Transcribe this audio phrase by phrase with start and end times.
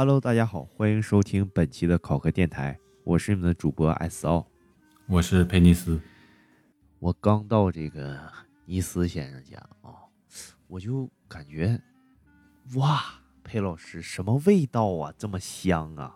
[0.00, 4.46] Hello，大家好，欢迎收听本期的考核电台，我是你们的主播 S 奥，
[5.08, 6.00] 我是佩尼斯。
[7.00, 8.16] 我刚到这个
[8.64, 10.06] 尼斯先生家啊，
[10.68, 11.82] 我就感觉，
[12.76, 13.02] 哇，
[13.42, 16.14] 佩老师什么味道啊，这么香啊！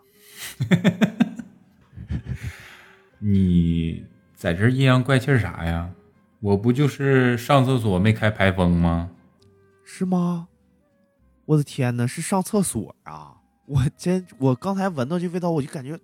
[3.19, 5.93] 你在这阴阳怪气啥呀？
[6.39, 9.11] 我不就是上厕所没开排风吗？
[9.83, 10.47] 是吗？
[11.43, 13.41] 我的天哪，是上厕所啊！
[13.65, 15.97] 我真，我刚才闻到这味道，我就感觉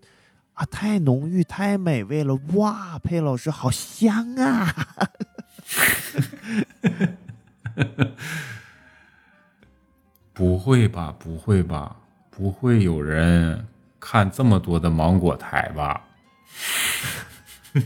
[0.54, 2.36] 啊，太浓郁，太美味了！
[2.54, 4.74] 哇，佩老师好香啊！
[10.34, 11.14] 不会吧？
[11.20, 11.98] 不会吧？
[12.30, 13.68] 不会有人
[14.00, 16.02] 看这么多的芒果台吧？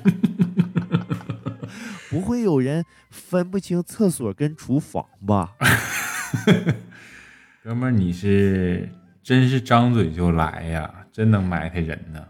[2.09, 5.55] 不会有人分不清厕所跟厨房吧？
[7.63, 8.87] 哥们儿，你是
[9.23, 12.23] 真是张嘴就来呀，真能埋汰人呢。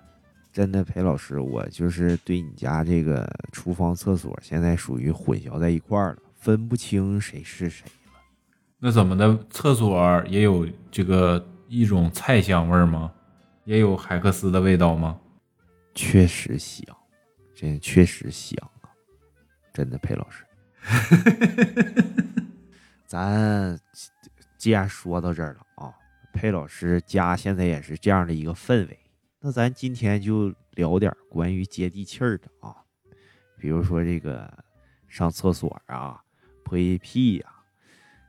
[0.52, 8.22] 真的，裴老师，我就是对你家这个厨房、厕所现在属于混淆在一块儿了，分不清谁是谁了。
[8.78, 9.36] 那怎么的？
[9.50, 13.12] 厕所也有这个一种菜香味儿吗？
[13.64, 15.20] 也有海克斯的味道吗？
[15.96, 16.86] 确实香，
[17.56, 18.90] 真确实香啊！
[19.74, 20.46] 真的，裴老师，
[23.08, 23.80] 咱
[24.58, 25.63] 既然说到这儿了
[26.34, 29.00] 啊，裴老师家现在也是这样的一个氛围，
[29.40, 32.76] 那咱今天就聊点关于接地气儿的啊，
[33.58, 34.52] 比如说这个
[35.08, 36.22] 上厕所啊、
[36.64, 37.50] 破屁呀。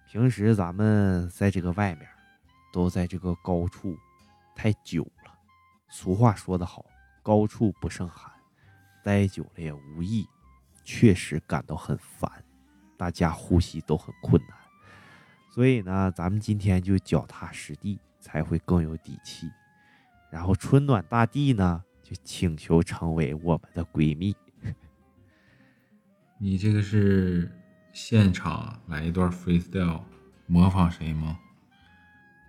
[0.07, 2.09] 平时咱们在这个外面，
[2.73, 3.99] 都在这个高处
[4.55, 5.33] 太久了，
[5.89, 6.85] 俗话说得好。
[7.21, 8.31] 高处不胜寒，
[9.03, 10.29] 待久了也无益，
[10.85, 12.31] 确实感到很烦，
[12.99, 14.59] 大家呼吸都很困难。
[15.55, 19.49] 所以呢，咱们今天就脚踏实地，才会更有底气。
[20.29, 24.35] 然后春暖大地呢，就请求成为我们的闺蜜。
[26.39, 27.49] 你这个是
[27.93, 30.03] 现场来一段 freestyle，
[30.47, 31.39] 模仿谁吗？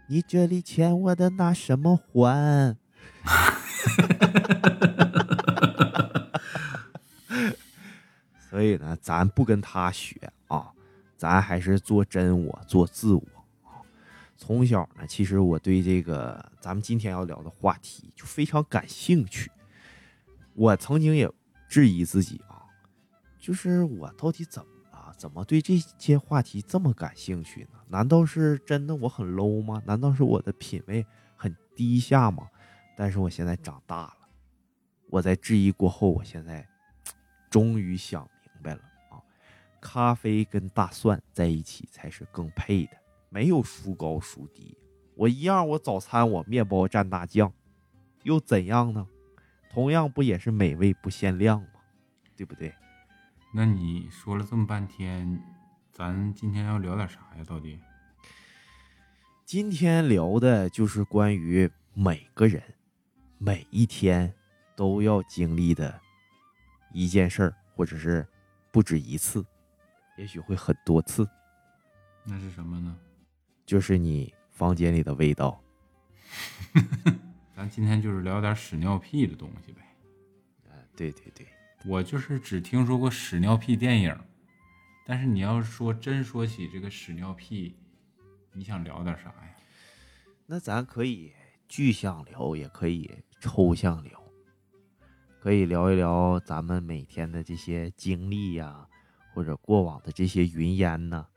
[0.08, 2.76] 你这里欠我的那什么还？
[8.50, 10.72] 所以呢，咱不跟他学啊，
[11.18, 13.22] 咱还是做真我，做自我
[13.64, 13.82] 啊。
[14.38, 19.52] 从小呢，其实我对这个咱们今天要聊的话题就非常感兴趣。
[20.54, 21.30] 我曾经也
[21.68, 22.64] 质疑自己啊，
[23.40, 25.14] 就是我到底怎么了？
[25.18, 27.80] 怎么对这些话题这么感兴趣呢？
[27.88, 29.82] 难道是真的我很 low 吗？
[29.86, 31.06] 难道是我的品味
[31.36, 32.48] 很低下吗？
[32.98, 34.14] 但是我现在长大了，
[35.10, 36.66] 我在质疑过后，我现在
[37.50, 38.82] 终于想明白了！
[39.82, 42.98] 咖啡跟大蒜在一起才是更配的，
[43.30, 44.78] 没有孰高孰低。
[45.16, 47.54] 我一样，我早餐我面包蘸大酱，
[48.24, 49.08] 又怎样呢？
[49.72, 51.68] 同样不也是美味不限量吗？
[52.36, 52.74] 对不对？
[53.54, 55.42] 那你说了这么半天，
[55.94, 57.44] 咱今天要聊点啥呀？
[57.46, 57.80] 到底？
[59.46, 62.62] 今天聊的就是关于每个人。
[63.38, 64.34] 每一天
[64.76, 66.02] 都要经历的
[66.94, 68.26] 一件事儿，或者是
[68.72, 69.46] 不止一次，
[70.16, 71.28] 也许会很多次。
[72.24, 72.98] 那是什么呢？
[73.66, 75.62] 就是你房间里的味道。
[77.56, 79.82] 咱今天就是聊点屎尿屁的东西呗。
[80.70, 81.48] 啊，对对对，
[81.86, 84.18] 我就是只听说过屎尿屁电影，
[85.06, 87.76] 但是你要说真说起这个屎尿屁，
[88.54, 89.56] 你想聊点啥呀？
[90.46, 91.32] 那咱可以
[91.68, 93.24] 具象聊，也可以。
[93.42, 94.24] 抽象聊，
[95.40, 98.88] 可以聊一聊咱们每天的这些经历呀，
[99.36, 101.28] 或者过往的这些云烟呢，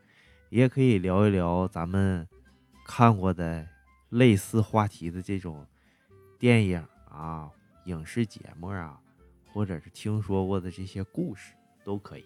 [0.51, 2.27] 也可以聊一聊咱们
[2.87, 3.69] 看过的
[4.11, 5.67] 类似话题的这种
[6.39, 6.81] 电影
[7.11, 7.50] 啊、
[7.87, 9.00] 影视节目啊，
[9.53, 11.55] 或者是听说过的这些故事
[11.85, 12.25] 都可以。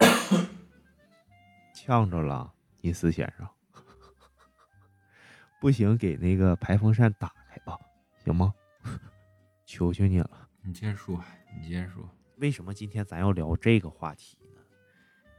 [1.72, 3.48] 呛着了，尼斯先生，
[5.60, 7.78] 不行，给那个排风扇打开吧，
[8.24, 8.52] 行吗？
[9.64, 11.22] 求求你了，你接着说，
[11.60, 14.45] 你接着说，为什么今天咱要聊这个话题呢？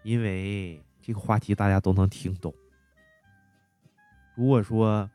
[0.08, 2.56] 因为这个话题大家都能听懂。
[4.36, 5.12] 如果说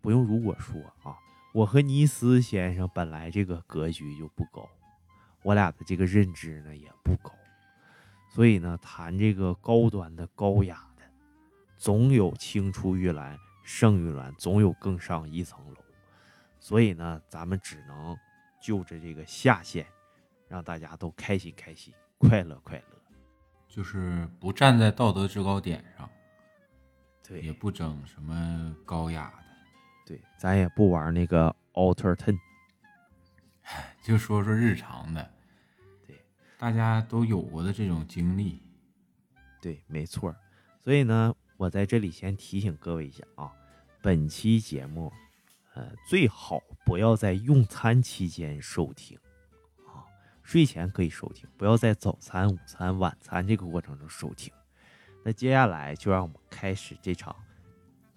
[0.00, 1.16] 不用如果说啊，
[1.52, 4.68] 我和尼斯先生本来这个格局就不高，
[5.44, 7.32] 我俩的这个认知呢也不高，
[8.28, 11.04] 所以呢谈这个高端的、高雅的，
[11.76, 15.76] 总有青出于蓝胜于蓝，总有更上一层楼。
[16.58, 18.16] 所以呢，咱们只能。
[18.60, 19.86] 就着这个下限，
[20.48, 22.93] 让大家都开心开心、快乐快乐，
[23.74, 26.08] 就是不站在道德制高点上，
[27.26, 29.44] 对，也不整什么高雅的，
[30.06, 32.38] 对，咱也不玩那个 Alter Ten。
[34.00, 35.28] 就说说日常的，
[36.06, 36.24] 对，
[36.56, 38.62] 大家都有过的这种经历。
[39.60, 40.32] 对，没错。
[40.80, 43.50] 所以呢，我在这里先提醒各位一下啊，
[44.00, 45.12] 本期节目，
[45.74, 49.23] 呃，最好不要在用餐期间收听啊，
[50.44, 54.52] 睡前可以收听，不要在早餐、午餐、晚餐这个过程中收听。
[55.24, 57.34] 那接下来就让我们开始这场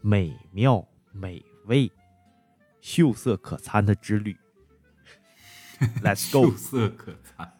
[0.01, 1.89] 美妙、美味、
[2.81, 4.37] 秀色可餐的之旅。
[6.03, 6.51] Let's go！
[6.51, 7.53] 秀色可餐。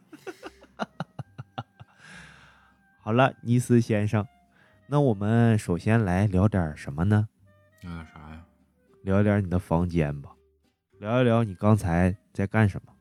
[2.99, 4.27] 好了，尼斯先生，
[4.87, 7.29] 那我们首先来聊点什么呢？
[7.81, 8.43] 聊点啥呀？
[9.03, 10.35] 聊一聊你的房间吧，
[10.99, 12.93] 聊一聊你刚才在干什么，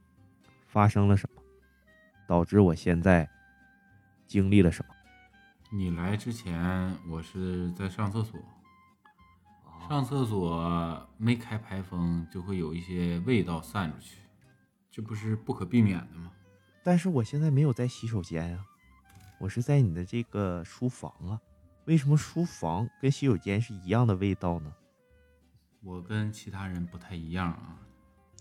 [0.69, 1.36] 发生了什么，
[2.27, 3.29] 导致我现在
[4.27, 4.95] 经历了什么。
[5.71, 8.41] 你来之前，我是在上厕所。
[9.89, 14.19] 上厕所没开排风，就会有一些味道散出去，
[14.91, 16.33] 这不是不可避免的吗？
[16.83, 18.65] 但是我现在没有在洗手间啊，
[19.39, 21.41] 我是在你的这个书房啊。
[21.85, 24.73] 为什么书房跟洗手间是一样的味道呢？
[25.85, 27.79] 我跟其他人不太一样啊，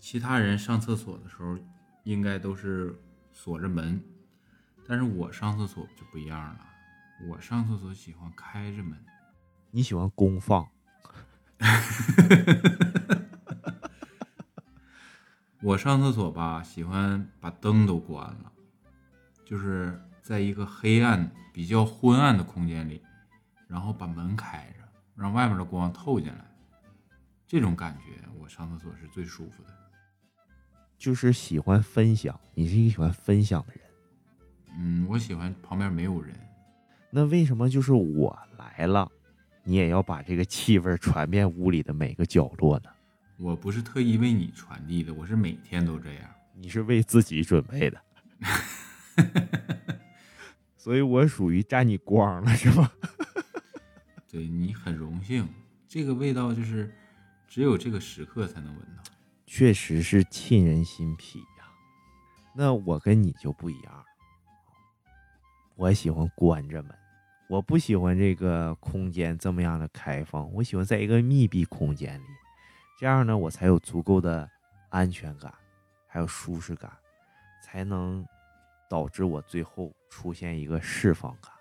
[0.00, 1.56] 其他人上厕所的时候
[2.02, 2.98] 应该都是
[3.36, 4.02] 锁着门，
[4.88, 6.58] 但是我上厕所就不一样了，
[7.28, 8.98] 我上厕所喜欢开着门。
[9.70, 10.66] 你喜欢公放？
[15.60, 18.50] 我上厕所吧，喜欢把灯都关了，
[19.44, 23.02] 就是在一个黑暗、比较昏暗的空间里，
[23.68, 26.50] 然后把门开着，让外面的光透进来。
[27.46, 29.75] 这种感觉，我上厕所是最舒服的。
[30.98, 33.82] 就是喜欢分享，你是一个喜欢分享的人。
[34.78, 36.34] 嗯，我喜欢旁边没有人。
[37.10, 39.10] 那为什么就是我来了，
[39.62, 42.90] 你也要把这个气味传遍屋里的每个角落呢？
[43.38, 46.30] 我不是特意为你传递的，我是每天都这样。
[46.54, 48.00] 你是为自己准备的，
[50.76, 52.90] 所以我属于占你光了，是吧？
[54.30, 55.46] 对你很荣幸，
[55.86, 56.90] 这个味道就是
[57.46, 59.02] 只有这个时刻才能闻到。
[59.46, 61.70] 确实是沁人心脾呀。
[62.54, 64.04] 那我跟你就不一样，
[65.76, 66.94] 我喜欢关着门，
[67.48, 72.26] 我不喜欢这个空间这么样的开放，我喜欢在一个密闭空间里，
[72.98, 74.50] 这样呢，我才有足够的
[74.88, 75.52] 安全感，
[76.06, 76.90] 还有舒适感，
[77.62, 78.26] 才能
[78.88, 81.52] 导致我最后出现一个释放感。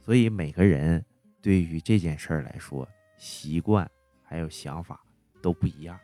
[0.00, 1.04] 所以每个人
[1.40, 2.86] 对于这件事儿来说，
[3.16, 3.90] 习惯
[4.22, 5.00] 还有想法
[5.40, 5.98] 都不一样。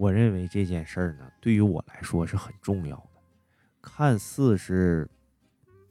[0.00, 3.20] 我认为这件事儿呢，对于我来说是很重要的。
[3.82, 5.06] 看似是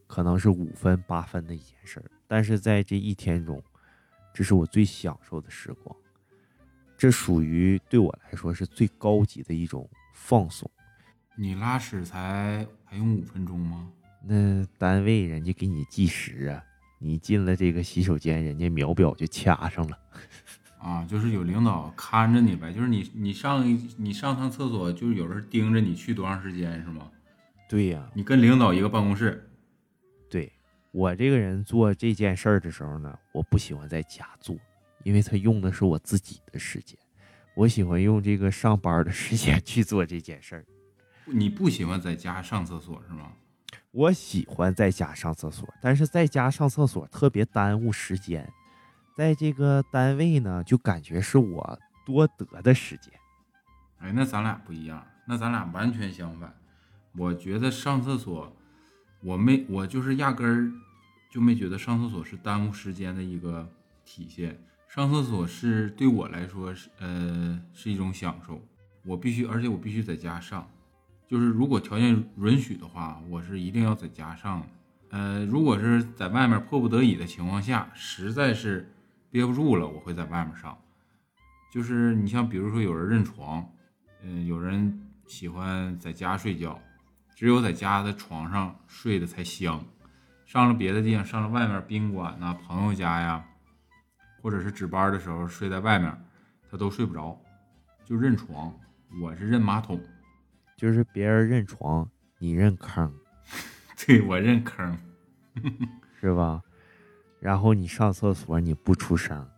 [0.08, 3.62] 可能是五分八分的一件事儿，但是在这一天中，
[4.34, 5.96] 这是我最享受的时光。
[6.98, 10.68] 这属于对我来说是最高级的一种放松。
[11.36, 13.92] 你拉屎才还用五分钟吗？
[14.24, 16.66] 那单位人家给你计时啊，
[16.98, 20.00] 你进了这个洗手间，人家秒表就掐上了。
[20.80, 27.12] 啊，就是有领导看着你呗，就是你你上一你上趟厕所，就是有人盯着你去多长时间是吗？
[27.68, 29.48] 对呀、你跟领导一个办公室，
[30.30, 30.52] 对
[30.92, 34.58] 我这个人做这件事儿的时候呢，我不喜欢在家做，
[35.04, 36.98] 因为他用的是我自己的时间，
[37.54, 40.66] 我喜欢用这个上班的时间去做这件事儿。
[41.26, 43.34] 你不喜欢在家上厕所是吗？
[43.92, 48.52] 我喜欢在家上厕所，但是在家上厕所特别耽误时间，
[49.16, 53.14] 在这个单位呢，就感觉是我多得的时间。
[54.00, 56.54] 哎，那咱俩不一样，那咱俩完全相反。
[57.18, 58.56] 我觉得上厕所，
[59.22, 60.72] 我没我就是压根儿
[61.30, 63.68] 就没觉得上厕所是耽误时间的一个
[64.06, 64.58] 体现。
[64.88, 68.62] 上厕所是对我来说是呃是一种享受，
[69.04, 70.68] 我必须，而且我必须在家上。
[71.28, 74.68] 就是如果条件允许的话，我是一定要在家上的。
[75.12, 78.92] 呃，如果是在外面迫不得已的情况下，实在是
[79.32, 80.78] 憋不住了，我会在外面上。
[81.72, 83.68] 就是你像比如说有人认床，
[84.24, 86.80] 嗯、有人喜欢在家睡觉，
[87.36, 89.84] 只有在家的床上睡的才香。
[90.46, 93.46] 上了别的地方，上了外面宾馆呐、朋友家呀，
[94.42, 96.12] 或者是值班的时候睡在外面，
[96.72, 97.40] 他都睡不着，
[98.04, 98.74] 就认床。
[99.22, 100.02] 我是认马桶，
[100.76, 102.10] 就是别人认床，
[102.40, 103.14] 你认坑，
[104.06, 104.98] 对我认坑。
[106.20, 106.62] 是吧？
[107.40, 109.50] 然后你上厕所你不出声，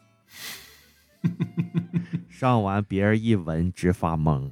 [2.30, 4.52] 上完别人一闻直发懵。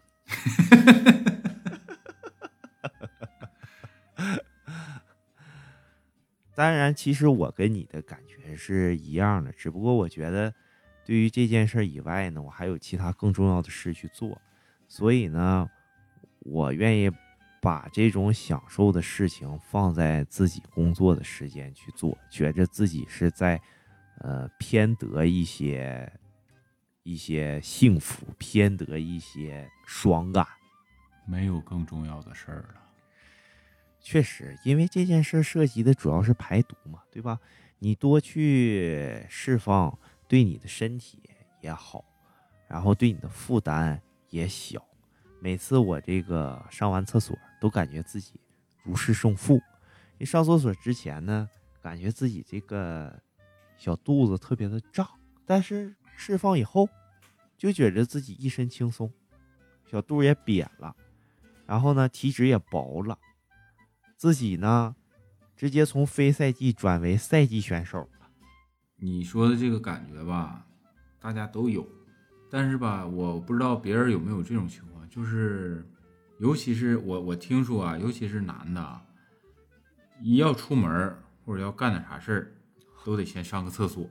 [6.55, 10.53] 当然，其实我跟你的感觉是一样的，只不过我觉得
[11.05, 14.41] 对于这件事以外呢，我还有其他更重要的事去做，
[14.87, 15.69] 所以呢，
[16.39, 17.09] 我愿意
[17.61, 23.61] 把这种享受的事情放在自己工作的时间去做，觉着自己是在
[24.19, 26.11] 呃偏得一些
[27.03, 30.45] 一些幸福，偏得一些爽感。
[31.25, 32.75] 没有更重要的事儿了。
[34.01, 37.39] 确实，因为这件事涉及的主要是排毒嘛，对吧？
[37.79, 39.97] 你多去释放，
[40.27, 41.21] 对你的身体
[41.61, 42.03] 也好，
[42.67, 44.83] 然后对你的负担也小。
[45.39, 48.39] 每次我这个上完厕所，都感觉自己
[48.83, 49.61] 如释重负。
[50.17, 51.49] 一上厕所之前呢，
[51.81, 53.21] 感觉自己这个
[53.77, 55.07] 小肚子特别的胀，
[55.45, 56.89] 但是释放以后，
[57.57, 59.11] 就觉着自己一身轻松，
[59.85, 60.95] 小肚也瘪了。
[61.65, 63.17] 然后呢，体脂也薄了，
[64.17, 64.95] 自己呢，
[65.55, 68.29] 直接从非赛季转为赛季选手了。
[68.97, 70.65] 你说的这个感觉吧，
[71.19, 71.87] 大家都有，
[72.49, 75.87] 但是吧，我不知道别人有没有这种情况，就是，
[76.39, 79.01] 尤其是我我听说啊，尤其是男的啊，
[80.21, 81.15] 一要出门
[81.45, 82.51] 或者要干点啥事儿，
[83.03, 84.09] 都得先上个厕所。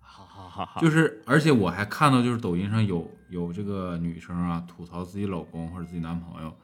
[0.00, 6.56] 哈哈哈哈就是，而且我还看到，就是抖音上有有这个女生啊，吐槽自己老公或者自己男朋友，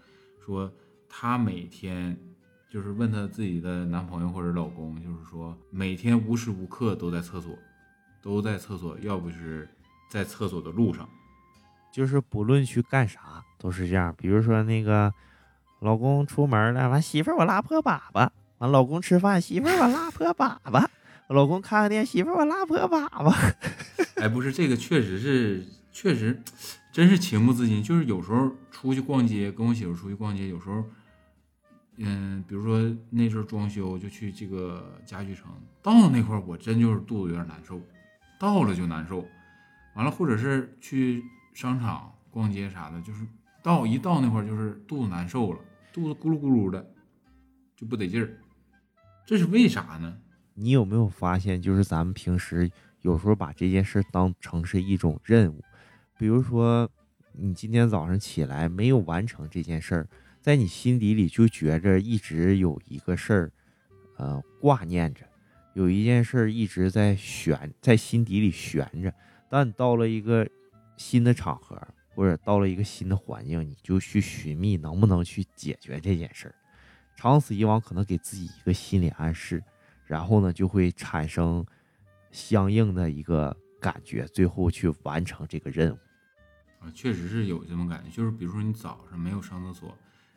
[0.45, 0.73] 说
[1.09, 2.17] 她每天
[2.71, 7.59] 就是问她自己的男朋友或者老公，就是说每天无时无刻都在厕所，
[8.23, 9.69] 都在厕所，要不是
[10.09, 11.09] 在厕所的路上。
[11.93, 14.15] 就是不论去干啥都是这样。
[14.17, 15.13] 比如说那个
[15.81, 18.29] 老公出门了，完媳妇我拉破粑粑；
[18.59, 20.87] 完老公吃饭，媳妇我拉破粑粑；
[21.29, 23.55] 老公看个电，媳妇我拉破粑粑。
[24.21, 26.43] 哎，不是这个，确实是，确实，
[26.93, 27.83] 真是情不自禁。
[27.83, 30.85] 就是有时候出去逛街，跟我媳妇出去逛街，有时候，
[31.97, 32.79] 嗯，比如说
[33.09, 35.51] 那阵儿装修，就去这个家具城，
[35.83, 37.81] 到了那块，我真就是肚子有点难受，
[38.39, 39.27] 到了就难受。
[39.95, 43.27] 完了，或者是去商场逛街啥的，就是
[43.63, 45.59] 到一到那块儿就是肚子难受了，
[45.93, 46.85] 肚子咕噜咕噜的，
[47.77, 48.39] 就不得劲儿。
[49.27, 50.19] 这是为啥呢？
[50.55, 52.71] 你有没有发现，就是咱们平时
[53.03, 55.63] 有时候把这件事当成是一种任务，
[56.19, 56.91] 比如说
[57.33, 60.09] 你今天早上起来没有完成这件事儿，
[60.41, 63.53] 在你心底里就觉着一直有一个事儿，
[64.17, 65.25] 呃，挂念着，
[65.75, 69.13] 有一件事儿一直在悬在心底里悬着。
[69.49, 70.47] 当你到了一个
[71.01, 71.81] 新的场合，
[72.15, 76.55] 或者到了一个新的环境，你就去寻觅能不能去解决这件事儿。
[77.17, 79.65] 长此以往，可能给自己一个心理暗示。
[80.05, 81.65] 然后呢，就会产生
[82.31, 85.99] 相应的一个感觉，最后去完成这个任务。
[86.81, 89.97] 啊，确实是有这种感觉，就是比如说你早上没有上厕所，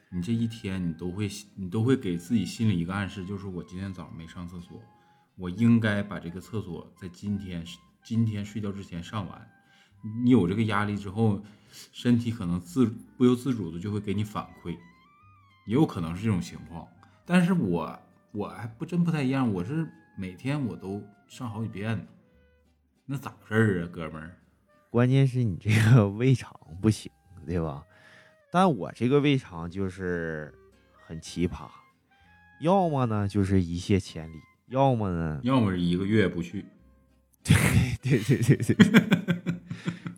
[0.09, 4.81] 你这一天你都会你都会给自己心里一个暗示，就是我今天早上没上厕所，
[5.35, 7.65] 我应该把这个厕所在今天
[8.01, 9.49] 今天睡觉之前上完。
[10.23, 11.41] 你有这个压力之后，
[11.91, 12.85] 身体可能自
[13.17, 14.71] 不由自主的就会给你反馈，
[15.65, 16.87] 也有可能是这种情况。
[17.25, 17.99] 但是我
[18.31, 22.03] 我还不真不太一样，我是每天我都上好几遍呢，
[23.05, 24.37] 那咋回事儿啊，哥们儿？
[24.89, 27.11] 关键是你这个 胃肠不行，
[27.47, 27.83] 对吧？
[28.51, 30.53] 但我这个胃肠就是
[31.07, 31.67] 很奇葩，
[32.61, 36.65] 要么呢就是一泻千里，要么呢，要么是一个月不去，
[37.43, 37.55] 对
[38.01, 39.22] 对对对对，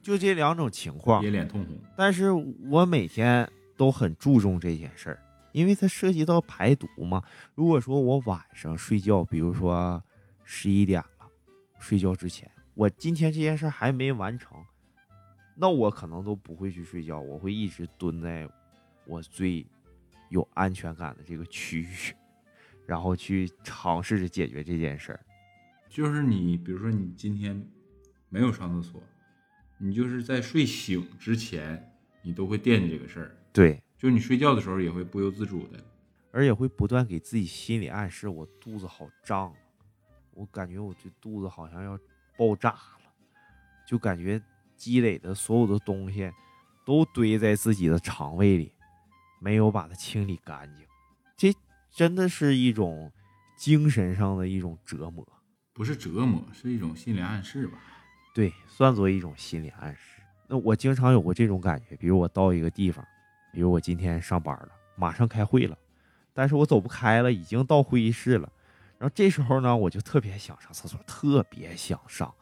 [0.06, 1.32] 就这两种情况憋。
[1.32, 1.76] 脸通红。
[1.98, 5.20] 但是我每天都很注重这件事儿，
[5.52, 7.24] 因为它涉及到排毒嘛。
[7.56, 10.00] 如果说我晚上睡觉，比如说
[10.44, 11.28] 十一点了，
[11.80, 14.56] 睡觉之前，我今天这件事儿还没完成，
[15.56, 18.48] 那我可能都不会去睡觉，我会一直蹲在
[19.08, 19.66] 我最
[20.30, 22.14] 有安全感的这个区域，
[22.86, 25.20] 然后去尝试着解决这件事儿。
[25.90, 27.60] 就是你，比如说你今天
[28.30, 29.02] 没有上厕所，
[29.78, 31.92] 你就是在睡醒之前，
[32.22, 33.36] 你都会惦记这个事儿。
[33.52, 35.80] 对，就是你睡觉的时候也会不由自主的。
[36.32, 39.56] 而且会不断给自己心理暗示，我肚子好胀啊，
[40.32, 41.98] 我感觉我这肚子好像要
[42.38, 43.12] 爆炸了，
[43.88, 44.42] 就感觉
[44.76, 46.30] 积累的所有的东西
[46.86, 48.74] 都堆在自己的肠胃里，
[49.40, 50.86] 没有把它清理干净，
[51.38, 51.58] 这
[51.90, 53.10] 真的是一种
[53.56, 55.26] 精神上的一种折磨，
[55.72, 57.80] 不是折磨，是一种心理暗示吧？
[58.36, 60.22] 对，算作一种心理暗示。
[60.46, 63.04] 那我经常有过这种感觉，比如我到一个地方，
[63.54, 65.78] 比如我今天上班了，马上开会了，
[66.34, 68.52] 但是我走不开了，已经到会议室了。
[68.98, 72.34] 然后这时候呢，我就特别想上厕所，特别想上，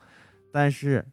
[0.51, 1.05] 但是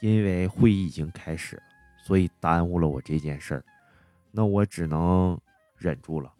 [0.00, 1.62] 因为会议已经开始了，
[2.02, 3.64] 所以耽误了我这件事儿。
[4.30, 5.38] 那我只能
[5.76, 6.32] 忍住了。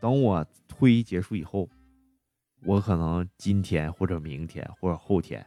[0.00, 1.66] 等我会议结束以后，
[2.64, 5.46] 我可能今天或者明天或者后天，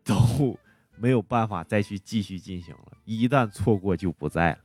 [0.04, 0.58] 都
[0.96, 2.98] 没有办法再去继续进行了。
[3.04, 4.58] 一旦错过，就不在了。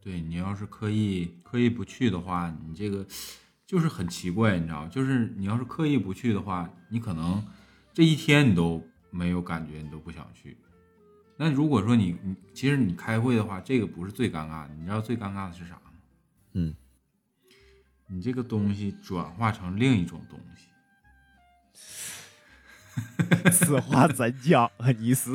[0.00, 3.06] 对你要是刻意刻意不去的话，你这个
[3.66, 7.42] 就是很奇怪，你知道就是你要是刻意不去的话，你可能
[7.92, 10.56] 这一天你都没有感觉，你都不想去。
[11.36, 15.90] 那如果说你你其实你开会的话，这个不是最尴尬的，你知道最尴尬的是啥吗？
[16.52, 16.74] 嗯，
[18.06, 20.68] 你这个东西转化成另一种东西。
[23.52, 24.90] 此话怎讲啊？
[24.98, 25.32] 你是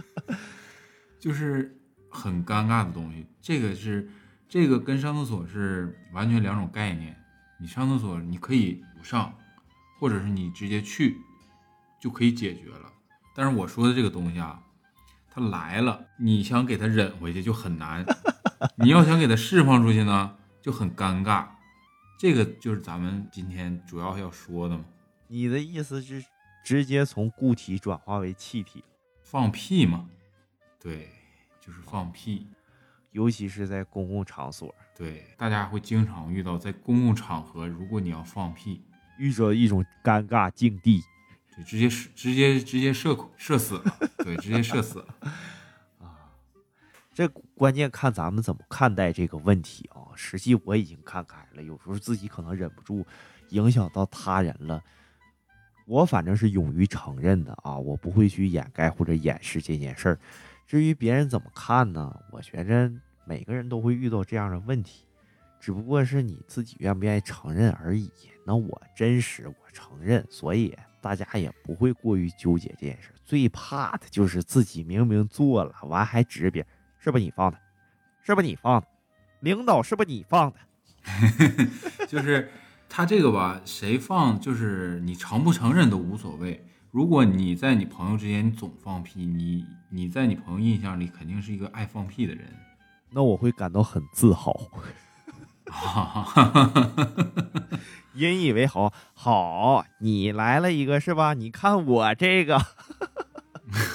[1.18, 1.78] 就是
[2.10, 3.26] 很尴尬的东西。
[3.40, 4.10] 这个是
[4.48, 7.16] 这个跟上厕所是完全两种概念。
[7.60, 9.32] 你上厕所你可以不上，
[9.98, 11.16] 或者是你直接去
[12.00, 12.92] 就可以解决了。
[13.34, 14.60] 但是我说的这个东西啊，
[15.30, 18.04] 它来了，你想给它忍回去就很难；
[18.82, 21.46] 你要想给它释放出去呢，就很尴尬。
[22.18, 24.84] 这个就是咱们今天主要要说的嘛。
[25.28, 26.22] 你的意思是
[26.62, 28.84] 直接从固体转化为气体，
[29.22, 30.08] 放屁嘛？
[30.78, 31.08] 对，
[31.60, 32.46] 就是放屁。
[33.10, 38.82] 尤其是在公共场所，对，大家会经常遇到，在公共场合，如果你要放屁，
[39.18, 41.02] 遇着一种尴尬境地，
[41.54, 45.14] 对，直接直接直接射射死了，对，直接射死了
[46.00, 46.32] 啊！
[47.12, 50.16] 这关键看咱们怎么看待这个问题啊。
[50.16, 53.06] 实际我已经看开了，有时候自己可能忍不住，
[53.50, 54.82] 影响到他人了。
[55.86, 60.18] 我反正是勇于承认的啊，我不会去掩盖或者掩饰这件事儿。
[60.66, 62.18] 至于别人怎么看呢？
[62.30, 62.90] 我觉着
[63.24, 65.04] 每个人都会遇到这样的问题，
[65.60, 68.10] 只不过是你自己愿不愿意承认而已。
[68.46, 73.10] 那我真实，我承认，所以大家也不会过于纠结这件事。
[73.24, 77.58] 最怕的就是自己明明做了，完还指别人，是不是你放的？
[78.22, 78.86] 是不是你放的？
[79.40, 80.58] 领导是不是你放的？
[82.06, 82.48] 就是。
[82.94, 86.62] 他这个吧，谁放就是你承不承认都无所谓。
[86.90, 92.54] 如果你在你朋友之间总放屁，你你在你朋友印象里肯定是一个爱放屁的人，
[93.08, 94.54] 那我会感到很自豪，
[98.12, 98.92] 引以为豪。
[99.14, 101.32] 好，你来了一个是吧？
[101.32, 102.60] 你看我这个，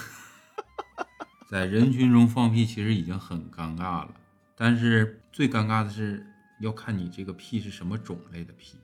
[1.48, 4.10] 在人群中放屁其实已经很尴尬了，
[4.56, 6.26] 但是最尴尬的是
[6.62, 8.80] 要看你这个屁是什么种类的屁。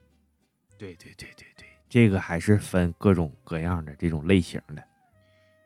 [0.76, 4.82] 对对对对对，这个还是分各种各样的这种类型的，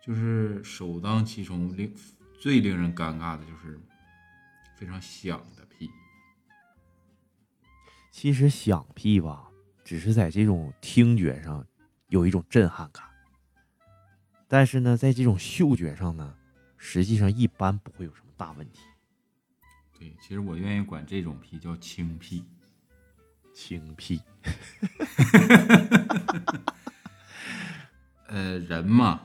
[0.00, 1.92] 就是首当其冲令
[2.38, 3.80] 最令人尴尬的就是
[4.76, 5.90] 非常响的屁。
[8.10, 9.48] 其实响屁吧，
[9.84, 11.66] 只是在这种听觉上
[12.08, 13.04] 有一种震撼感，
[14.46, 16.36] 但是呢，在这种嗅觉上呢，
[16.76, 18.80] 实际上一般不会有什么大问题。
[19.98, 22.44] 对，其实我愿意管这种屁叫轻屁。
[23.60, 24.20] 清屁，
[28.28, 29.20] 呃，人嘛，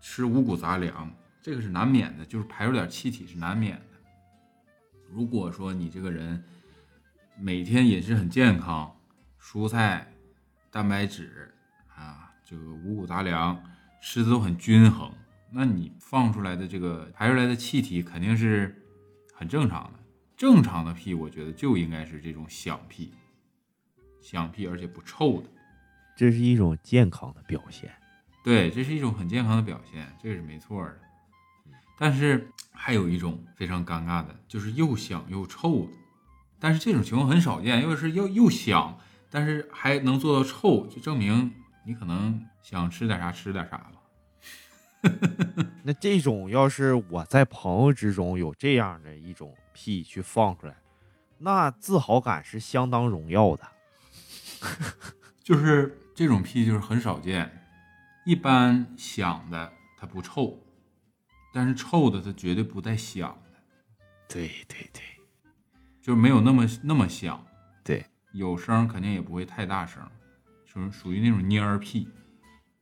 [0.00, 3.82] 吃五谷杂粮，这个是难免的，就是排出点气体是难免的。
[5.10, 6.44] 如果说你这个人
[7.36, 8.96] 每天饮食很健康，
[9.40, 10.12] 蔬菜、
[10.70, 11.52] 蛋白质
[11.92, 13.60] 啊，这个五谷杂粮
[14.00, 15.12] 吃的都很均衡，
[15.50, 18.80] 那你放出来的这个排出来的气体肯定是
[19.34, 19.98] 很正常的。
[20.36, 23.12] 正常的屁，我觉得就应该是这种响屁。
[24.22, 25.48] 响屁，而且不臭的，
[26.16, 27.92] 这是一种健康的表现。
[28.42, 30.96] 对，这是一种很健康的表现，这个是没错的。
[31.98, 35.92] 但是还有一种非常尴尬的，就是又响又臭的。
[36.58, 38.98] 但是这种情况很少见，又是又又响，
[39.30, 41.52] 但是还能做到臭，就证明
[41.84, 43.92] 你可能想吃点啥吃点啥吧。
[45.82, 50.76] 那这种要是我在朋友之中有这样的一种屁去放出来，
[51.38, 53.64] 那自豪感是相当荣耀的。
[55.42, 57.50] 就是这种屁就是很少见，
[58.24, 60.58] 一般响的它不臭，
[61.52, 63.58] 但是臭的它绝对不带响的。
[64.28, 65.02] 对对对，
[66.00, 67.44] 就是没有那么那么响。
[67.82, 70.02] 对，有声肯定也不会太大声，
[70.64, 72.08] 属属于那种蔫儿屁。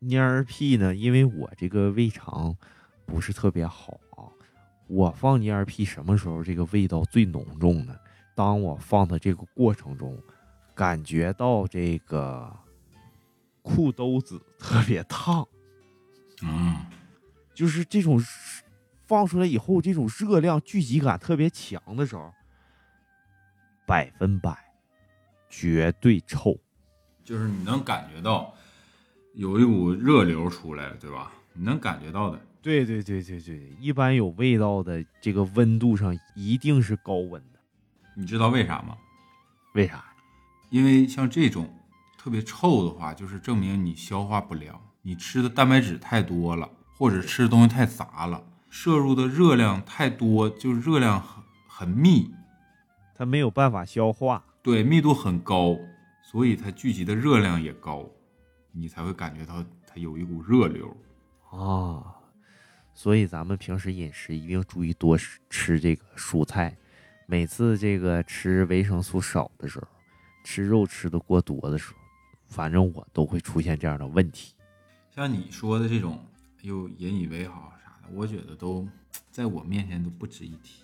[0.03, 2.55] 蔫儿屁呢，因为我这个胃肠
[3.07, 4.29] 不是特别好啊，
[4.87, 7.97] 我放蔫儿屁什么时候这个味道最浓重呢？
[8.35, 10.23] 当我放的这个过程中。
[10.81, 12.51] 感觉到这个
[13.61, 15.47] 裤兜子特别烫，
[16.43, 16.87] 嗯，
[17.53, 18.19] 就是这种
[19.07, 22.33] 放出来以后，这种热量聚集感特别强的时候，
[23.85, 24.57] 百分百
[25.51, 26.59] 绝对臭，
[27.23, 28.55] 就是你能感觉到
[29.35, 31.31] 有一股热流出来了，对吧？
[31.53, 32.41] 你能感觉到的。
[32.63, 37.61] 对对对对对，一般有味道的这个温度上一定是高温的，
[38.17, 38.97] 你知道为啥吗？
[39.75, 40.07] 为啥？
[40.71, 41.69] 因为像这种
[42.17, 52.33] 特别臭的话，就是证明你消化不良，你吃的蛋白质太多了，或者吃的东西太杂了，摄入的热量太多，就是热量很很密，
[53.15, 54.45] 它没有办法消化。
[54.63, 55.77] 对，密度很高，
[56.23, 58.09] 所以它聚集的热量也高，
[58.73, 60.97] 你才会感觉到它有一股热流。
[61.51, 62.15] 啊，
[62.95, 66.77] 所以咱们平时饮食一定要注意多吃吃这个蔬菜。
[67.27, 69.87] 每次这个吃维生素少的时候，
[70.43, 71.99] 吃肉吃的过多的时候，
[72.47, 74.55] 反正我都会出现这样的问题。
[75.15, 76.25] 像你说的这种
[76.63, 78.87] 又引以为豪啥的，我觉得都
[79.31, 80.83] 在我面前都不值一提。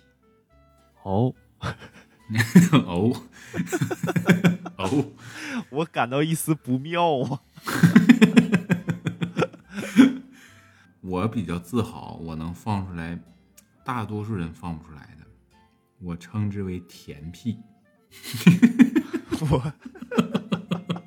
[1.03, 1.33] 哦，
[2.85, 3.21] 哦
[4.77, 5.11] 哦，
[5.69, 7.41] 我感到一丝不妙啊！
[11.01, 13.17] 我比较自豪，我能放出来，
[13.85, 15.25] 大多数人放不出来的，
[15.99, 17.57] 我称之为甜屁。
[19.51, 19.73] 我，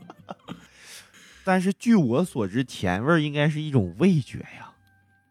[1.44, 4.72] 但是据我所知，甜味儿应该是一种味觉呀。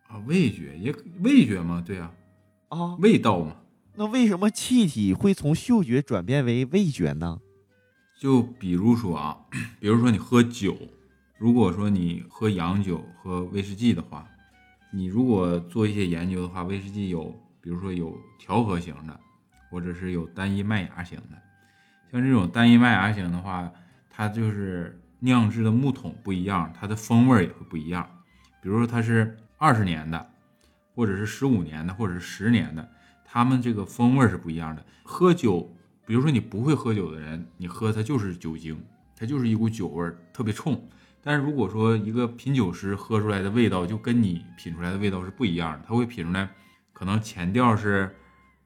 [0.07, 2.11] 啊，味觉也味觉嘛，对呀、
[2.69, 3.55] 啊，味道嘛。
[3.95, 7.39] 那为什么气体会从嗅觉转变为味觉呢？
[8.19, 9.37] 就比如说啊，
[9.79, 10.77] 比如说你喝酒，
[11.37, 14.27] 如果说你喝洋酒、喝威士忌的话，
[14.91, 17.25] 你如果做一些研究的话，威士忌有，
[17.61, 19.19] 比如说有调和型的，
[19.69, 21.48] 或者是有单一麦芽型的。
[22.11, 23.71] 像这种单一麦芽型的话，
[24.09, 28.09] 它就是酿制的木桶不一样，它的风味也会不一样。
[28.61, 30.29] 比如说它是二十年的，
[30.95, 32.89] 或者是十五年的，或者是十年的，
[33.23, 34.83] 它们这个风味是不一样的。
[35.03, 38.83] 喝酒，比如说你不会喝酒的人，你喝它就是酒精，
[39.15, 40.81] 它就是一股酒味儿，特别冲。
[41.21, 46.49] 但是如果说一个品酒师喝出来的味道就跟你品出来的味道是不一样的，他会品出来，
[46.93, 48.15] 可能前调是，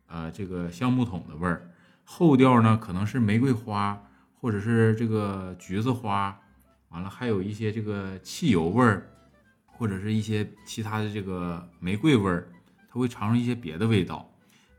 [0.07, 1.69] 呃，这个橡木桶的味儿，
[2.03, 4.01] 后调呢可能是玫瑰花
[4.39, 6.37] 或者是这个橘子花，
[6.89, 9.09] 完了还有一些这个汽油味儿，
[9.65, 12.47] 或者是一些其他的这个玫瑰味儿，
[12.89, 14.29] 它会尝出一些别的味道。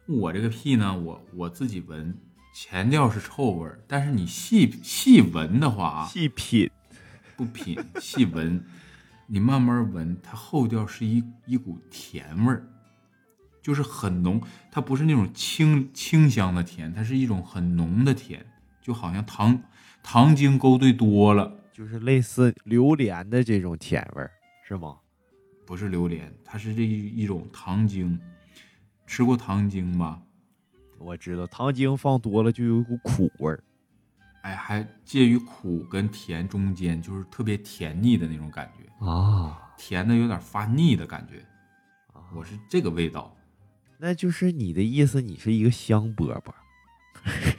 [0.06, 2.14] 我这个屁呢，我我自己闻，
[2.54, 6.70] 前调是臭味儿，但是你细细闻的话啊，细品
[7.36, 8.62] 不品细闻，
[9.26, 12.68] 你慢慢闻，它后调是一一股甜味儿，
[13.64, 14.38] 就是很浓，
[14.70, 18.44] 它不是那种清清香的甜，它是一种很浓的甜，
[18.82, 19.58] 就好像糖
[20.02, 24.30] 糖精勾兑多了，就是类似榴莲的这种甜味儿，
[24.68, 24.98] 是吗？
[25.64, 28.20] 不是榴莲，它是这一一种糖精。
[29.06, 30.20] 吃过糖精吗？
[30.98, 33.64] 我知道糖精放多了就有一股苦味儿。
[34.42, 41.42] 哎，还介于苦跟甜中间，就是特别甜腻的那种感觉，啊，甜的有点发腻的感觉。
[42.34, 43.34] 我是这个味道。
[44.04, 46.52] 那就是你的意思，你是一个香饽饽。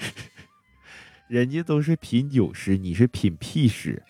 [1.28, 4.04] 人家都是品酒师，你是品屁师。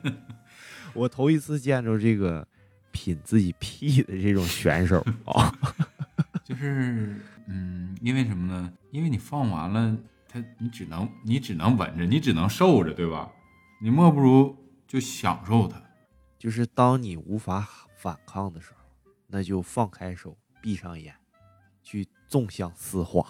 [0.92, 2.46] 我头一次见着这个
[2.92, 5.50] 品自己屁的这种选手啊！
[6.44, 8.70] 就是，嗯，因为什么呢？
[8.90, 9.96] 因为你放完了，
[10.28, 13.32] 他你只能你只能闻着，你只能受着，对吧？
[13.80, 14.54] 你莫不如
[14.86, 15.82] 就享受它。
[16.38, 18.84] 就是当你无法反抗的时候，
[19.28, 21.14] 那就放开手，闭上眼，
[21.80, 23.24] 去纵向丝滑。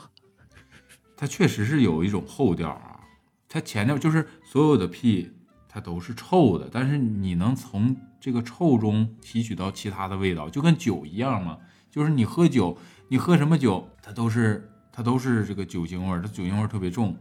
[1.15, 2.99] 它确实是有一种后调啊，
[3.47, 5.31] 它前调就是所有的屁
[5.69, 11.59] 它都是臭的，但是你能从这个臭中提取到其他的味道，就跟酒一样嘛。
[11.91, 17.15] 就是你喝酒，你喝什么酒，它都是它都是这个酒精味儿，它酒精味儿特别重。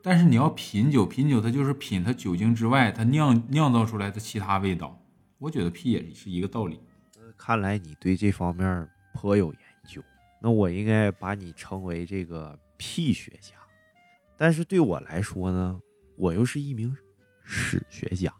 [0.00, 4.96] 但是你要品酒，品酒它就是品它酒精之外，它酿酿造出来的其他味道。
[5.38, 6.80] 我觉得屁也是一个道理。
[7.36, 10.02] 看来你对这方面颇有研究，
[10.40, 13.54] 那我应该把你称为这个屁学家。
[14.36, 15.80] 但是对我来说呢，
[16.16, 16.94] 我又是一名
[17.42, 18.32] 史学家，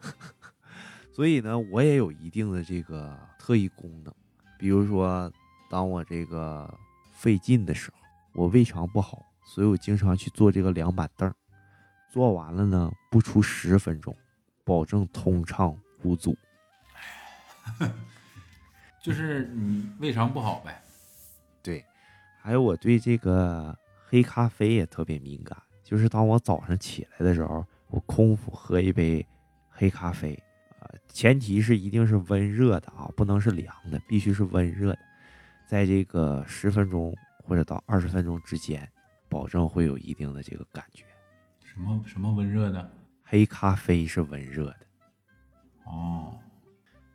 [1.10, 4.14] 所以呢，我也有一定的这个特异功能。
[4.58, 5.32] 比如说，
[5.70, 6.72] 当我这个
[7.12, 7.98] 费劲的时候，
[8.34, 11.32] 我胃肠不好，所以我经常去坐这个凉板凳，
[12.12, 14.14] 做完了呢，不出十分钟，
[14.64, 16.36] 保证通畅无阻。
[19.00, 20.82] 就是你胃肠不好呗。
[21.62, 21.84] 对，
[22.40, 29.26] 还有我对这个黑咖啡也特别敏感，就是当我早上起来的时候，我空腹喝一杯
[29.70, 30.40] 黑咖啡，
[30.80, 34.98] 呃，前提是一定是温热的啊，不能是凉的，必须是温热的，
[35.66, 38.88] 在这个十分钟或者到二十分钟之间，
[39.28, 41.04] 保证会有一定的这个感觉。
[41.64, 42.90] 什么什么温热的？
[43.22, 44.78] 黑咖啡是温热的。
[45.84, 46.38] 哦，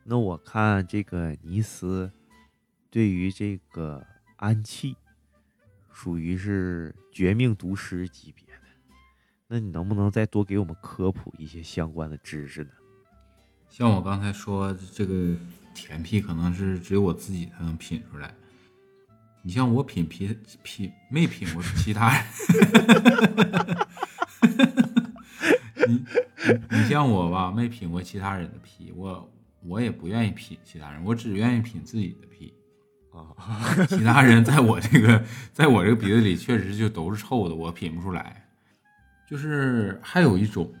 [0.04, 2.12] 那我看这个尼斯
[2.90, 4.94] 对于这个氨气
[5.90, 8.60] 属于是绝命毒师级别的，
[9.48, 12.70] 那你能不能再多给我们科普一些相关的知识呢？
[13.70, 15.34] 像我刚才说这个
[15.74, 18.34] 甜屁，可能是只有我自己才能品出来。
[19.42, 22.24] 你像我品品品没品过其他人，
[25.88, 26.04] 你
[26.70, 29.28] 你像我吧，没品过其他人的屁，我
[29.64, 32.54] 我也不愿意品其他人，我只愿意品自己的屁。
[33.12, 33.32] 啊，
[33.88, 38.44] 其他人在我这个在我这个鼻子里确实就都是臭的，我品不出来。
[39.26, 40.72] 就是还有一种，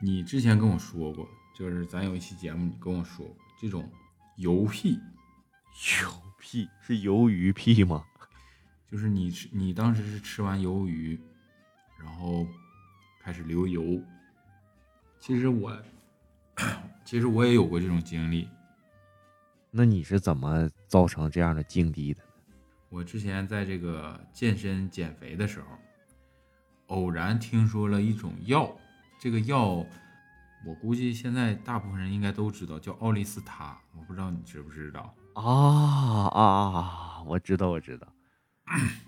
[0.00, 3.88] 你之前跟我说过，就是咱有一期节目你跟我说过，这种
[4.36, 4.98] 油屁，
[6.02, 8.02] 油屁是鱿鱼屁吗？
[8.90, 11.20] 就是你吃你当时是吃完鱿鱼，
[11.98, 12.46] 然后
[13.20, 14.02] 开始流油。
[15.20, 15.70] 其实我
[17.04, 18.48] 其实我也有过这种经历，
[19.70, 22.22] 那你是怎么造成这样的境地的？
[22.88, 25.66] 我之前在这个健身减肥的时候，
[26.88, 28.70] 偶然听说了一种药，
[29.18, 29.84] 这个药
[30.64, 35.14] 我估计现在大部分人应该都知道，叫奥利司他，我不知道你知不知道。
[35.34, 37.22] 啊啊啊！
[37.26, 38.06] 我知道，我知道。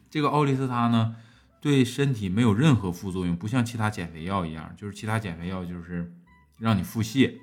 [0.09, 1.17] 这个奥利司他呢，
[1.61, 6.11] 对身体没有任何副作用，不像其他减肥药一样，就是其他减肥药就是
[6.59, 7.39] 让你腹泻，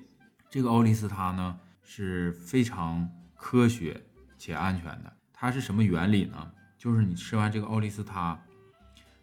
[0.49, 4.01] 这个奥利司他呢是非常科学
[4.37, 5.13] 且安全的。
[5.33, 6.51] 它是什么原理呢？
[6.77, 8.39] 就是你吃完这个奥利司他，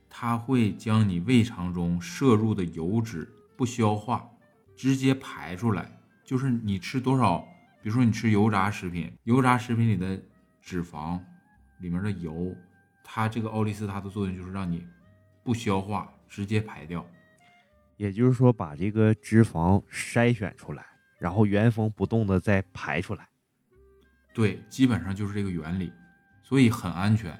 [0.08, 4.28] 它会将你胃肠中摄入的油脂不消化，
[4.76, 5.90] 直接排出来。
[6.24, 7.40] 就是你吃多少，
[7.82, 10.20] 比如说你吃油炸食品，油炸食品里的
[10.60, 11.18] 脂肪
[11.78, 12.54] 里面的油。
[13.02, 14.86] 它这个奥利司他的作用就是让你
[15.42, 17.04] 不消化，直接排掉。
[17.98, 20.86] 也就是说，把这个脂肪筛选出来，
[21.18, 23.28] 然后原封不动的再排出来。
[24.32, 25.92] 对，基本上就是这个原理，
[26.42, 27.38] 所以很安全。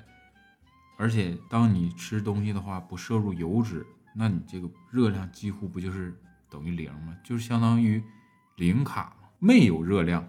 [0.99, 6.13] 而且，当你吃东西的话，不摄入油脂，那你这个热量几乎不就是
[6.51, 7.17] 等于零吗？
[7.23, 8.03] 就是相当于
[8.57, 10.29] 零卡嘛，没有热量。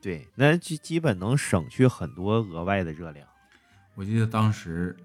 [0.00, 3.26] 对，那基基本能省去很多额外的热量。
[3.96, 4.96] 我记得当时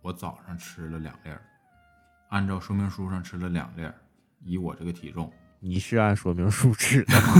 [0.00, 1.42] 我早上吃了两粒儿，
[2.30, 3.92] 按照说明书上吃了两粒儿，
[4.44, 7.34] 以我这个体重，你是按说明书吃的吗？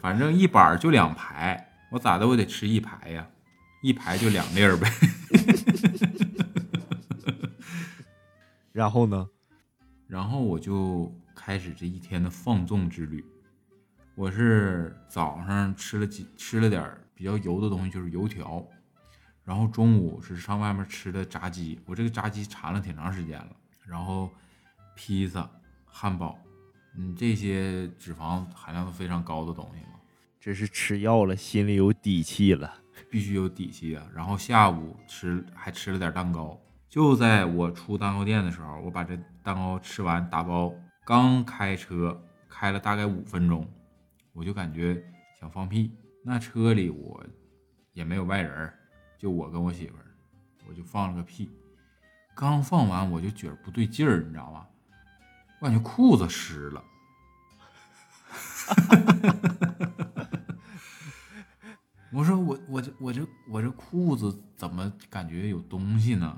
[0.02, 3.26] 反正一板儿就两排，我咋的我得吃一排呀，
[3.82, 4.86] 一排就两粒儿呗。
[8.70, 9.26] 然后呢？
[10.06, 13.24] 然后我就开始这一天的放纵之旅。
[14.14, 18.62] 我是早上吃了几吃了点儿比较油的东西，就是油条，
[19.50, 23.50] 然后中午是上外面吃的炸鸡，我这个炸鸡馋了挺长时间了，
[23.84, 24.30] 然后
[24.94, 25.50] 披萨、
[25.84, 26.38] 汉堡，
[26.96, 29.98] 嗯，这些脂肪含量都非常高的东西嘛，
[30.38, 32.72] 这是吃药了，心里有底气了，
[33.10, 34.06] 必须有底气啊。
[34.14, 36.56] 然后下午吃还吃了点蛋糕，
[36.88, 40.72] 就在我出蛋糕店的时候，我把这蛋糕吃完打包，
[41.04, 42.16] 刚开车
[42.48, 43.68] 开了大概五分钟。
[44.32, 45.02] 我就感觉
[45.40, 45.90] 想放屁，
[46.24, 47.26] 那车里我
[47.92, 48.72] 也没有外人，
[49.20, 50.06] 就我跟我媳妇儿，
[50.66, 51.50] 我就放了个屁。
[52.34, 54.66] 刚放完我就觉得不对劲儿，你知道吗？
[55.58, 56.82] 我感觉裤子湿了。
[62.10, 66.34] 我说我我这我这我这裤子怎么感觉有东西呢？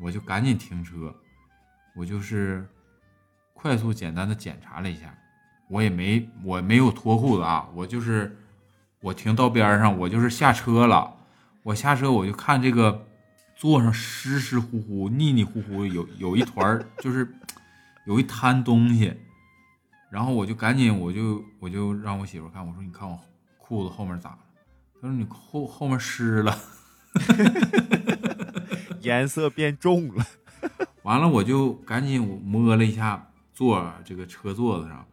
[0.00, 1.12] 我就赶紧停车，
[1.96, 2.64] 我就是
[3.52, 5.12] 快速简单的检查了一下。
[5.68, 8.38] 我也没，我没有脱裤子啊，我就是
[9.00, 11.16] 我停到边上，我就是下车了。
[11.62, 13.06] 我下车我就看这个
[13.56, 17.32] 座上湿湿乎乎、腻腻乎乎，有有一团就是
[18.06, 19.14] 有一摊东西。
[20.10, 23.18] 然后我就赶紧，我就我就让我媳妇看，我说你看我
[23.58, 24.38] 裤子后面咋了？
[25.00, 26.58] 她说你后后面湿了，
[29.02, 30.26] 颜色变重了。
[31.02, 35.06] 完了我就赶紧我摸了一下座这个车座子上。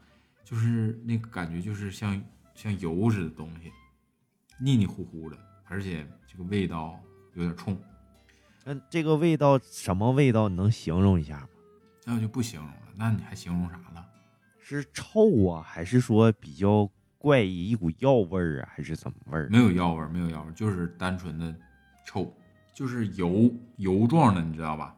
[0.43, 2.23] 就是那个感觉，就是像
[2.55, 3.69] 像油似的东西，
[4.61, 6.99] 腻腻乎乎的，而且这个味道
[7.33, 7.77] 有点冲。
[8.63, 10.49] 那这个味道什么味道？
[10.49, 11.47] 你能形容一下吗？
[12.05, 12.75] 那我就不形容了。
[12.95, 14.05] 那你还形容啥了？
[14.59, 19.47] 是臭啊，还是说比较怪异，一股药味儿啊，还是怎么味儿？
[19.49, 21.55] 没有药味儿，没有药味儿，就是单纯的
[22.05, 22.33] 臭，
[22.73, 24.93] 就是油油状的，你知道吧？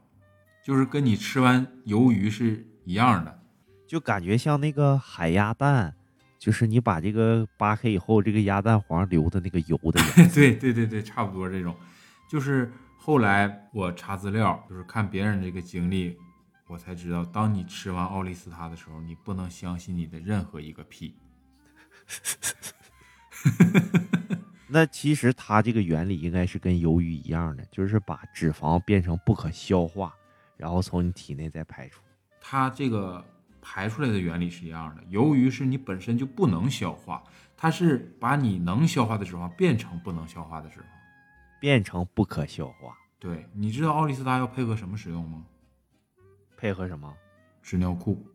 [0.64, 3.40] 就是跟你吃完鱿鱼是一样的。
[3.88, 5.96] 就感觉像那个海鸭蛋，
[6.40, 10.02] 就是你把这个扒开以后，这个鸭蛋黄流的那个油的。
[10.34, 11.76] 对对对对，差不多这种。
[12.30, 16.18] 就是后来我查资料，就是看别人这个经历，
[16.68, 21.14] 我才知道，当你吃完奥利司他的时候，你不能相信你的任何一个屁。
[24.72, 30.14] 那其实它这个原理应该是跟鱿鱼一样的，就是把脂肪变成不可消化，
[30.58, 32.02] 然后从你体内再排出。
[32.40, 33.26] 它这个
[33.72, 35.04] 排出来的原理是一样的。
[35.10, 37.24] 由于是你本身就不能消化，
[37.56, 40.84] 它是把你能消化的脂肪变成不能消化的脂肪。
[41.60, 45.44] 变成不可消化，对，你知道奥利司他要配合什么使用吗？
[46.58, 47.14] 配合什么？
[47.62, 48.26] 纸尿裤。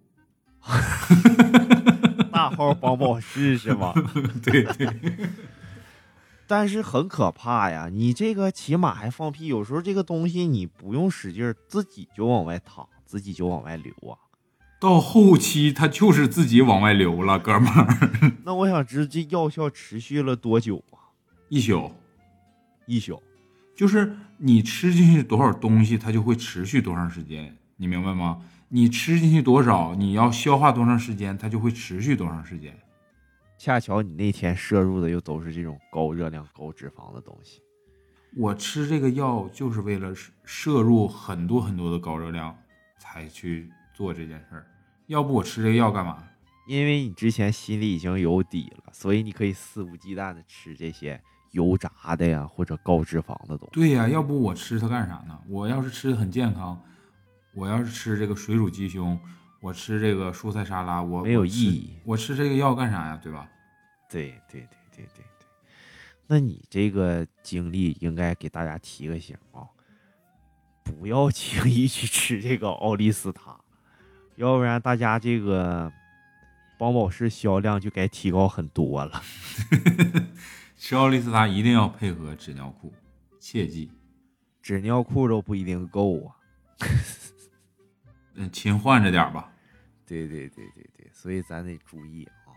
[2.30, 3.92] 大号帮宝适是吗？
[4.40, 5.28] 对对，
[6.46, 7.88] 但是很可怕呀！
[7.92, 14.14] 你这个起码还放屁，有时候这个东西你不用使劲儿，自己就往外淌，自己就往外流啊。
[14.84, 18.12] 到后期它就是自己往外流了，哥们儿。
[18.44, 21.08] 那我想知这药效持续了多久啊？
[21.48, 21.90] 一宿，
[22.84, 23.22] 一宿。
[23.74, 28.42] 就是你吃进去多少东西，它就会持续多长时间，你明白吗？
[28.68, 32.76] 你吃进去多少，你要消化多长时间，它就会持续多长时间。
[33.56, 37.62] 恰巧你那天摄入的又都是这种高热量、高脂肪的东西。
[38.36, 42.54] 我吃这个药就是为了摄入很多很多的高热量
[42.98, 44.66] 才去做这件事儿，
[45.06, 46.22] 要不我吃这个药干嘛？
[46.66, 53.70] 因为你之前心里已经有底了，所以你可以肆无忌惮的吃这些油炸的呀，或者高脂肪的东西。
[53.72, 55.38] 对呀，要不我吃它干啥呢？
[55.46, 56.80] 我要是吃的很健康。
[57.54, 59.16] 我要是吃这个水煮鸡胸，
[59.60, 61.90] 我吃这个蔬菜沙拉，我没有意义。
[62.04, 63.20] 我吃这个药干啥呀？
[63.22, 63.48] 对吧？
[64.10, 65.24] 对对对对对对。
[66.26, 69.68] 那你这个经历应该给大家提个醒啊，
[70.82, 73.56] 不要轻易去吃这个奥利司他，
[74.36, 75.92] 要不然大家这个
[76.78, 79.22] 邦宝适销量就该提高很多了。
[80.76, 82.92] 吃奥利司他一定要配合纸尿裤，
[83.38, 83.90] 切记，
[84.60, 86.36] 纸尿裤都不一定够啊。
[88.34, 89.50] 嗯，勤换着点吧。
[90.06, 92.52] 对对对对对，所以咱得注意啊。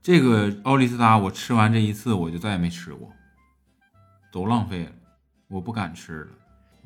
[0.00, 3.12] 这个奥利司他，我吃完这一次，我就再也没吃过，
[4.32, 4.92] 都浪费了，
[5.48, 6.32] 我不敢吃了。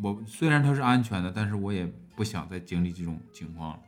[0.03, 3.81] 我虽然它是安全的，但是我也不想再经历这种情况了。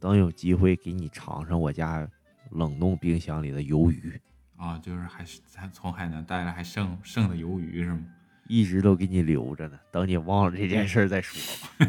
[0.00, 2.06] 等有机会给你尝尝我家
[2.50, 4.20] 冷冻冰箱里的鱿鱼
[4.56, 8.00] 啊，就是还是咱从海南带来还剩剩的鱿鱼是吗？
[8.48, 11.86] 一直都给你留着呢，等你忘了这件事再说吧。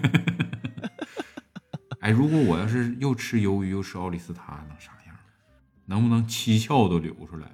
[2.02, 5.16] 哎，如果我要是又吃鱿鱼又吃奥利司他，能啥样？
[5.86, 7.54] 能不能七窍都流出来了？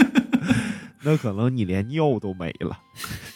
[1.02, 2.78] 那可能你连尿都没了，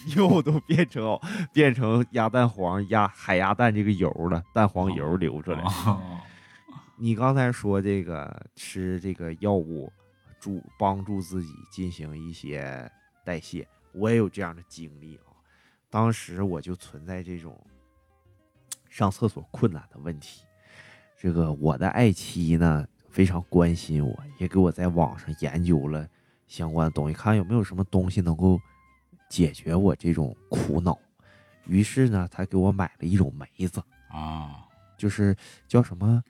[0.15, 1.19] 尿都变成
[1.53, 5.65] 变成鸭蛋黄、鸭海鸭蛋这个油了，蛋黄油流出来。
[6.97, 9.93] 你刚才说这个吃这个药物
[10.39, 12.91] 助帮助自己进行一些
[13.25, 13.67] 代谢。
[13.93, 15.31] 我也有这样的经历啊，
[15.89, 17.57] 当时我就存在这种
[18.89, 20.45] 上厕所困难的问题。
[21.17, 26.07] 这个我的爱妻呢非常关心我，也给我在网上研究了
[26.47, 28.61] 相关的东西，看有没有什么东西能够
[29.29, 30.99] 解决我这种苦恼。
[31.67, 34.65] 于是呢，他给我买了一种梅子啊，
[34.99, 35.35] 就是
[35.67, 36.23] 叫什么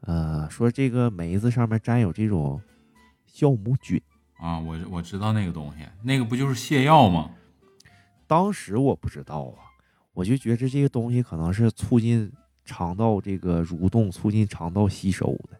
[0.00, 2.60] 呃，说这个梅子上面沾有这种
[3.32, 4.00] 酵母菌。
[4.38, 7.30] 啊，我我知道那个东西，那个不就是泻药吗？
[8.26, 9.64] 当时我不知道啊，
[10.12, 12.30] 我就觉着这个东西可能是促进
[12.64, 15.58] 肠道这个蠕动，促进肠道吸收的。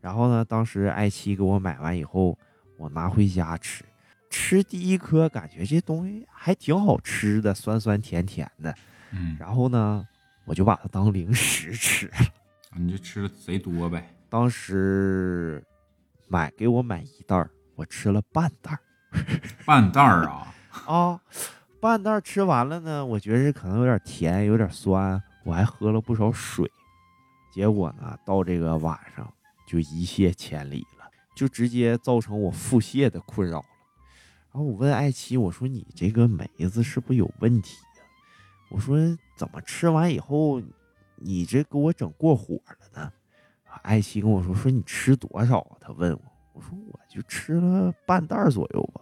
[0.00, 2.38] 然后呢，当时爱妻给我买完以后，
[2.76, 3.84] 我拿回家吃，
[4.30, 8.74] 吃第一颗感觉这东西还挺好吃的，酸酸甜甜的。
[9.10, 10.06] 嗯，然后呢，
[10.44, 12.14] 我就把它当零食吃了。
[12.76, 14.08] 你就吃的贼多呗？
[14.28, 15.62] 当时
[16.28, 17.50] 买给我买一袋儿。
[17.76, 18.80] 我吃了半袋儿，
[19.64, 20.54] 半袋儿啊
[20.86, 21.20] 啊，
[21.80, 26.70] 半袋儿吃完了呢，我觉得可能有点甜，有点酸，我还喝了不少水，
[27.50, 29.32] 结果呢，到这个晚上
[29.66, 33.64] 就一泻千里了，就直接造成我腹泻的困扰了。
[34.52, 38.04] 然后我问爱妻，我说你这个梅子是不是有问题呀？
[38.70, 38.98] 我说
[39.36, 40.60] 怎么吃完以后
[41.16, 43.12] 你这给我整过火了呢？
[43.82, 45.76] 爱妻跟我说说你吃多少啊？
[45.80, 46.22] 他问我。
[46.52, 49.00] 我说我就吃了半袋左右吧，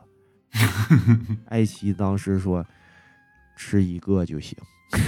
[1.49, 2.65] 爱妻当时说
[3.57, 4.57] 吃一个就行，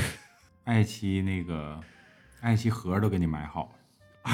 [0.65, 1.79] 爱妻那个
[2.41, 3.71] 爱妻盒都给你买好
[4.25, 4.33] 了，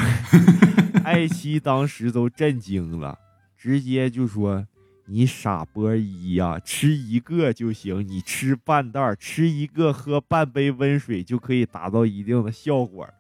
[1.05, 3.19] 爱妻当时都震惊了，
[3.57, 4.67] 直接就说
[5.09, 13.15] 你傻波一呀，吃一个就行，你吃半袋，吃一个喝半杯温水就可以达到一定的效果了，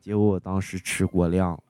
[0.00, 1.62] 结果我当时吃过量了。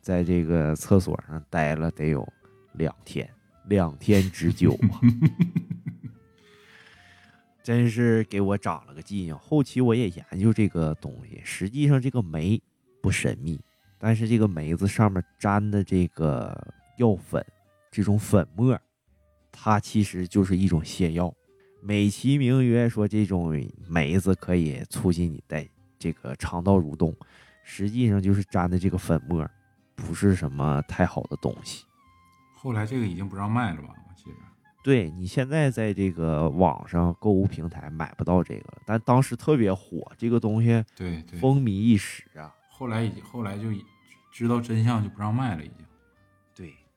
[0.00, 2.26] 在这个厕所上待了得有
[2.72, 3.28] 两天，
[3.66, 4.98] 两天之久啊，
[7.62, 9.36] 真是给我长了个记性。
[9.36, 12.60] 后期我也研究这个东西，实际上这个酶
[13.00, 13.60] 不神秘，
[13.98, 17.44] 但是这个梅子上面粘的这个药粉，
[17.90, 18.78] 这种粉末，
[19.50, 21.34] 它其实就是一种泻药，
[21.82, 23.52] 美其名曰说这种
[23.88, 25.68] 梅子可以促进你代
[25.98, 27.14] 这个肠道蠕动，
[27.64, 29.44] 实际上就是粘的这个粉末，
[29.96, 31.84] 不是什么太好的东西。
[32.54, 33.88] 后来这个已经不让卖了吧？
[34.08, 34.36] 我记着。
[34.82, 41.38] 对你现在在这个网上购物平台买不到这个了，但当时特别火，这个东西对对。
[41.38, 42.54] 风靡一时啊。
[42.70, 43.68] 后来已经后来就
[44.32, 45.84] 知道真相就不让卖了，已经。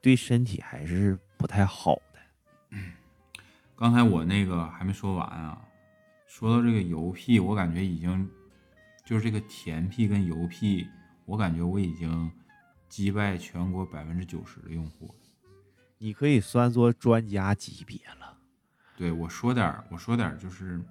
[0.04, 2.20] 对，身体还是不太好的。
[2.72, 2.92] 嗯，
[3.74, 5.66] 刚才我那个还没说完啊，
[6.28, 8.30] 说到这个油屁，我感觉已经
[9.06, 10.86] 就是这个甜屁跟油屁，
[11.24, 12.30] 我感觉我已经
[12.90, 15.16] 击败全国百分之九十的用户。
[16.00, 18.38] 你可以算作专家级别了。
[18.98, 20.84] 对我说点我说点就是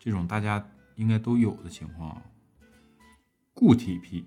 [0.00, 2.20] 这种大家应该都有的情况，
[3.54, 4.26] 固体癖。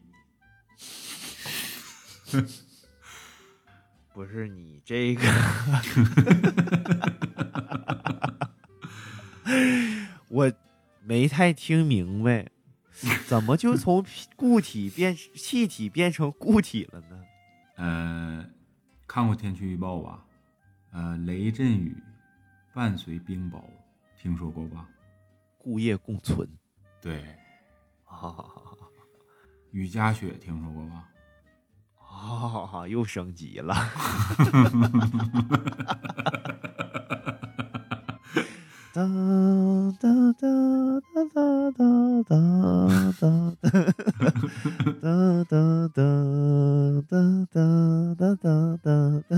[4.19, 5.21] 不是你这个，
[10.27, 10.51] 我
[11.05, 12.51] 没太听明白，
[13.27, 14.05] 怎么就从
[14.35, 17.23] 固体变气体变成固体了呢？
[17.77, 18.53] 嗯。
[19.07, 20.25] 看过天气预报吧？
[20.91, 21.95] 呃，雷阵雨
[22.73, 23.63] 伴随冰雹，
[24.21, 24.85] 听说过吧？
[25.57, 26.45] 固液共存，
[27.01, 27.23] 对。
[29.71, 31.07] 雨夹雪，听说过吧？
[32.19, 33.75] 啊，又升级了。
[38.91, 39.03] 哒
[40.01, 40.47] 哒哒
[41.13, 41.39] 哒哒
[41.71, 41.79] 哒
[42.27, 42.35] 哒哒
[44.99, 45.95] 哒哒哒
[47.07, 47.11] 哒
[47.53, 47.55] 哒
[48.15, 48.19] 哒
[48.83, 48.87] 哒
[49.29, 49.29] 哒。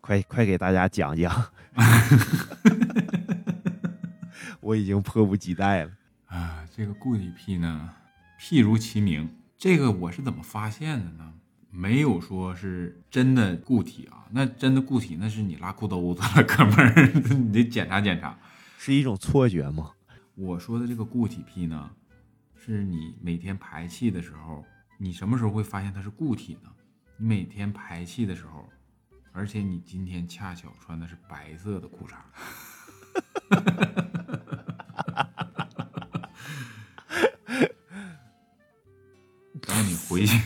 [0.00, 1.32] 快快给大家讲讲，
[4.60, 5.90] 我已经迫不及待了
[6.30, 6.64] 啊！
[6.74, 7.90] 这个固体癖呢，
[8.38, 9.28] 譬如其名，
[9.58, 11.34] 这个我是怎么发现的呢？
[11.72, 18.36] 没有说是真的固体啊，那真的固体那是你拉裤兜子了， 哥们儿，你得检查检查，
[18.78, 19.92] 是一种错觉吗？
[20.34, 21.90] 我说的这个固体癖呢，
[22.56, 24.64] 是你每天排气的时候，
[24.98, 26.70] 你什么时候会发现它是固体呢？
[27.16, 28.68] 你每天排气的时候，
[29.32, 32.14] 而且你今天恰巧穿的是白色的裤衩。
[39.80, 40.36] 当你回去，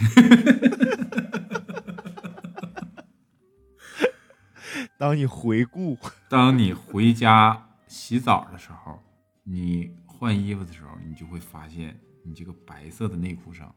[4.96, 9.02] 当你回顾，当你回家洗澡的时候，
[9.42, 13.74] 你换衣服的时候，你就会发现你这个白色的内裤上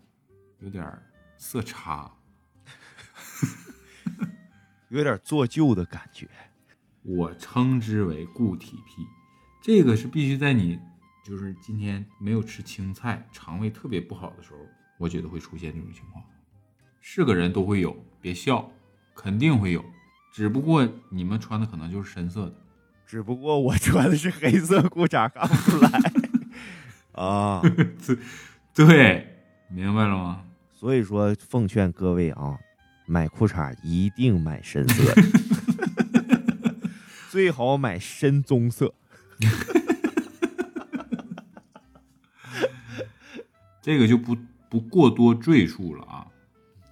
[0.59, 0.85] 有点
[1.39, 2.11] 色差，
[4.89, 6.29] 有点做旧的感觉。
[7.01, 9.07] 我称之为固体癖，
[9.63, 10.77] 这个是必须在你
[11.25, 14.59] 就是今天没有吃青菜，肠胃特别不好的时候。
[14.97, 16.25] 我觉得会出现这种情况，
[17.01, 18.71] 是个人都会有，别笑，
[19.15, 19.85] 肯定会有，
[20.33, 22.55] 只不过你们穿的可能就是深色的，
[23.05, 25.91] 只不过我穿的是黑色裤衩，看不出来
[27.11, 27.61] 啊。
[28.73, 29.37] 对，
[29.69, 30.43] 明白了吗？
[30.73, 32.57] 所以说，奉劝各位啊，
[33.05, 35.21] 买裤衩一定买深色的，
[37.29, 38.95] 最好买深棕色。
[43.81, 44.35] 这个就不。
[44.69, 46.27] 不过多赘述了啊，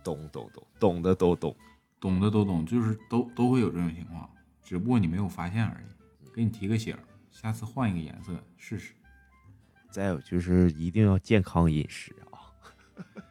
[0.04, 1.56] 懂懂懂，懂的都懂，
[2.00, 4.30] 懂的都懂，就是都都会有这种情况，
[4.64, 6.32] 只不过你没有发现而已。
[6.34, 6.98] 给你提个醒，
[7.32, 8.94] 下次换一个颜色试试。
[9.90, 12.40] 再有就是一定要健康饮食啊。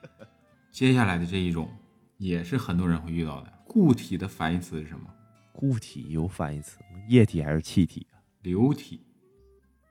[0.70, 1.70] 接下来的这一种
[2.16, 5.08] 也是很多人会遇到的，固体的反义词是什么？
[5.52, 7.00] 固体有反义词吗？
[7.08, 8.16] 液体还是气体啊？
[8.42, 9.00] 流体。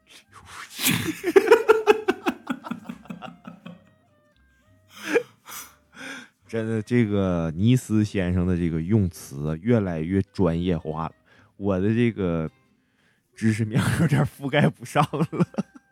[0.06, 0.94] 真
[1.34, 1.63] 的，
[6.86, 11.16] 这个尼斯先生的这个用词越来越专业化了，
[11.58, 12.50] 我的这个
[13.34, 15.28] 知识面有点覆盖不上了。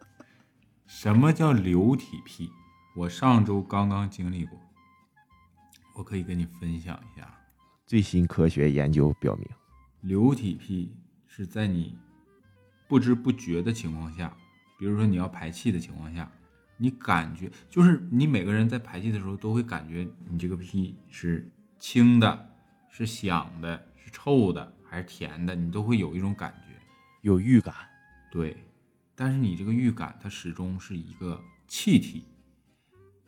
[0.85, 2.51] 什么叫流体癖？
[2.95, 4.59] 我上周刚刚经历过，
[5.95, 7.27] 我可以跟你分享一下。
[7.87, 9.47] 最新科学研究表明，
[10.01, 10.93] 流体癖
[11.27, 11.97] 是在你
[12.87, 14.35] 不知不觉的情况下，
[14.77, 16.31] 比如说你要排气的情况下。
[16.81, 22.49] 你感觉就是你每个人在排气的时候都会感觉你这个屁是清的，
[22.89, 26.75] 是响的，是臭的还是甜的，你都会有一种感觉，
[27.21, 27.71] 有预感。
[28.31, 28.57] 对，
[29.13, 32.23] 但是你这个预感它始终是一个气体，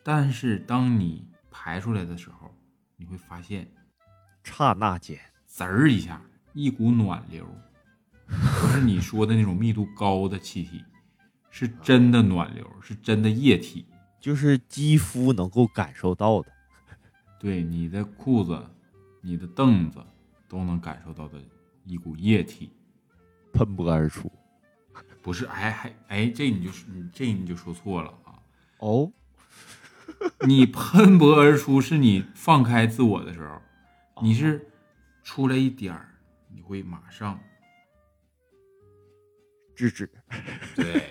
[0.03, 2.51] 但是当你排出来的时候，
[2.97, 3.71] 你会发现，
[4.43, 6.19] 刹那间滋儿一下，
[6.53, 7.45] 一股暖流，
[8.27, 10.83] 不是你说的那种密度高的气体。
[11.55, 13.85] 是真的暖流，是真的液体，
[14.19, 16.51] 就是肌肤能够感受到的。
[17.39, 18.59] 对，你的裤子、
[19.21, 20.03] 你的凳子
[20.49, 21.39] 都能感受到的
[21.85, 22.71] 一股液体。
[23.53, 24.31] 喷薄而出。
[25.21, 28.33] 不是，哎还哎，这你就是你这你就说错了啊！
[28.79, 29.11] 哦，
[30.47, 33.61] 你喷薄而出是你放开自我的时候，
[34.23, 34.67] 你是
[35.23, 36.09] 出来一点儿，
[36.47, 37.39] 你会马上
[39.75, 40.09] 制止。
[40.75, 41.07] 对，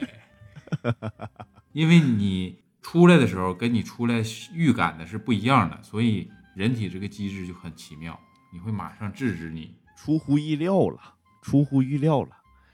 [1.72, 4.22] 因为你出来的时候跟你出来
[4.52, 8.18] 预感的是不一样的，所以人体这个机制就很奇妙，
[8.52, 9.74] 你会马上制止你。
[9.96, 12.30] 出乎意料了，出乎预料了。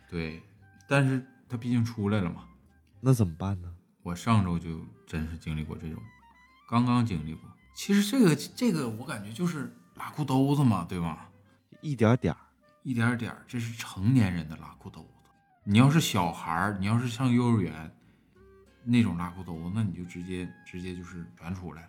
[0.09, 0.43] 对，
[0.89, 2.45] 但是他毕竟出来了嘛。
[3.01, 3.71] 那怎么办呢？
[4.03, 6.03] 我上周就真是经历过这种，
[6.67, 7.43] 刚刚经历过。
[7.75, 11.31] 其实这个这个我感觉就是拉裤兜子嘛，对吧？
[11.83, 12.41] 一点点儿，
[12.83, 15.28] 一点点儿，这是成年人的拉裤兜子。
[15.71, 17.95] 你要是小孩儿，你要是上幼儿园
[18.85, 21.87] 那种拉裤兜，那你就直接直接就是全出来。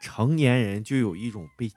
[0.00, 1.70] 成年人就有一种被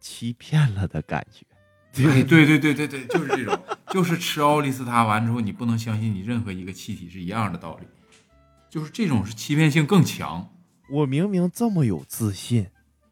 [0.00, 1.46] 欺骗了的感觉。
[1.92, 7.86] 对对对对对对，就是这种，就是吃奥利司他完之后，你不能相信你任何一个气体是一样的道理，
[8.68, 10.52] 就是这种是欺骗性更强。
[10.90, 12.66] 我明明这么有自信，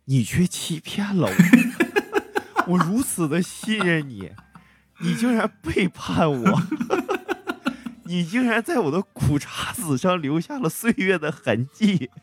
[0.07, 2.65] 你却欺骗了我。
[2.75, 4.33] 我如此的信任你，
[4.99, 6.63] 你竟然背叛我，
[8.13, 12.11] 你竟然在我的苦茶子上留下了岁月的痕迹。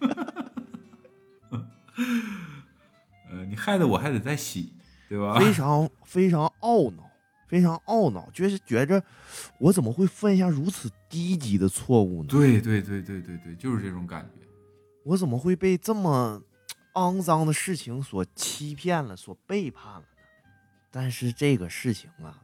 [3.31, 4.73] 呃，你害得我还得再洗。
[5.09, 5.39] 对吧？
[5.39, 7.09] 非常非常懊恼，
[7.47, 9.03] 非常懊恼，就是觉着
[9.57, 12.27] 我怎么会犯下如此低级的错误呢？
[12.29, 14.45] 对对对对对对，就是这种感觉。
[15.03, 16.39] 我怎么会被这么
[16.93, 20.05] 肮脏的事情所欺骗了，所背叛了呢？
[20.91, 22.37] 但是这个事情啊，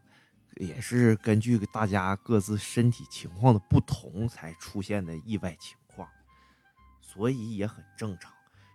[0.55, 6.07] 也是根据大家各自身体情况的不同才出现的意外情况，
[7.01, 8.31] 所以也很正常。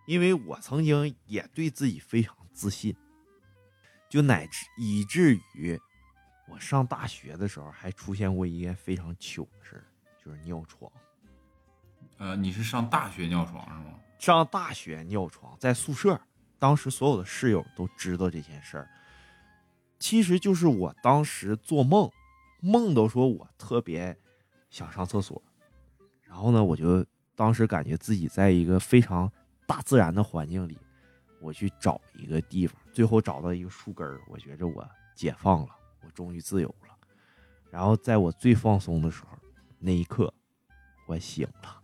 [0.06, 2.94] 因为我曾经也对自己非常自信。
[4.08, 5.80] 就乃至以至于
[6.48, 9.84] 我上大学的时候，还出现过一件非常糗的事儿，
[10.24, 10.90] 就是尿床。
[12.18, 13.94] 呃，你是上大学尿床是吗？
[14.18, 16.20] 上大学尿床，在宿舍，
[16.58, 18.90] 当时所有的室友都知道这件事儿。
[20.00, 22.10] 其实就是我当时做梦，
[22.60, 24.16] 梦都说我特别
[24.70, 25.40] 想上厕所，
[26.24, 27.04] 然后呢，我就
[27.36, 29.30] 当时感觉自己在一个非常
[29.66, 30.76] 大自然的环境里。
[31.38, 35.68] 我去找一个地方，最后找到一个树根儿，我觉着我解放了，
[36.02, 36.94] 我终于自由了。
[37.70, 39.38] 然后在我最放松的时候，
[39.78, 40.32] 那一刻，
[41.06, 41.80] 我醒了。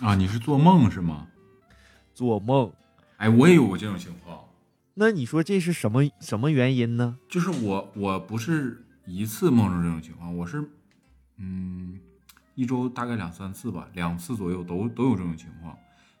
[0.00, 1.26] 啊，你是做梦是吗？
[2.14, 2.72] 做梦。
[3.16, 4.44] 哎，我也有过这种情况。
[4.94, 7.18] 那你说这是什么什么原因呢？
[7.28, 10.62] 就是我我不是一次梦着这种情况，我是
[11.38, 11.98] 嗯
[12.54, 15.76] 一周大概两三次吧，两次左右都都有这种情况。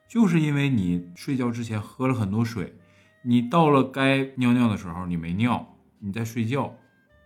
[0.08, 2.74] 就是因为你睡觉之前喝了很多水，
[3.22, 6.74] 你到了该尿尿的时候你没尿，你在睡觉，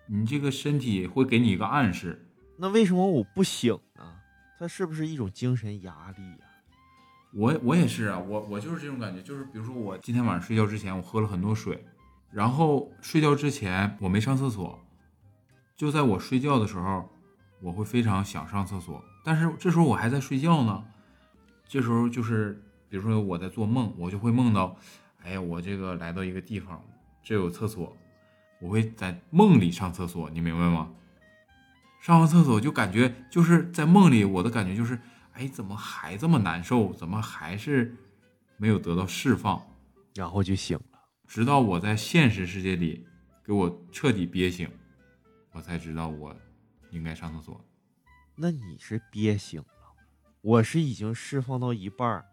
[0.07, 2.26] 你这个身体会给你一个暗示。
[2.57, 4.03] 那为什么我不醒呢？
[4.59, 6.45] 它是不是一种精神压力呀？
[7.37, 11.84] 我我也是啊，我我就是这种感觉，就是比如说我今天晚上睡觉之前我喝了很多水，
[12.30, 14.78] 然后睡觉之前我没上厕所，
[15.76, 17.09] 就在我睡觉的时候，
[17.61, 20.82] 我会非常想上厕所，但是这时候我还在睡觉呢，
[21.68, 22.62] 这时候就是。
[22.89, 24.76] 比如说我在做梦，我就会梦到，
[25.24, 26.80] 哎呀，我这个来到一个地方，
[27.20, 27.95] 这有厕所，
[28.61, 30.91] 我会在梦里上厕所，你明白吗？
[32.01, 35.01] 上完厕所就感觉就是在梦里，我的感觉就是，
[35.37, 36.95] 哎，怎么还这么难受？
[36.95, 37.95] 怎么还是
[38.57, 39.62] 没有得到释放？
[40.14, 43.07] 然后就醒了，直到我在现实世界里
[43.45, 44.66] 给我彻底憋醒，
[45.53, 46.34] 我才知道我
[46.91, 47.62] 应该上厕所。
[48.34, 49.66] 那你是憋醒了，
[50.41, 52.24] 我是已经释放到一半儿。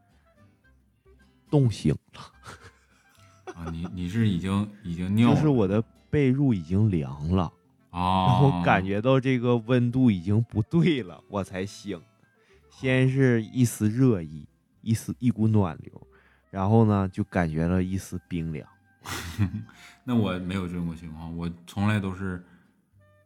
[1.49, 3.69] 冻醒了啊！
[3.69, 7.51] 你你是已经已经尿了，就是我的被褥已经凉了
[7.89, 12.01] 啊，然后感觉到这个温度已经不对了，我才醒。
[12.79, 14.47] 先是一丝热意，
[14.81, 16.07] 一丝一股暖流，
[16.49, 18.67] 然后呢就感觉了一丝冰凉。
[20.03, 22.43] 那我没有这种情况，我从来都是，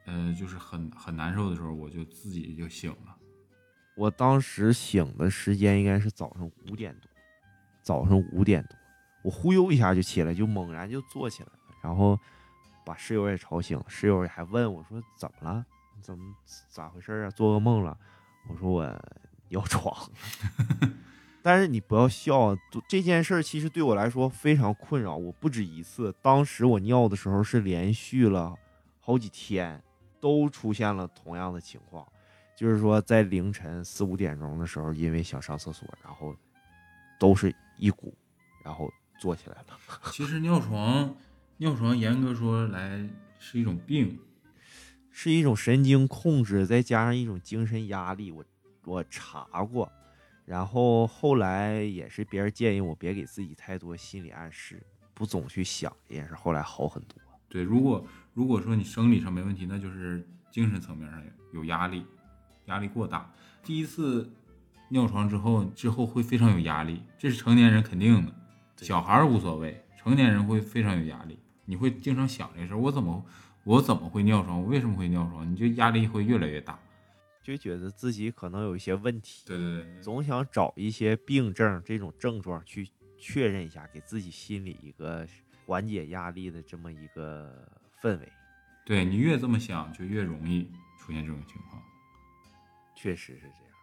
[0.05, 3.15] 呃，就是很很难受的时候，我就自己就醒了。
[3.95, 7.09] 我当时醒的时间应该是早上五点多。
[7.81, 8.77] 早上五点多，
[9.23, 12.19] 我忽悠一下就起来，就猛然就坐起来了，然后
[12.85, 13.85] 把室友也吵醒了。
[13.87, 15.65] 室友还问我说：“怎么了？
[16.01, 16.35] 怎么
[16.69, 17.29] 咋回事啊？
[17.31, 17.97] 做噩梦了？”
[18.49, 18.83] 我说：“我
[19.49, 20.09] 尿床。
[21.41, 25.15] ”但是你不要笑，这件事其实对我来说非常困扰。
[25.15, 28.53] 我不止一次，当时我尿的时候是连续了
[28.99, 29.81] 好几天，
[30.19, 32.05] 都出现了同样的情况，
[32.55, 36.35] 就是说在凌晨四五点钟的时候，因为想上厕所，然后
[37.19, 37.55] 都是。
[37.79, 38.11] 一股，
[38.63, 39.77] 然后坐起来了。
[40.11, 41.15] 其实尿床，
[41.57, 44.19] 尿床严格说来是一种病，
[45.11, 48.31] 是一种神经控制，再加上一种精神压力。
[48.31, 48.43] 我
[48.87, 49.91] 我查过，
[50.45, 54.81] 然后后来也是别人建议我别给自己太多心理暗示，
[55.13, 57.19] 不总去想这件事，后来好很多。
[57.49, 61.21] 对，如果如果说你生理上没问题，那就是精神层面上
[61.51, 62.05] 有压力，
[62.67, 63.29] 压力过大。
[63.61, 64.31] 第一次
[64.87, 68.31] 尿床之后，之后会非常有压力，这是成年人肯定的，
[68.77, 71.37] 小孩无所谓，成年人会非常有压力。
[71.65, 73.25] 你会经常想这事儿，我怎么
[73.65, 74.61] 我怎么会尿床？
[74.61, 75.49] 我为什么会尿床？
[75.51, 76.79] 你就压力会越来越大，
[77.47, 85.27] 就觉得自己可能有一些问题，对对对，总想找一些病症这种症状去确认一下，给自己心里一个。
[85.65, 87.69] 缓解压力的这么一个
[88.01, 88.31] 氛围，
[88.85, 91.83] 对你越这么想，就越容易出现这种情况。
[92.95, 93.73] 确实是这样，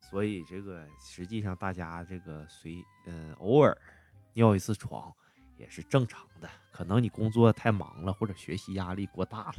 [0.00, 3.76] 所以这个实际上大家这个随嗯偶尔
[4.32, 5.14] 尿一次床
[5.58, 6.48] 也是正常的。
[6.72, 9.56] 可能你工作太忙了，或者学习压力过大了，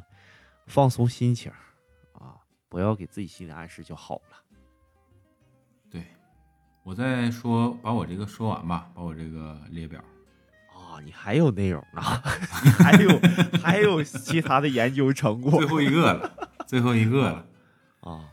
[0.65, 1.75] 放松心情啊，
[2.69, 4.37] 不要给自己心理暗示就好了。
[5.89, 6.05] 对，
[6.83, 9.99] 我再说把我这个说完吧，把我这个列表。
[10.69, 12.01] 啊你还有内容呢？
[12.63, 13.19] 你还有
[13.61, 15.59] 还有其他的研究成果？
[15.59, 17.45] 最后一个了，最后一个了
[18.01, 18.29] 啊！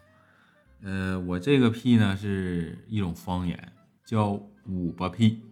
[0.82, 3.72] 呃，我这个屁呢是一种方言，
[4.04, 4.30] 叫
[4.66, 5.42] 五八屁。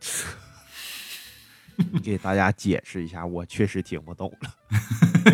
[1.76, 4.54] 你给大家解释一下，我确实听不懂了，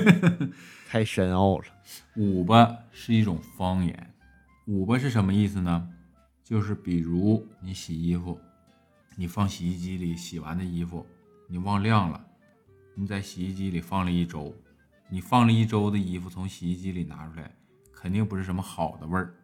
[0.88, 1.64] 太深奥了。
[2.16, 4.14] 五吧是一种方言，
[4.66, 5.88] 五吧是什么意思呢？
[6.44, 8.38] 就是比如你洗衣服。
[9.16, 11.04] 你放洗衣机里洗完的衣服，
[11.46, 12.24] 你忘晾了，
[12.94, 14.54] 你在洗衣机里放了一周，
[15.10, 17.54] 你放了一周的衣服从洗衣机里拿出来，
[17.92, 19.34] 肯定不是什么好的味儿，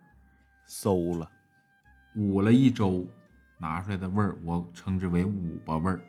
[0.67, 1.31] 馊了，
[2.15, 3.07] 捂了一周
[3.59, 6.01] 拿出来的味儿，我称之为捂吧味儿，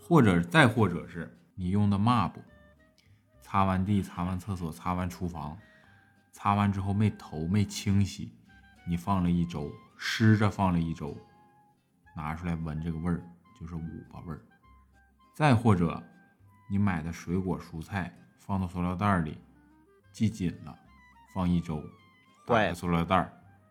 [0.00, 2.40] 或者再或者是你用的抹布，
[3.50, 5.58] 擦完地、擦完厕所、擦完厨房，
[6.30, 8.30] 擦完之后没头没清洗，
[8.86, 11.18] 你放了一周，湿着放了一周。
[12.14, 13.20] 拿出来闻这个味儿，
[13.60, 14.40] 就是五八味儿。
[15.34, 16.00] 再或者，
[16.68, 19.36] 你买的水果蔬菜放到塑料袋里，
[20.12, 20.78] 系紧了，
[21.34, 21.82] 放一周，
[22.46, 23.28] 打开塑料袋，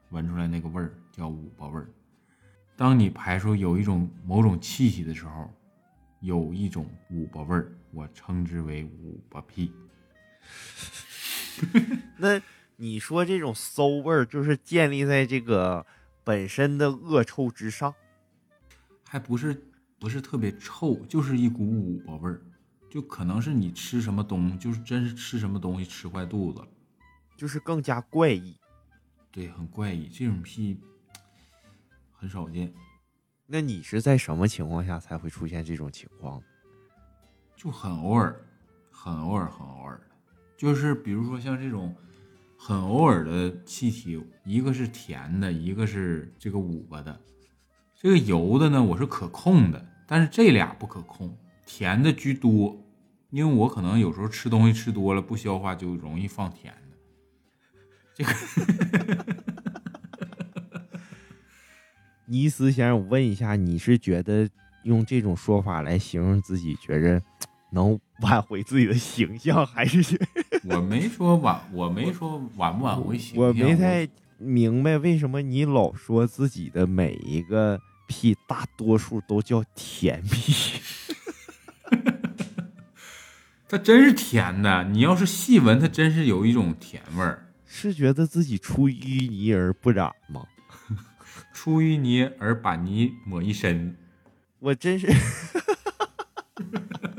[0.10, 1.90] 闻出来那个味儿叫五八味儿。
[2.76, 5.50] 当你排出有一种某种气息的时候，
[6.20, 9.72] 有一种五八味儿，我称之为五八屁。
[12.18, 12.42] 那
[12.78, 15.86] 你说这种馊味儿，就是建立在这个
[16.24, 17.94] 本身的恶臭之上？
[19.08, 19.62] 还不是
[20.00, 22.42] 不是特别臭，就是一股五八味儿，
[22.90, 26.68] 就可能是你吃什么东西，就是真是吃什么东西吃坏肚子了，
[27.36, 28.56] 就是更加怪异。
[29.32, 30.80] 对，很怪异，这种屁
[32.12, 32.74] 很少见。
[33.46, 36.42] 那你是在什么情况下才会出现这种情况？
[37.60, 38.34] 就很偶尔，
[38.90, 40.00] 很偶尔，很偶尔，
[40.56, 41.94] 就是比如说像这种
[42.58, 47.20] 很偶尔的气体，一个是甜的，一个是这个五巴的。
[47.94, 52.82] 这个油的呢，我是可控的，但是这俩不可控，甜的居多，
[53.30, 56.98] 因为我可能有时候吃东西吃多了不消化，就容易放甜的。
[58.16, 58.34] 这个，
[62.26, 64.50] 尼斯先生，我问一下，你是觉得
[64.84, 67.22] 用这种说法来形容自己，觉着
[67.72, 70.20] 能挽回自己的形象，还是？
[70.64, 74.08] 我没说挽，我没说挽不挽回形象，我没太
[74.38, 77.80] 明白为什么你老说自己的每一个。
[78.12, 80.82] 屁大多数都叫甜屁，
[83.70, 84.84] 它真是甜的。
[84.86, 87.52] 你要是细闻，它真是有一种甜味儿。
[87.68, 90.44] 是觉得自己出淤泥而不染吗？
[91.54, 93.96] 出淤泥而把泥抹一身。
[94.58, 95.06] 我真是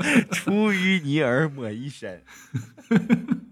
[0.33, 2.23] 出淤泥而抹一身。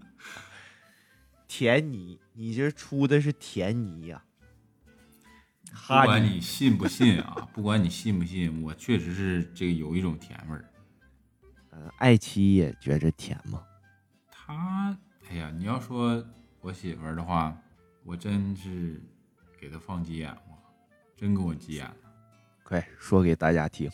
[1.47, 4.23] 甜泥，你这出的是甜泥呀。
[5.87, 10.65] 不管你信不信啊， 不管你信不信，我确实是这个有一种甜味儿。
[11.71, 13.63] 呃，爱妻也觉着甜吗？
[14.31, 14.97] 他，
[15.29, 16.23] 哎呀，你要说
[16.61, 17.55] 我媳妇儿的话，
[18.03, 19.01] 我真是
[19.59, 20.41] 给她放急眼了，
[21.15, 21.95] 真给我急眼了。
[22.63, 23.89] 快说给大家听。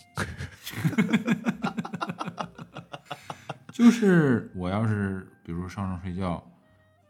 [3.75, 6.41] 就是我要是比如上床睡觉，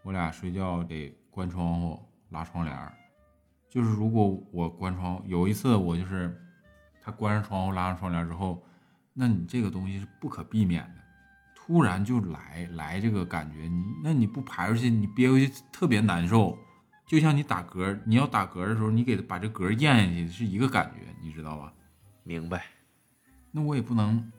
[0.01, 2.91] 我俩睡觉得关窗户、拉窗帘儿。
[3.69, 6.35] 就是如果我关窗，有一次我就是，
[7.03, 8.65] 他关上窗户拉上窗帘之后，
[9.13, 10.95] 那你这个东西是不可避免的，
[11.55, 13.69] 突然就来来这个感觉，
[14.03, 16.57] 那你不排出去，你憋回去特别难受，
[17.05, 21.71] 就像你打嗝，你要打嗝的时候，你给把这嗝咽下去是一个感觉，你知道吧？
[22.23, 22.65] 明白。
[23.51, 24.31] 那我也不能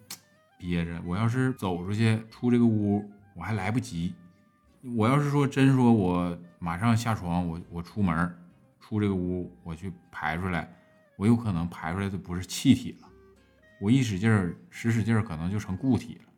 [0.59, 3.05] 憋着，我要是走出去出这个屋，
[3.35, 4.15] 我还来不及。
[4.97, 8.35] 我要是说真说我马上下床，我我出门
[8.81, 10.73] 出这个屋，我去排出来，
[11.17, 13.09] 我有可能排出来的不是气体了，
[13.81, 16.33] 我一使劲儿使使劲儿，可能就成固体了。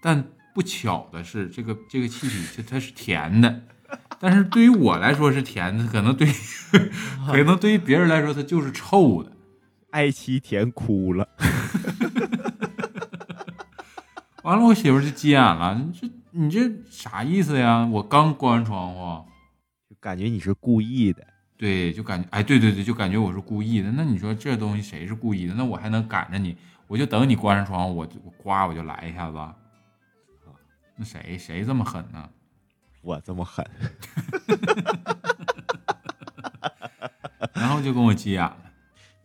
[0.00, 3.62] 但不巧的是，这个这个气体它它是甜的，
[4.18, 6.28] 但是对于我来说是甜的，可能对
[7.26, 9.32] 可能对于别人来说它就是臭的。
[9.90, 11.28] 爱妻甜哭了，
[14.42, 16.60] 完了，我媳妇就急眼了，你这你这
[16.90, 17.86] 啥意思呀？
[17.86, 19.24] 我刚关完窗户，
[19.88, 21.26] 就感觉你是故意的。
[21.56, 23.92] 对，就感觉哎，对对对，就感觉我是故意的。
[23.92, 25.54] 那你说这东西谁是故意的？
[25.54, 26.56] 那我还能赶着你？
[26.86, 29.36] 我就等你关上窗户，我我呱我就来一下子。
[30.96, 32.28] 那谁谁这么狠呢？
[33.02, 33.64] 我这么狠，
[37.54, 38.69] 然后就跟我急眼了。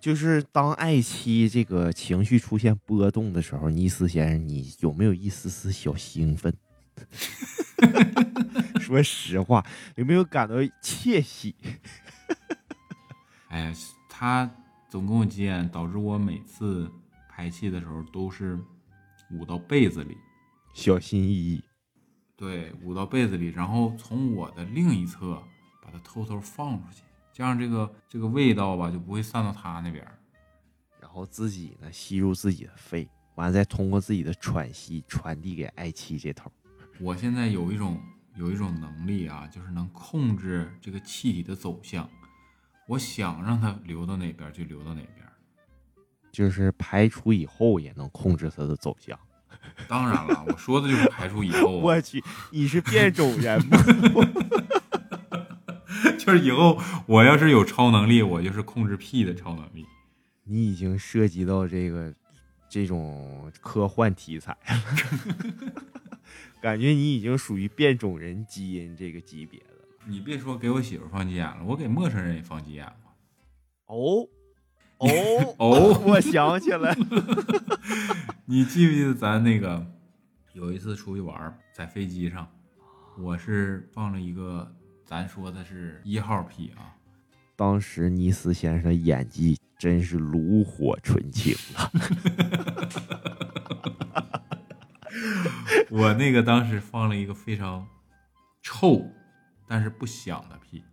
[0.06, 6.56] 就是当爱妻这个情绪出现波动的时候，尼斯先生，你有没有一丝丝小兴奋？
[8.80, 9.66] 说实话，
[9.98, 11.56] 有没有感到窃喜？
[13.50, 13.74] 哎呀，
[14.08, 14.48] 他
[14.92, 16.88] 总跟我急眼，导致我每次
[17.28, 18.60] 排气的时候都是
[19.32, 20.16] 捂到被子里，
[20.76, 21.64] 小心翼翼。
[22.36, 25.42] 对，捂到被子里，然后从我的另一侧
[25.82, 27.02] 把它偷偷放出去。
[27.36, 30.08] 这样这个这个味道吧就不会散到他那边，
[31.02, 36.50] 然后自己呢吸入自己的肺，完了再通过自己的喘息传递给爱妻这头。
[36.98, 38.02] 我现在有一种
[38.36, 42.10] 有一种能力啊，就是能控制这个气体的走向，
[42.88, 45.28] 我想让它流到哪边就流到哪边，
[46.32, 49.20] 就是排出以后也能控制它的走向。
[49.90, 51.68] 当然了，我说的就是排出以后。
[51.84, 53.78] 我去，你是变种人吗？
[56.28, 59.86] 就是以后我要是有超能力，我就是控制屁的超能力。
[60.44, 62.12] 你已经涉及到这个
[62.68, 64.84] 这种科幻题材了，
[66.60, 69.86] 感觉你已经属于变种人基因这个级别的了。
[70.08, 72.96] 你别说给我媳妇放急眼了，我给陌生人也放急眼了。
[73.86, 74.28] 哦
[74.98, 75.08] 哦
[75.60, 76.98] 哦，我想起来了，
[78.46, 79.86] 你记不记得咱那个
[80.54, 82.48] 有一次出去玩，在飞机上，
[83.20, 84.76] 我是放了一个。
[85.06, 86.96] 咱说的是一号屁啊！
[87.56, 91.92] 当时尼斯先生的演技真是炉火纯青啊！
[95.92, 97.88] 我那个当时放了一个非常
[98.62, 99.06] 臭，
[99.68, 100.84] 但是不响的屁，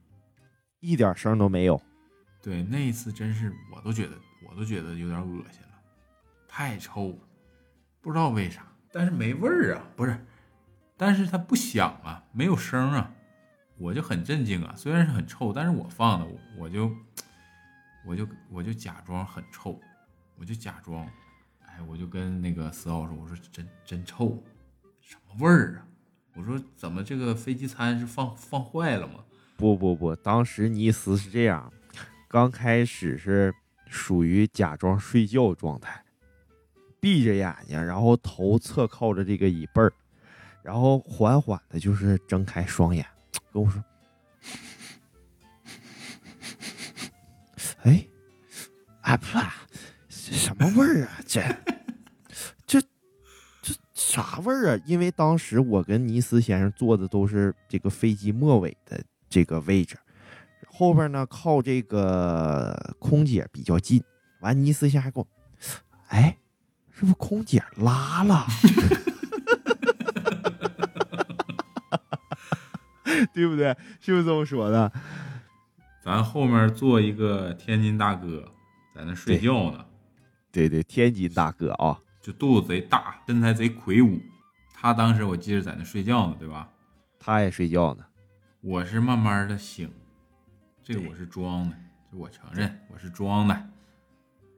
[0.80, 1.80] 一点声都没有。
[2.42, 4.12] 对，那一次真是我都觉得，
[4.48, 5.80] 我都觉得有点恶心了，
[6.46, 7.18] 太臭，
[8.00, 10.26] 不知道为啥，但是没味儿啊，不是，
[10.96, 13.10] 但是它不响啊，没有声啊。
[13.82, 14.72] 我就很震惊啊！
[14.76, 16.26] 虽然是很臭，但是我放的，
[16.56, 16.88] 我就，
[18.06, 19.76] 我就，我就假装很臭，
[20.38, 21.04] 我就假装，
[21.66, 24.40] 哎，我就跟那个四号说：“我说真真臭，
[25.00, 25.86] 什么味儿啊？
[26.34, 29.14] 我说怎么这个飞机餐是放放坏了吗？”
[29.58, 31.72] 不不不，当时尼斯是这样，
[32.28, 33.52] 刚开始是
[33.88, 36.00] 属于假装睡觉状态，
[37.00, 39.92] 闭着眼睛，然后头侧靠着这个椅背儿，
[40.62, 43.04] 然后缓缓的就是睁开双眼。
[43.52, 43.84] 跟我说，
[47.82, 48.06] 哎，
[49.02, 49.52] 啊啪，
[50.08, 51.20] 什么味儿啊？
[51.26, 51.42] 这，
[52.66, 52.80] 这，
[53.60, 54.82] 这啥味儿啊？
[54.86, 59.98] 因为当时我跟尼斯先生坐的都是这个飞机末尾的这个位置，
[60.66, 64.02] 后边呢靠这个空姐比较近。
[64.40, 65.28] 完，尼斯先生还跟我，
[66.08, 66.38] 哎，
[66.90, 68.46] 是不是空姐拉了？
[73.32, 73.76] 对不对？
[74.00, 74.90] 是不是这么说的？
[76.02, 78.44] 咱后面坐一个天津大哥
[78.94, 79.84] 在那睡觉呢。
[80.50, 84.20] 对对，天津大哥啊，就肚子贼大，身材贼魁梧。
[84.74, 86.68] 他当时我记着在那睡觉呢，对吧？
[87.18, 88.04] 他也睡觉呢。
[88.60, 89.90] 我是慢慢的醒，
[90.82, 91.76] 这个我是装的，
[92.10, 93.68] 这我承认我是装的。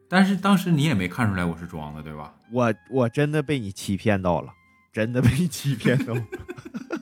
[0.09, 2.34] 但是当时你也没看出来我是装的，对吧？
[2.50, 4.52] 我我真的被你欺骗到了，
[4.92, 6.22] 真的被你欺骗到了。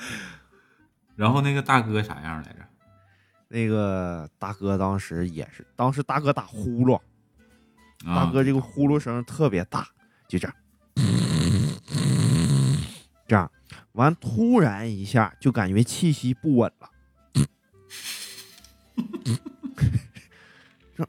[1.16, 2.58] 然后那个大哥啥样来着？
[3.48, 7.00] 那个大哥当时也是，当时大哥打呼噜，
[8.06, 9.86] 大哥这个呼噜声特别大，
[10.28, 10.56] 就这样，
[13.26, 13.50] 这样，
[13.92, 16.88] 完突然一下就感觉气息不稳了，
[20.96, 21.08] 说，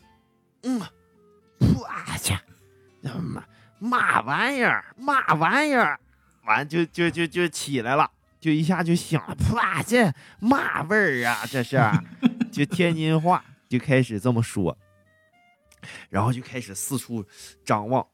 [0.63, 2.35] 嗯，啊去，
[3.03, 3.45] 妈
[3.79, 5.99] 嘛玩意儿，嘛玩意儿，
[6.45, 8.09] 完就就就就起来了。
[8.41, 9.83] 就一下就响了，啪！
[9.83, 11.45] 这嘛味儿啊？
[11.45, 11.79] 这是，
[12.51, 14.75] 就天津话就开始这么说，
[16.09, 17.23] 然后就开始四处
[17.63, 18.05] 张望，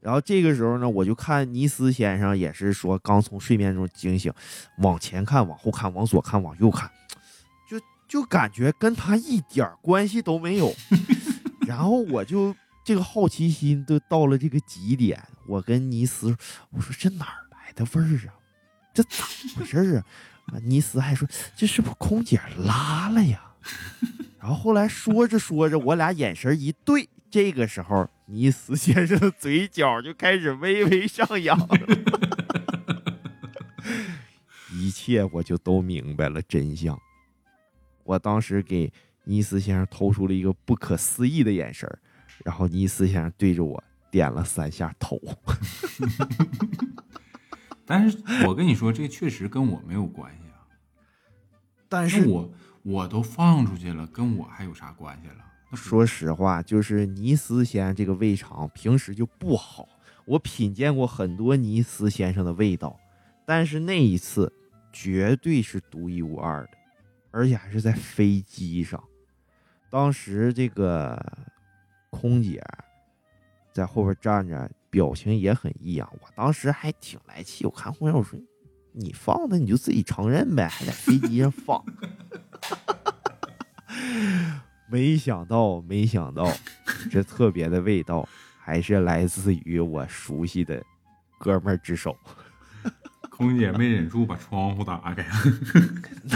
[0.00, 4.32] 然后这个时候呢，我就看尼斯先生也是说刚从睡眠中惊醒，
[4.78, 6.90] 往前看，往后看，往左看，往右看，
[7.70, 10.74] 就就感觉跟他一点关系都没有。
[11.66, 16.36] 然后我就这个好奇心都到了这个极点，我跟尼斯
[16.70, 18.34] 我说这哪儿来的味儿啊？
[18.96, 20.06] 这咋回事啊？
[20.46, 23.52] 啊，尼斯还说这是不是空姐拉了呀？
[24.40, 31.68] 然后后来说着说着，我俩眼神一对，这个时候尼斯先生的嘴角就开始微微上扬，
[34.72, 36.98] 一切我就都明白了真相。
[38.04, 38.90] 我当时给
[39.24, 41.86] 尼斯先生投出了一个不可思议的眼神，
[42.44, 45.20] 然后尼斯先生对着我点了三下头。
[47.86, 50.66] 但是我跟你说，这确实跟我没有关系啊。
[51.88, 52.50] 但是我
[52.82, 55.36] 我都放出去了，跟我还有啥关系了？
[55.70, 59.88] 那说实话，就是尼斯先生这个胃肠平时就不好。
[60.24, 62.98] 我品鉴过很多尼斯先生的味道，
[63.44, 64.52] 但是那一次
[64.92, 66.70] 绝对是独一无二的，
[67.30, 69.00] 而且还是在飞机上。
[69.88, 71.16] 当时这个
[72.10, 72.60] 空姐
[73.72, 76.10] 在后边站着，表情也很异样。
[76.22, 78.40] 我当时还挺来气，我看空姐我说
[78.96, 81.84] ：“你放的你就自己承认呗，还在飞机上放。
[84.88, 86.50] ”没想到，没想到，
[87.10, 88.26] 这特别的味道
[88.58, 90.82] 还是来自于我熟悉的
[91.38, 92.16] 哥们儿之手。
[93.28, 95.26] 空姐没忍住把窗户打开，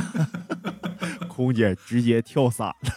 [1.31, 2.93] 空姐直接跳伞了。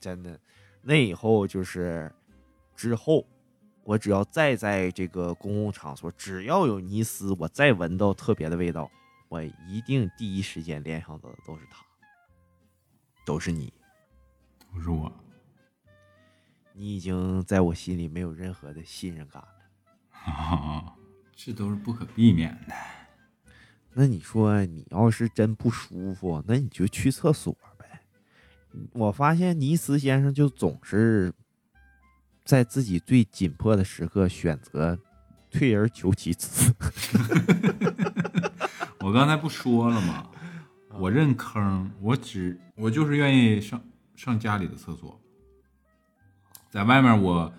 [0.00, 0.40] 真的，
[0.82, 2.12] 那以后就是
[2.74, 3.24] 之后，
[3.84, 8.90] 我只要再在这个公共场所，只要有尼斯，我再闻到特别的味道。
[9.28, 11.82] 我一定第一时间联想到的都是他，
[13.24, 13.72] 都是你，
[14.72, 15.10] 都是我。
[16.74, 20.94] 你已经在我心里没有任何的信任感了，
[21.34, 22.74] 这都是不可避免的。
[23.94, 27.71] 那你说，你要是真不舒服，那你就去厕所呗。
[28.92, 31.32] 我发现尼斯先生就总是
[32.44, 34.98] 在自己最紧迫的时刻选择
[35.50, 36.74] 退而求其次。
[39.00, 40.28] 我刚才不说了吗？
[40.98, 43.82] 我认坑，我只我就是愿意上
[44.14, 45.20] 上家里的厕所，
[46.70, 47.52] 在外面我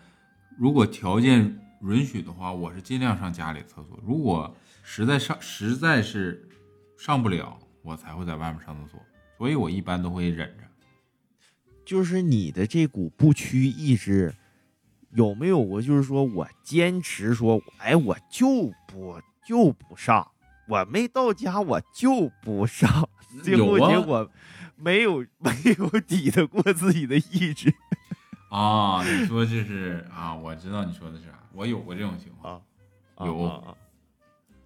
[0.58, 4.00] 如果条件允许的话，我是尽量上家里厕所。
[4.06, 6.48] 如果实在上实在是
[6.98, 9.00] 上不了，我才会在外面上厕所。
[9.38, 10.64] 所以我一般都会忍着。
[11.94, 14.34] 就是你的这股不屈意志，
[15.12, 15.80] 有没有过？
[15.80, 20.28] 就是说我坚持说，哎，我就不就不上。
[20.68, 23.08] 我没到家，我就不上。
[23.44, 24.28] 最后结果
[24.76, 27.72] 没有 没有抵得过自己的意志
[28.50, 29.04] 啊！
[29.08, 30.34] 你说这是啊？
[30.34, 32.60] 我知道你说的是啥，我有过这种情况，
[33.20, 33.76] 有，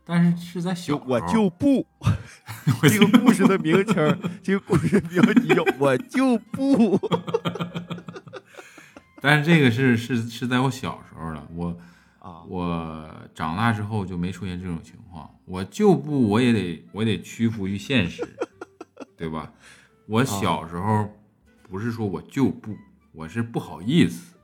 [0.08, 1.86] 但是是在小我就不
[2.84, 6.97] 这个故事的名称，这个故事标题叫“我就不”。
[9.20, 11.78] 但是这个是是是在我小时候了，我
[12.20, 12.41] 啊。
[12.47, 18.26] 我长大之后就没出现这种情况，我就不我也得我得屈服于现实，
[19.18, 19.51] 对吧？
[20.08, 21.14] 我小时候
[21.64, 22.78] 不是说我就不，
[23.12, 24.36] 我是不好意思。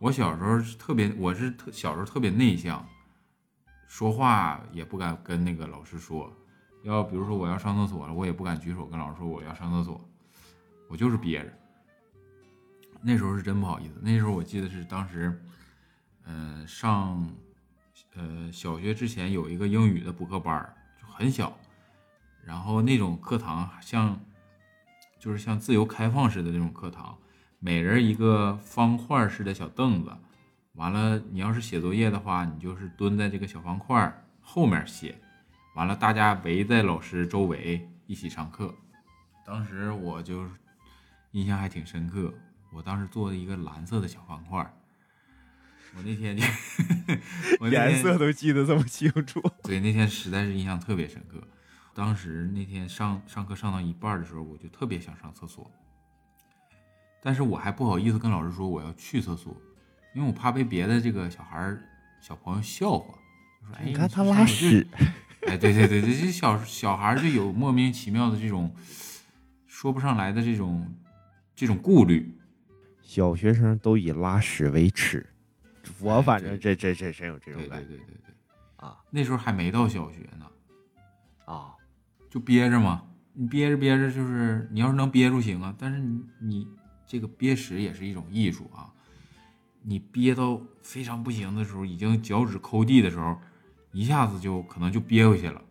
[0.00, 2.86] 我小时候是特别，我是特小时候特别内向，
[3.86, 6.32] 说话也不敢跟那个老师说。
[6.82, 10.00] 要比如说我要上厕所了，我也不敢举手跟老师说我要上厕所，
[10.88, 11.52] 我就是憋着。
[13.02, 13.94] 那时候是真不好意思。
[14.02, 15.40] 那时候我记得是当时。
[16.26, 17.22] 嗯，上，
[18.14, 21.54] 呃，小学之前有一个英语的补课班就很小，
[22.46, 24.18] 然后那种课堂像，
[25.18, 27.18] 就是像自由开放式的那种课堂，
[27.58, 30.16] 每人一个方块式的小凳子，
[30.74, 35.16] 完了，你要是写作业的话，你就是蹲在这个小方块后面写，
[35.76, 38.74] 完了，大家围在老师周围一起上课。
[39.46, 40.46] 当时我就
[41.32, 42.32] 印象还挺深刻，
[42.72, 44.68] 我当时做了一个蓝色的小方块。
[45.96, 46.44] 我那天就，
[47.70, 49.40] 颜色都记得这么清楚。
[49.62, 51.40] 对，那天实在是印象特别深刻。
[51.94, 55.70] 当时那天上上课上到一半的时候，我就特别想上厕所，
[57.22, 59.56] 但是我还不好意思跟老师说我要去厕所，
[60.14, 61.82] 因为我怕被别的这个小孩儿、
[62.20, 63.18] 小朋友笑话。
[63.66, 64.86] 说：“哎，你看他拉屎。”
[65.46, 68.74] 哎，对对对对，这小小孩就有莫名其妙的这种
[69.66, 70.90] 说不上来的这种
[71.54, 72.34] 这种顾虑。
[73.02, 75.26] 小学生都以拉屎为耻。
[76.00, 78.34] 我反正这这这真有这种感觉，对对对对
[78.76, 80.46] 啊，那时候还没到小学呢，
[81.44, 81.74] 啊，
[82.30, 83.04] 就憋着嘛，
[83.34, 86.68] 你憋着憋着就是，你要是能憋住行啊，但是你你
[87.06, 88.88] 这个憋屎也是一种艺术啊。
[89.86, 93.36] 你憋到非常不行的时候，已经脚趾抠地的时候，
[93.92, 95.62] 一下子就可能就憋回去了。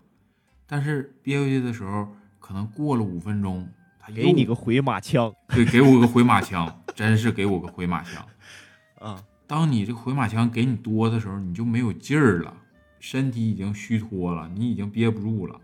[0.67, 2.07] 但是憋回去的时候，
[2.39, 3.67] 可能过了五分钟，
[3.99, 8.25] 他又给你个回马枪对，给我个回马枪， 真是给我个回马枪。
[9.01, 9.21] 啊！
[9.45, 12.55] 当你这个回马枪给你多的时候，你就没有劲儿了，
[12.99, 15.59] 身体已经虚脱了，你已经憋不住了。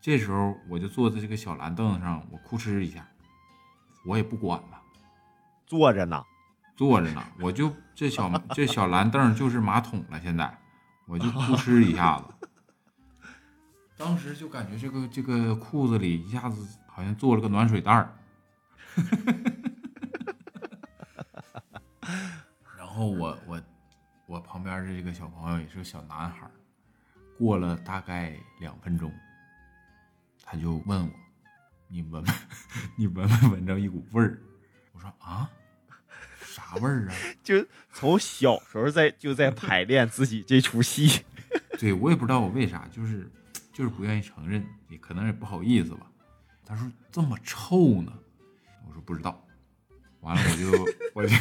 [0.00, 3.06] 这时候我就坐在这个小蓝凳子上，我哭哧一下，
[4.06, 4.80] 我也不管了，
[5.66, 6.22] 坐着呢，
[6.76, 10.58] 坐着呢，我就这小这小蓝凳就是马桶了，现在
[11.06, 12.48] 我就 扑哧一下子，
[13.96, 18.12] 当时就感觉这个这个裤子里一下子好像做了个暖水袋儿，
[22.76, 23.62] 然后我我
[24.26, 26.50] 我旁边的这个小朋友也是个小男孩儿，
[27.38, 29.12] 过了大概两分钟，
[30.44, 31.12] 他就问我
[31.88, 32.34] ：“你闻闻，
[32.96, 34.40] 你闻没闻着一股味儿？”
[34.92, 35.48] 我说：“啊，
[36.54, 41.22] 啥味儿啊？” 就从小时候在就在排练自己这出戏。
[41.78, 43.28] 对我也不知道我为啥，就是
[43.72, 46.06] 就是不愿意承认，也可能也不好意思吧。
[46.64, 48.12] 他说这么臭呢，
[48.86, 49.40] 我说不知道。
[50.20, 51.36] 完了我就 我就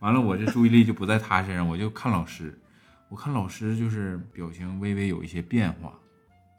[0.00, 2.58] 完了，我这注意力就不在他身上，我就看老师。
[3.08, 5.98] 我看老师就是表情微微有一些变化，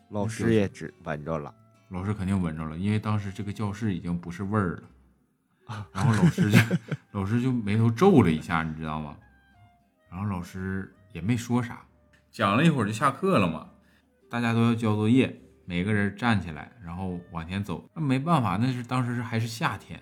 [0.09, 1.53] 老师也只闻着了，
[1.89, 4.83] 老师肯定闻着了，因为当时这个教室已经不是味儿了。
[5.93, 6.57] 然后老师就
[7.11, 9.15] 老师就眉头皱了一下，你知道吗？
[10.09, 11.85] 然后老师也没说啥，
[12.31, 13.69] 讲了一会儿就下课了嘛，
[14.29, 17.87] 大家都要交作业，每个人站起来，然后往前走。
[17.93, 20.01] 那没办法，那是当时是还是夏天，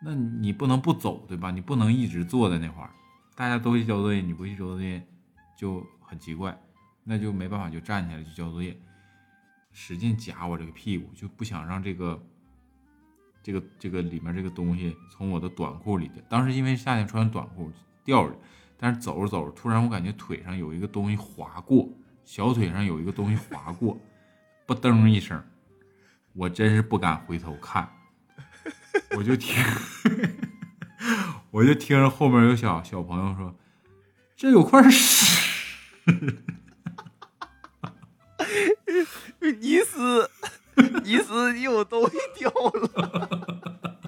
[0.00, 1.50] 那你不能不走对吧？
[1.50, 2.90] 你不能一直坐在那块儿，
[3.34, 5.04] 大家都去交作业，你不去交作业
[5.56, 6.56] 就很奇怪，
[7.02, 8.80] 那就没办法，就站起来去交作业，
[9.72, 12.24] 使劲夹我这个屁股，就不想让这个。
[13.48, 17.72] 这个这个里面这个东西从我的短裤里掉，当时因为夏天穿短裤
[18.04, 18.38] 掉着，
[18.76, 21.88] 但是走着走着，突然我感觉腿上有一个东西划过，
[22.26, 23.98] 小腿上有一个东西划过，
[24.66, 25.42] 不噔一声，
[26.34, 27.88] 我真是不敢回头看，
[29.16, 29.64] 我就听，
[31.50, 33.56] 我就听着后面有小小朋友说，
[34.36, 35.74] 这有块屎，
[39.40, 40.30] 你死。
[41.04, 41.52] 你死！
[41.52, 44.00] 你有东西掉了，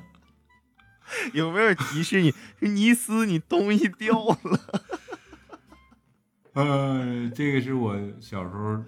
[1.33, 2.35] 有没有提示你？
[2.61, 3.27] 尼斯！
[3.27, 4.61] 你东西掉了。
[6.55, 8.83] 呃，这个是我小时候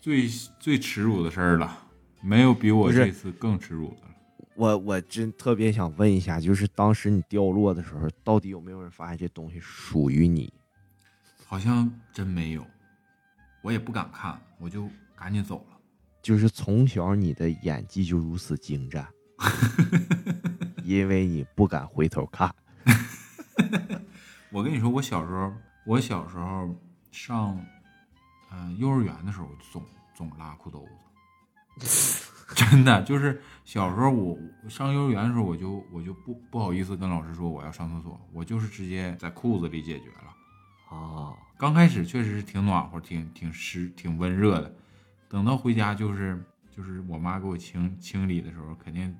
[0.00, 0.28] 最
[0.58, 1.86] 最耻辱的事儿了，
[2.20, 4.14] 没有比我这次更耻辱的了。
[4.54, 10.52] 我我真特别想问一下，就是当时你掉落的时候，到底有没有人发现这东西属于你？
[11.46, 12.66] 好像真没有，
[13.62, 15.75] 我也不敢看，我就赶紧走了。
[16.26, 19.06] 就是从小你的演技就如此精湛，
[20.82, 22.52] 因为你不敢回头看。
[24.50, 25.52] 我跟你说，我小时候，
[25.86, 26.74] 我小时候
[27.12, 27.64] 上，
[28.50, 29.80] 嗯，幼儿园的时候总
[30.16, 30.84] 总拉裤兜
[31.78, 34.36] 子， 真的就是小时候我
[34.68, 40.96] 上幼儿园的时候，我就我就不不好意思跟老师说我要上厕所，我就是直接在裤子里解决了。
[40.96, 44.74] 啊，刚开始确实是挺暖和，挺挺湿，挺温热的。
[45.28, 49.14] 等到回家就是就是我妈给我清清理的时候，肯定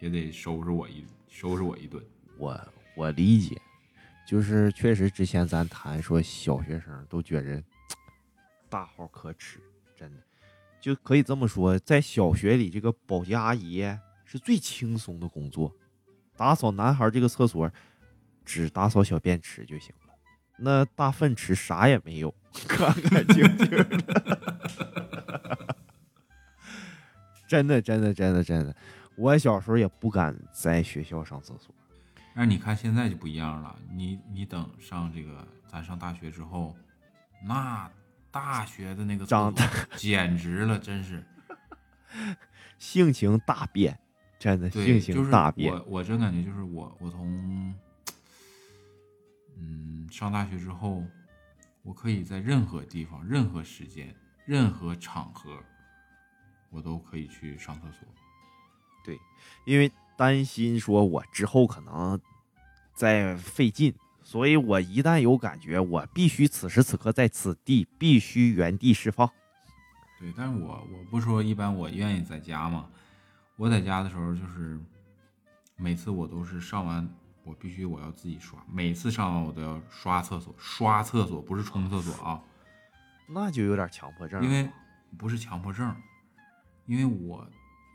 [0.00, 2.04] 也得收拾我一收拾我一顿。
[2.36, 2.58] 我
[2.96, 3.60] 我理解，
[4.26, 7.62] 就是确实之前咱谈说小学生都觉着
[8.68, 9.60] 大号可耻，
[9.96, 10.22] 真的
[10.80, 13.82] 就可以这么说，在小学里这个保洁阿姨
[14.24, 15.74] 是最轻松的工作，
[16.36, 17.70] 打扫男孩这个厕所
[18.44, 20.14] 只打扫小便池就行了，
[20.58, 22.34] 那大粪池啥也没有，
[22.66, 25.15] 干干净净的。
[27.46, 28.74] 真的，真的，真的，真的，
[29.16, 31.74] 我小时候也不敢在学校上厕所。
[32.34, 36.76] 但是你看现在就不一样了，你你等上这个咱上大学之后，
[37.42, 37.90] 那
[38.30, 39.62] 大学的那个长得
[39.96, 41.24] 简直了，真是
[42.78, 43.98] 性情大变，
[44.38, 45.72] 真的性情大变。
[45.72, 47.74] 我我真感觉就是我我从
[49.58, 51.02] 嗯上大学之后，
[51.82, 54.14] 我可以在任何地方、任何时间、
[54.46, 55.58] 任何场合。
[56.68, 58.06] 我都可以去上厕所，
[59.02, 59.18] 对，
[59.64, 62.20] 因为担心说我之后可能
[62.92, 69.30] 再费劲，所以我一旦有感觉，我必须此时此刻在此地必须原地释放。
[70.18, 72.88] 对，但是我我不说，一般我愿意在家嘛。
[73.54, 74.78] 我在家的时候，就是
[75.76, 77.08] 每次我都是上完，
[77.44, 82.42] 我必须我要自己刷，每次上完我都要刷厕所，刷厕所不是冲厕所啊，
[83.28, 84.70] 那就有点强迫症，因为
[85.18, 85.94] 不是强迫症。
[86.86, 87.44] 因为我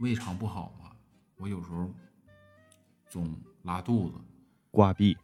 [0.01, 0.91] 胃肠不好嘛，
[1.37, 1.89] 我有时候
[3.07, 4.17] 总拉肚子、
[4.69, 5.17] 挂壁，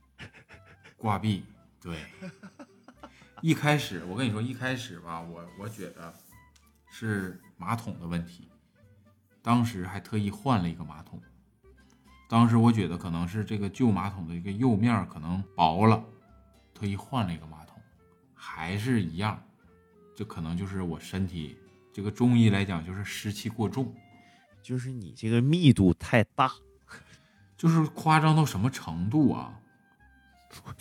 [0.96, 1.44] 挂壁。
[1.82, 1.98] 对，
[3.42, 6.14] 一开始我跟你说，一开始吧，我我觉得
[6.90, 8.50] 是马桶的问题，
[9.42, 11.22] 当时还特意换了一个马桶。
[12.30, 16.02] 当时我觉得可能是这个旧马桶的一个釉面可能薄了，
[16.74, 17.82] 特意换了一个马桶，
[18.34, 19.42] 还是一样，
[20.18, 21.56] 这可能就是我身体
[21.94, 23.96] 这个中医来讲就是湿气过重，
[24.64, 26.52] 就是你这个密度太大，
[27.56, 29.54] 就是夸张到什么程度啊？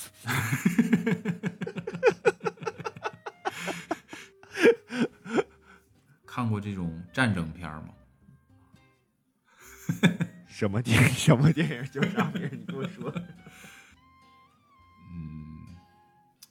[6.25, 7.91] 看过这种战争片吗？
[10.49, 11.09] 什么电影？
[11.11, 11.85] 什么电影？
[11.91, 12.49] 叫啥名？
[12.51, 13.13] 你跟我说。
[15.13, 15.77] 嗯，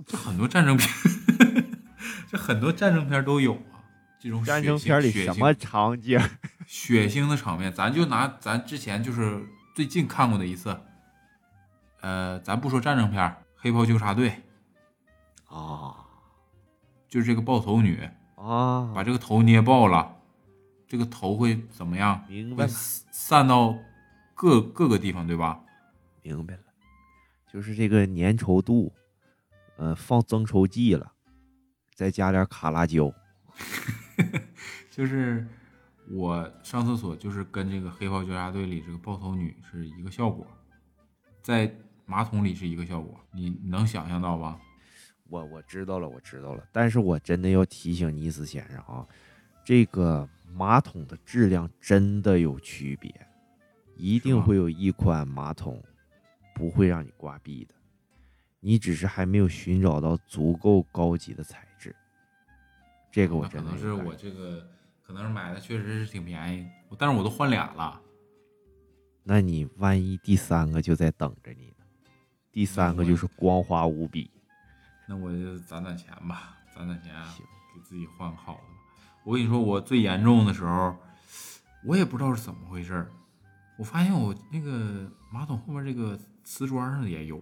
[0.06, 0.88] 这很多战争片，
[2.36, 3.80] 这很多战争片都有啊。
[4.20, 6.20] 这种战争片里什么场景？
[6.68, 9.42] 血腥的场面，咱就拿咱之前就是
[9.74, 10.78] 最近看过的一次。
[12.02, 13.24] 呃，咱不说战争片，
[13.56, 14.44] 《黑袍纠察队》
[15.56, 15.96] 啊，
[17.08, 20.14] 就是这个爆头女啊，把这个头捏爆了，
[20.88, 22.22] 这个头会怎么样？
[22.28, 23.78] 明白了，散到
[24.34, 25.62] 各各个地方，对吧？
[26.22, 26.62] 明白了，
[27.52, 28.92] 就是这个粘稠度，
[29.78, 31.14] 呃，放增稠剂了，
[31.96, 33.12] 再加点卡拉胶，
[34.92, 35.48] 就是
[36.12, 40.46] 我上厕所就是跟这个《黑袍纠察队》里这个爆头女是一个效果，
[41.42, 41.76] 在。
[42.08, 44.60] 马桶里是一个效果，你能想象到吧？
[45.28, 46.64] 我我知道了，我知道了。
[46.72, 49.04] 但是我真的要提醒尼斯先生啊，
[49.64, 53.12] 这个马桶的质量真的有区别，
[53.98, 55.84] 一定会有一款马桶
[56.54, 57.74] 不会让你挂壁的，
[58.60, 61.75] 你只是还没有寻找到足够高级的材质。
[63.16, 64.68] 这个我真的可能是我这个
[65.02, 66.68] 可能是买的确实是挺便宜，
[67.00, 68.02] 但是我都换俩了。
[69.24, 71.86] 那你万一第三个就在等着你呢？
[72.52, 74.30] 第三个就是光滑无比，
[75.08, 77.14] 那我就攒攒钱吧，攒攒钱，
[77.74, 78.64] 给自己换个好的。
[79.24, 80.94] 我跟你说，我最严重的时候，
[81.86, 83.10] 我也不知道是怎么回事
[83.78, 87.42] 我发现我那个马桶后面这个瓷砖上也有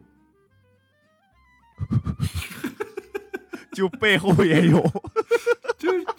[3.73, 4.79] 就背后也有，
[5.12, 5.12] 这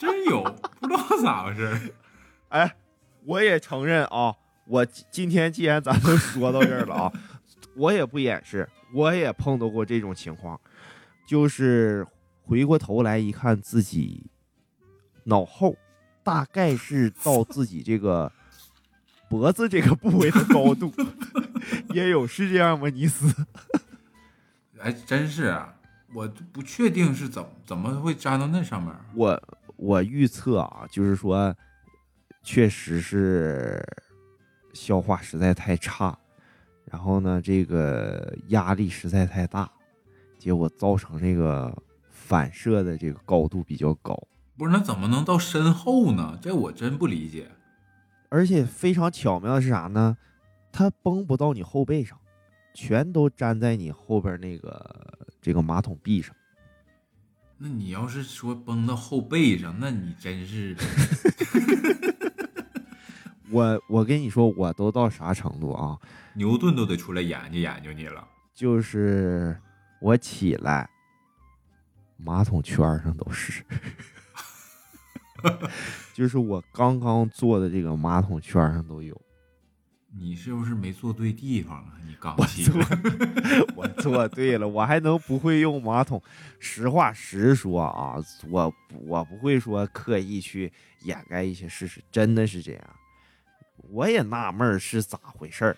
[0.04, 0.42] 真有，
[0.80, 1.94] 不知道咋回事
[2.50, 2.76] 哎，
[3.24, 4.34] 我也承认啊，
[4.66, 7.12] 我今天既然咱都说到这儿了啊。
[7.76, 10.60] 我也不掩饰，我也碰到过这种情况，
[11.26, 12.06] 就是
[12.44, 14.30] 回过头来一看自己
[15.24, 15.76] 脑后，
[16.22, 18.30] 大概是到自己这个
[19.28, 20.92] 脖子这个部位的高度，
[21.92, 22.88] 也有是这样吗？
[22.90, 23.34] 尼斯？
[24.78, 25.74] 哎，真是啊，
[26.14, 28.94] 我不确定是怎怎么会粘到那上面。
[29.14, 29.42] 我
[29.84, 31.54] 我预测啊，就是说，
[32.42, 33.84] 确实是
[34.72, 36.18] 消化实在太差。
[36.86, 39.70] 然后呢，这个压力实在太大，
[40.38, 41.76] 结果造成这个
[42.10, 44.18] 反射的这个高度比较高。
[44.56, 46.38] 不是，那怎么能到身后呢？
[46.40, 47.50] 这我真不理解。
[48.30, 50.16] 而且非常巧妙的是啥呢？
[50.72, 52.18] 它崩不到你后背上，
[52.72, 56.34] 全都粘在你后边那个这个马桶壁上。
[57.58, 60.76] 那你要是说崩到后背上，那你真是。
[63.50, 65.96] 我我跟你说，我都到啥程度啊？
[66.34, 68.26] 牛顿都得出来研究研究你了。
[68.52, 69.56] 就是
[70.00, 70.88] 我起来，
[72.16, 73.64] 马桶圈上都是。
[76.12, 79.20] 就是我刚刚坐的这个马桶圈上都有。
[80.16, 81.94] 你是不是没坐对地方啊？
[82.06, 82.86] 你刚起来，
[83.74, 86.22] 我坐对了，我还能不会用马桶？
[86.58, 88.16] 实话实说啊，
[88.48, 88.72] 我
[89.06, 90.72] 我不会说刻意去
[91.02, 92.96] 掩盖一些事实，真的是这样。
[93.90, 95.76] 我也纳闷是咋回事儿，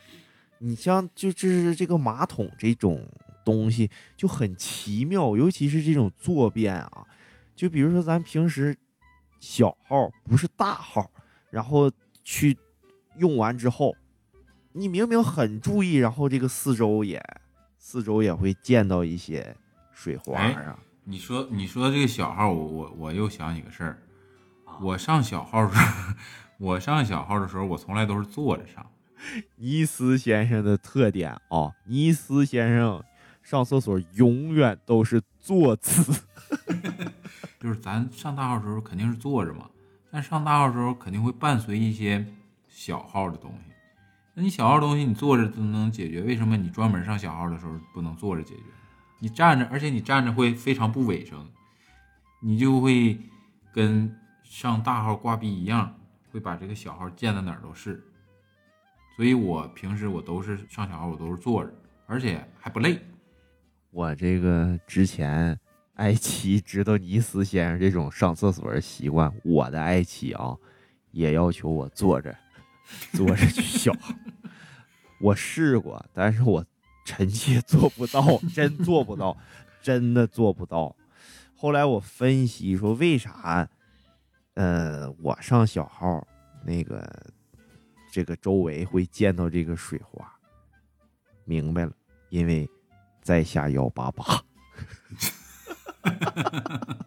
[0.58, 3.08] 你像就就是这个马桶这种
[3.44, 7.06] 东西就很奇妙，尤其是这种坐便啊，
[7.56, 8.76] 就比如说咱平时
[9.40, 11.10] 小号不是大号，
[11.50, 11.90] 然后
[12.22, 12.56] 去
[13.16, 13.96] 用完之后，
[14.76, 17.22] 你明明很注意，然后这个四周也
[17.78, 19.56] 四周也会溅到一些
[19.90, 20.78] 水花啊。
[21.04, 23.98] 你说你说这个小号，我我我又想起个事儿，
[24.80, 26.14] 我上小号时候。
[26.58, 28.86] 我上小号的时候，我从来都是坐着上。
[29.56, 33.04] 尼斯先生的特点啊，尼斯先生
[33.42, 36.02] 上厕所永远都是坐姿。
[37.60, 39.68] 就是咱上大号的时候肯定是坐着嘛，
[40.10, 42.24] 但上大号的时候肯定会伴随一些
[42.68, 43.65] 小号的东西。
[44.36, 48.62] 那你小号东西你坐着都能解决，为什么你专门上小号的时候不能坐着解决？
[49.18, 51.48] 你站着，而且你站着会非常不卫生，
[52.40, 53.18] 你就会
[53.72, 54.14] 跟
[54.44, 55.92] 上大号挂壁一样。
[56.32, 58.04] 会把这个小号溅到哪儿都是，
[59.16, 61.72] 所以我平时我都是上小号，我都是坐着，
[62.04, 63.00] 而且还不累。
[63.90, 65.58] 我这个之前
[65.94, 70.54] 爱奇知道尼斯先生这种上厕所的习惯，我的爱奇啊，
[71.10, 72.36] 也要求我坐着，
[73.12, 74.14] 坐着去小号。
[75.20, 76.64] 我试过，但是我
[77.04, 79.36] 臣妾做不到， 真做不到，
[79.80, 80.94] 真的做不到。
[81.56, 83.68] 后来我分析说，为啥？
[84.54, 86.26] 呃，我上小号
[86.64, 87.08] 那个
[88.10, 90.30] 这个周围会见到这个水花，
[91.44, 91.92] 明白了，
[92.28, 92.68] 因为
[93.22, 94.42] 在下幺八八，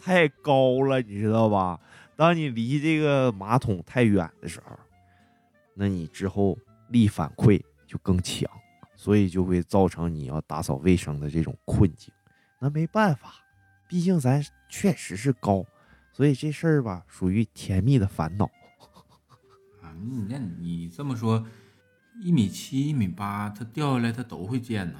[0.00, 1.78] 太高了，你知道吧？
[2.18, 4.76] 当你离这个马桶太远的时候，
[5.72, 6.58] 那你之后
[6.88, 8.50] 力反馈就更强，
[8.96, 12.12] 所以就会造成你要打扫卫生的这种困境。
[12.58, 13.34] 那没办法，
[13.86, 15.64] 毕竟咱确实是高，
[16.10, 18.46] 所以这事儿吧属于甜蜜的烦恼。
[19.80, 21.46] 啊，你那你这么说，
[22.20, 24.98] 一米七、一米八，它掉下来它都会溅呢，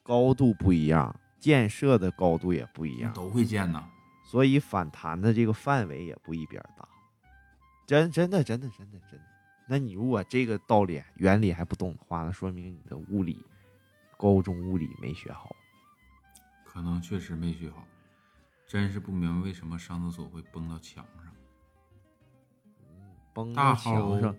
[0.00, 3.84] 高度不一样，建设的高度也不一样，都会溅呢。
[4.32, 6.88] 所以反弹的这个范围也不一边大。
[7.86, 9.26] 真真的真的真的真的，
[9.68, 13.44] 那你如果这个道理原理还不懂的话，那说明你的物理
[14.16, 15.54] 高中物理没学好。
[16.64, 17.86] 可能确实没学好，
[18.66, 21.30] 真是不明白为什么上厕所会崩到墙上。
[23.34, 24.34] 崩到墙上，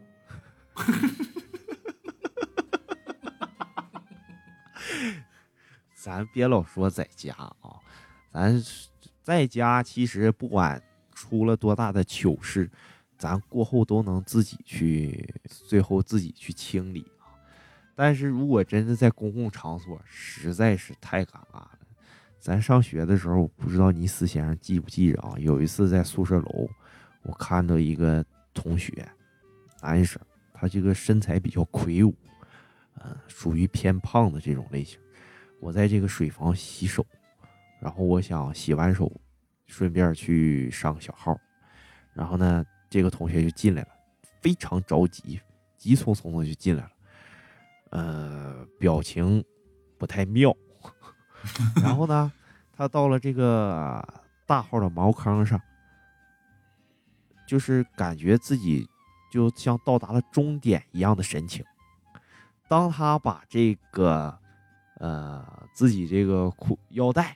[5.93, 7.79] 咱别老说在家啊，
[8.31, 8.59] 咱
[9.23, 10.79] 在家其实不管
[11.13, 12.69] 出了多大的糗事，
[13.17, 17.31] 咱过后都能自己去，最后自己去清理啊。
[17.95, 21.79] 但是如果真的在公共场所，实在是太尴尬了。
[22.37, 25.35] 咱上学的时候，我不知道尼斯先生记不记着啊？
[25.37, 26.69] 有一次在宿舍楼，
[27.21, 29.07] 我看到一个同学，
[29.81, 30.21] 男生，
[30.53, 32.13] 他这个身材比较魁梧，
[32.95, 34.99] 嗯、属于偏胖的这种类型。
[35.61, 37.05] 我在这个水房洗手，
[37.83, 39.11] 然后我想洗完手，
[39.65, 41.37] 顺便去上个小号。
[42.13, 43.89] 然后呢，这个同学就进来了，
[44.41, 45.41] 非常着急，
[45.77, 46.91] 急匆匆的就进来了，
[47.89, 49.43] 呃，表情
[49.97, 50.55] 不太妙。
[51.83, 52.31] 然后呢，
[52.71, 54.01] 他到了这个
[54.47, 55.59] 大号的茅坑上，
[57.45, 58.87] 就是感觉自己
[59.29, 61.65] 就像到达了终点一样的神情。
[62.69, 64.39] 当他把这个
[64.99, 67.35] 呃自己这个裤腰带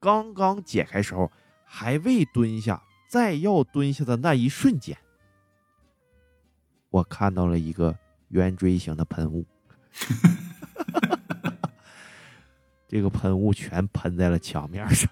[0.00, 1.30] 刚刚解开时候，
[1.64, 4.96] 还未蹲下，再要蹲下的那一瞬间，
[6.90, 7.96] 我看到了一个
[8.28, 9.44] 圆锥形的喷雾。
[12.88, 15.10] 这个喷雾全喷在了墙面上，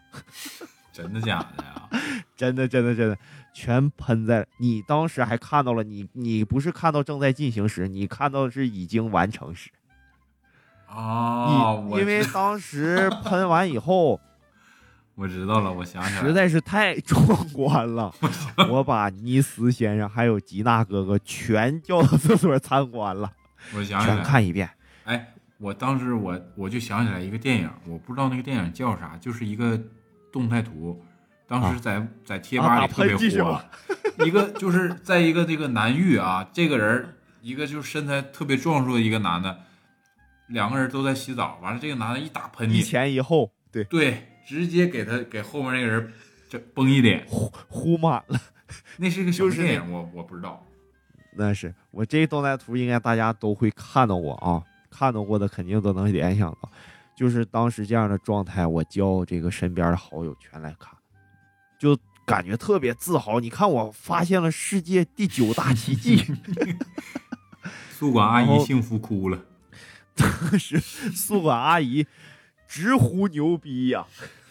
[0.93, 1.89] 真的假的呀？
[2.36, 3.19] 真的，真的，真的，
[3.52, 9.70] 全喷在你当时还看到了你，你不是看到正在进行时，你看到的是已经完成时。
[10.86, 14.20] 啊，因为当时喷完以后，
[15.16, 18.12] 我知道了，我想起来实，在是太 壮观了，
[18.69, 23.32] 我把尼斯先生还有吉娜哥哥全叫到厕所参观了，
[23.77, 24.24] 我想起来了。
[24.24, 24.69] 看一遍。
[25.05, 29.78] 哎，我当时我我就想起来一个电影，我不知道那个电影叫啥，就是一个
[30.32, 31.01] 动态图，
[31.47, 33.65] 当时在、在贴吧啊里特别火吧。
[34.24, 39.61] 一个就是在一个这个南域啊，这个人一个就是身材特别壮硕的一个男的，
[40.49, 46.12] 两个人都在洗澡，完了这个男的一打喷嚏一，前一后，对，对，直接给他给后面那个人
[46.48, 47.24] 这崩一脸。
[47.28, 48.40] 呼呼满了。
[48.96, 49.92] 那是一个什么就是那电影？
[49.92, 50.64] 我我不知道。
[51.36, 56.70] 那是我这动态图，应该大家都会看到过啊，看到过的肯定都能联想到，
[57.16, 60.92] 就是当时这样的状态，我叫这个身边的好友全来看，
[61.76, 63.40] 就感觉特别自豪。
[63.40, 66.24] 你看，我发现了世界第九大奇迹，
[67.90, 69.44] 宿管阿姨幸福哭了。
[70.14, 72.06] 当时宿管阿姨
[72.69, 74.07] 直呼牛逼呀、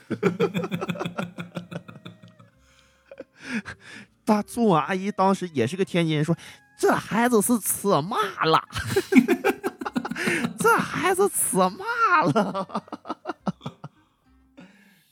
[4.26, 6.34] 大宿管阿姨当时也是个天津人，说
[6.78, 8.16] 这孩子是吃嘛
[8.46, 8.64] 了，
[10.58, 11.78] 这孩子吃嘛
[12.34, 12.84] 了，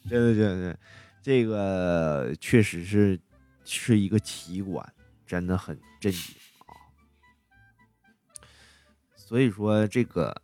[0.10, 0.80] 真的真的，
[1.22, 3.20] 这个确实是
[3.66, 4.94] 是一个奇观，
[5.26, 6.74] 真的很震惊啊。
[9.16, 10.42] 所以说，这个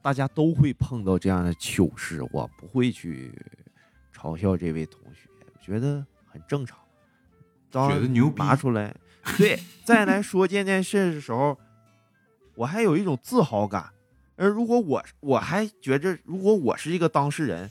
[0.00, 3.32] 大家都会碰到这样的糗事，我不会去
[4.14, 5.28] 嘲笑这位同学，
[5.60, 6.78] 觉得很正常。
[7.70, 8.94] 当觉得牛逼拿出来，
[9.36, 11.58] 对，再来说这件事的时候，
[12.54, 13.90] 我还有一种自豪感。
[14.36, 17.70] 而如果我我还觉着，如果我是一个当事人，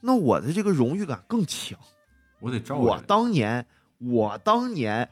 [0.00, 1.78] 那我的这个荣誉感更强。
[2.40, 2.98] 我得照我。
[3.02, 3.66] 当年，
[3.98, 5.10] 我当年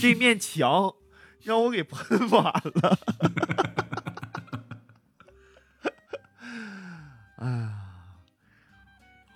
[0.00, 0.94] 这面墙
[1.42, 2.98] 让我给喷完了。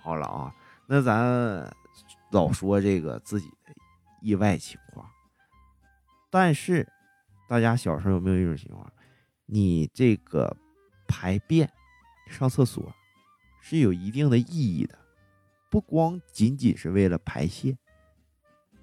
[0.03, 0.53] 好了啊，
[0.85, 1.73] 那咱
[2.31, 3.73] 老说这个自己的
[4.21, 5.09] 意外情况，
[6.29, 6.85] 但是
[7.47, 8.91] 大家小时候有没有一种情况？
[9.45, 10.53] 你这个
[11.07, 11.71] 排便、
[12.27, 12.93] 上厕所
[13.61, 14.99] 是有一定的意义的，
[15.69, 17.77] 不光仅仅是为了排泄。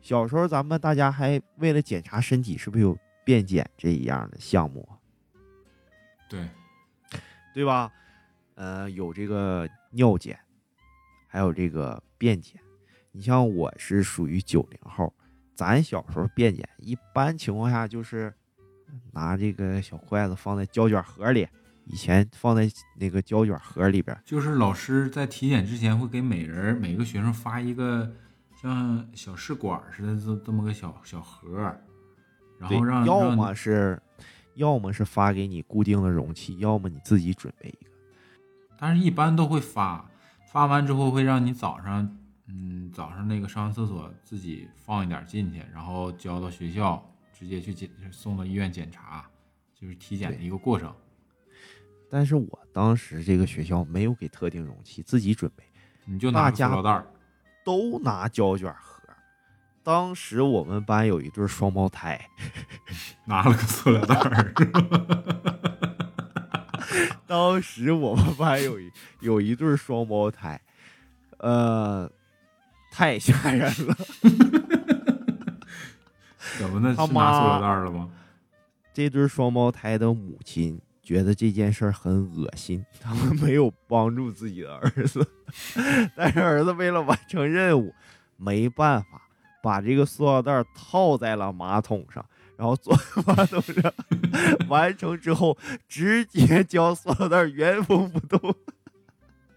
[0.01, 4.88] 小时候咱们大家还为了检查身体是不是有便检这一样的项目，
[6.30, 6.48] 对，
[7.52, 7.92] 对吧？
[8.55, 10.38] 呃，有这个尿检，
[11.31, 12.61] 还有这个便检。
[13.12, 15.12] 你像我是属于九零后，
[15.55, 18.32] 咱小时候便检一般情况下就是
[19.12, 21.47] 拿这个小筷子放在胶卷盒里，
[21.86, 24.16] 以前放在那个胶卷盒里边。
[24.24, 28.11] 就是老师在体检之前会给每人每个学生发一个
[28.61, 31.73] 像小试管似的这这么个小小盒，
[32.59, 34.01] 然后让要么是，
[34.55, 37.90] 要么是发给你固定的容器，要么你自己准备一个。
[38.78, 40.09] 但是一般都会发，
[40.51, 42.16] 发完之后会让你早上，
[42.48, 47.01] 嗯，早上那个上完厕所自己放一点进去，然后交到学校，
[47.32, 49.24] 直接去检送到医院检查，
[49.81, 50.93] 就是体检的一个过程。
[52.10, 55.62] 但是我当时这个学校没有给特定容器，自己准备，
[56.05, 57.06] 你就拿个塑料袋儿，
[57.64, 59.01] 都拿胶卷盒。
[59.85, 62.20] 当时我们班有一对双胞胎，
[63.24, 64.52] 拿了个塑料袋儿，
[67.31, 68.90] 当时我们班有一
[69.20, 70.61] 有一对双胞胎，
[71.39, 72.11] 呃，
[72.90, 73.97] 太吓人了。
[76.59, 76.93] 怎么的？
[76.97, 78.11] 他妈塑料袋了吗？
[78.93, 85.24] 这对双胞胎的母亲觉得这件事儿很恶心， 他们没有帮助自己的儿子，
[86.16, 87.94] 但是儿子为了完成任务，
[88.39, 89.23] 没办法
[89.62, 92.27] 把这个塑料袋套在了马桶上，
[92.60, 93.90] 然后坐在马桶上
[94.68, 95.56] 完成之后，
[95.88, 98.54] 直接将塑料袋原封不动。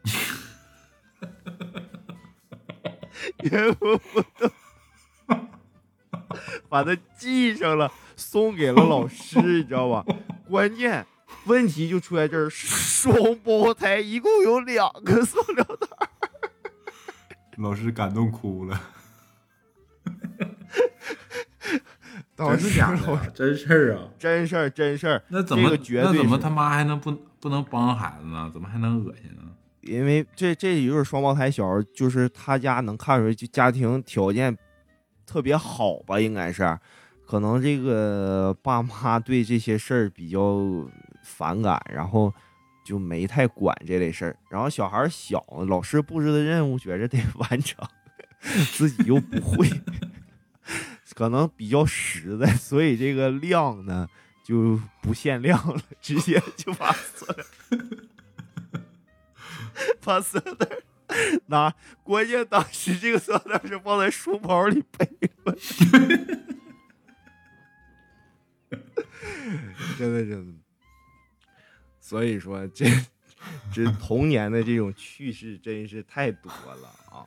[3.44, 4.50] 原封不动，
[6.70, 10.06] 把它系上了，送给了老师， 你知道吧？
[10.48, 11.06] 关键
[11.44, 15.88] 问题就出在这儿，双胞胎一共有两个塑料袋，
[17.58, 18.82] 老师感动哭了，
[22.36, 23.30] 当真是时假的？
[23.36, 24.08] 真事儿啊？
[24.18, 25.22] 真事儿，真事儿。
[25.30, 28.50] 那怎么、这个绝对那怎么他妈还能不不能帮孩子呢？
[28.54, 29.44] 怎么还能恶心呢？
[29.82, 34.58] 因为这这也就是双胞胎小孩，就是他家能看出来，就家庭条件
[35.26, 36.80] 特别好吧，应该是，
[37.28, 40.62] 可能这个爸妈对这些事儿比较
[41.22, 42.34] 反感，然后
[42.86, 44.36] 就没太管这类事儿。
[44.50, 47.86] 然后小孩小，老师布置的任务觉着得 完成，
[48.72, 49.68] 自己又不会，
[51.14, 54.08] 可能比较实在， 所以这个量呢
[54.44, 57.46] 就不限量了，直接 就把塑料。
[60.02, 60.68] 把塑料袋
[61.48, 61.74] 拿，
[62.04, 65.08] 关键当时这个塑料袋是放在书包里背
[65.46, 65.56] 了，
[69.98, 70.54] 真的真的。
[72.00, 72.86] 所以说，这
[73.74, 77.26] 这童年的这种趣事真是太多了啊！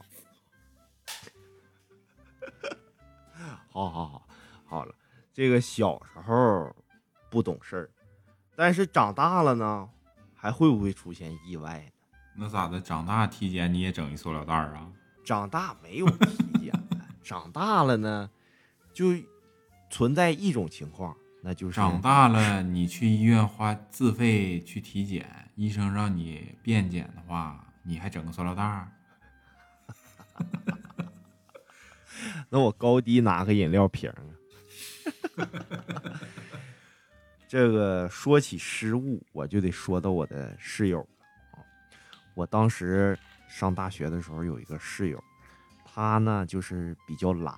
[3.77, 4.27] 好好好，
[4.65, 4.95] 好了，
[5.35, 6.75] 这个小时候
[7.29, 7.91] 不懂事儿，
[8.57, 9.87] 但是长大了呢，
[10.35, 11.91] 还会不会出现意外呢？
[12.37, 12.81] 那咋的？
[12.81, 14.91] 长大体检你也整一塑料袋儿啊？
[15.23, 18.31] 长大没有体检了， 长大了呢，
[18.95, 19.09] 就
[19.91, 28.89] 存在一种情况，那就是长大了，你去医院花自费去体检，医生让你便检的话，你还整个塑料袋儿？
[32.49, 34.23] 那我高低拿个饮料瓶啊。
[37.49, 41.07] 这个说起失误，我就得说到我的室友了
[41.53, 41.63] 啊。
[42.35, 43.17] 我当时
[43.49, 45.23] 上大学的时候有一个室友，
[45.85, 47.55] 他呢就是比较懒，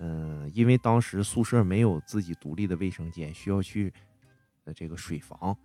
[0.00, 3.92] 嗯、因为当时宿舍没有自己独立的卫生间，需要去
[4.64, 5.56] 呃这个水房，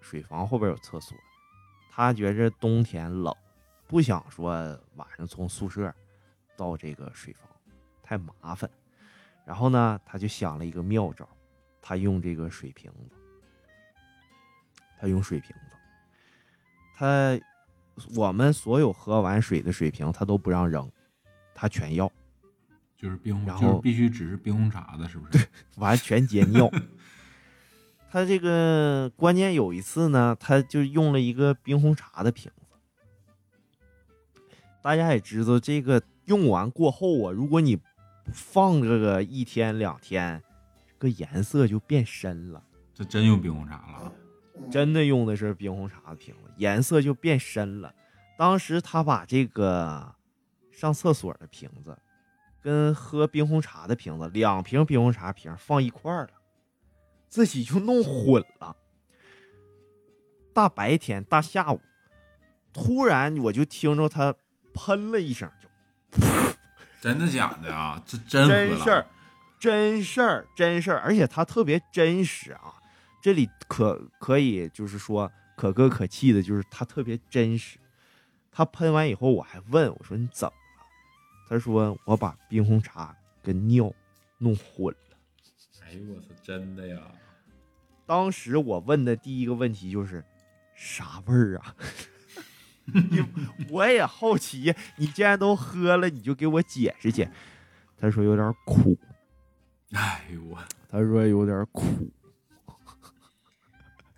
[0.00, 1.16] 水房后边有厕所。
[1.92, 3.32] 他觉着冬天冷，
[3.86, 4.50] 不想说
[4.96, 5.94] 晚上从宿舍
[6.56, 7.48] 到这个水房
[8.02, 8.70] 太麻烦，
[9.44, 11.28] 然后呢，他就想了一个妙招，
[11.80, 13.16] 他用这个水瓶子，
[14.98, 15.76] 他用水瓶子，
[16.96, 17.38] 他
[18.14, 20.90] 我们所有喝完水的水瓶他都不让扔，
[21.54, 22.10] 他全要，
[22.96, 25.32] 就是冰红，然后就是必须只是冰红茶的，是不是？
[25.32, 26.70] 对 完全接尿。
[28.08, 32.62] 他这个关键有一次呢，他就用了一个冰红茶的瓶子。
[34.80, 37.78] 大家也知道，这个用完过后啊，如果你
[38.32, 40.42] 放这个一天两天，
[40.86, 42.62] 这个颜色就变深了。
[42.94, 44.12] 这真用冰红茶了，
[44.70, 47.94] 真的用的是冰红茶的瓶子，颜色就变深了。
[48.38, 50.14] 当时他把这个
[50.70, 51.96] 上厕所的瓶子
[52.60, 56.30] 跟喝冰红茶的瓶子，两瓶冰红茶瓶放一块儿了，
[57.28, 58.76] 自己就弄混了。
[60.52, 61.80] 大白天大下午，
[62.72, 64.34] 突然我就听着他
[64.72, 65.65] 喷了一声，就
[67.00, 68.02] 真的假的啊？
[68.06, 69.06] 这真真事儿，，
[69.58, 72.74] 真事儿，真事儿，而且他特别真实啊。
[73.22, 77.78] 这里可可以就是说可歌可泣的，就是他特别真实。
[78.50, 80.86] 他喷完以后，我还问我说你怎么了？
[81.48, 83.92] 他说我把冰红茶跟尿
[84.38, 85.16] 弄混了。
[85.84, 87.00] 哎呦我操，真的呀！
[88.06, 90.24] 当时我问的第一个问题就是
[90.74, 91.74] 啥味儿啊？
[92.92, 93.24] 你
[93.70, 97.30] 我也好奇，你既然都喝了，你就给我解释解释。
[97.98, 98.98] 他说有点苦，
[99.92, 100.58] 哎呦我，
[100.88, 101.82] 他说有点苦。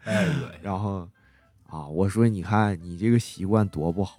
[0.02, 0.60] 太恶心。
[0.62, 1.08] 然后
[1.68, 4.18] 啊，我说你看你这个习惯多不好，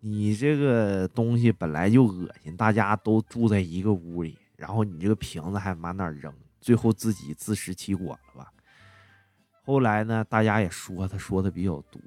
[0.00, 8.52] 你这个东西本来就恶心，大家都住在一个屋里，然后你这个瓶子还满哪扔，最后自己自食其果了吧？
[9.64, 12.00] 后来呢，大家也说他说的比较多，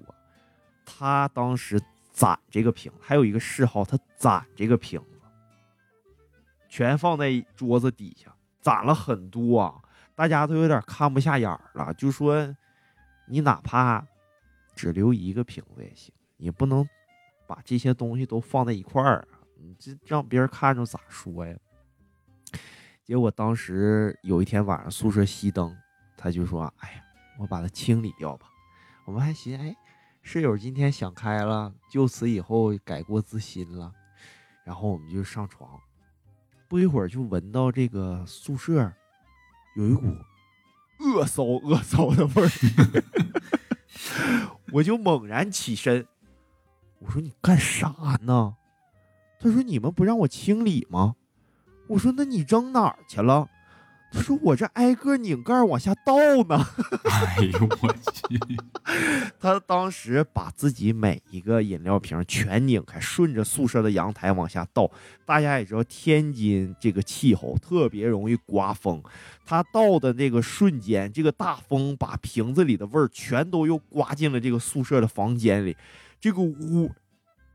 [0.97, 1.81] 他当时
[2.11, 5.19] 攒这个瓶，还有一个嗜好，他攒这个瓶子，
[6.67, 9.81] 全放在桌子底下，攒了很多啊，
[10.15, 12.55] 大家都有点看不下眼了，就说
[13.27, 14.05] 你哪怕
[14.75, 16.87] 只留一个瓶子也行，你不能
[17.47, 21.55] 把这些东西都放在一块儿啊，你这让别人看着咋说呀？
[23.03, 25.75] 结果当时有一天晚上宿舍熄灯，
[26.15, 27.03] 他就说：“哎呀，
[27.39, 28.47] 我把它清理掉吧。”
[29.05, 29.75] 我们还寻思，哎，
[30.21, 33.91] 室友今天想开了，就此以后改过自新了。
[34.63, 35.67] 然后我们就上床，
[36.67, 38.91] 不一会儿就闻到这个宿舍
[39.75, 40.15] 有一股
[40.99, 42.49] 恶骚恶骚的味儿，
[44.71, 46.07] 我就猛然起身，
[46.99, 47.89] 我说你干啥
[48.21, 48.55] 呢？
[49.39, 51.15] 他说你们不让我清理吗？
[51.87, 53.49] 我说那你扔哪儿去了？
[54.11, 56.67] 他说我这挨个拧盖往下倒呢。
[57.05, 58.39] 哎呦我去！
[59.39, 64.91] 他当时把自己每一个饮料瓶全拧开，顺着宿舍的阳台往下倒。
[65.25, 69.01] 大家也知道，天津这个气候特别容易刮风，
[69.45, 75.77] 他倒的那个瞬间，这个大风把瓶子里的味儿全都又刮进了这个宿舍的房间里。
[76.19, 76.91] 这个屋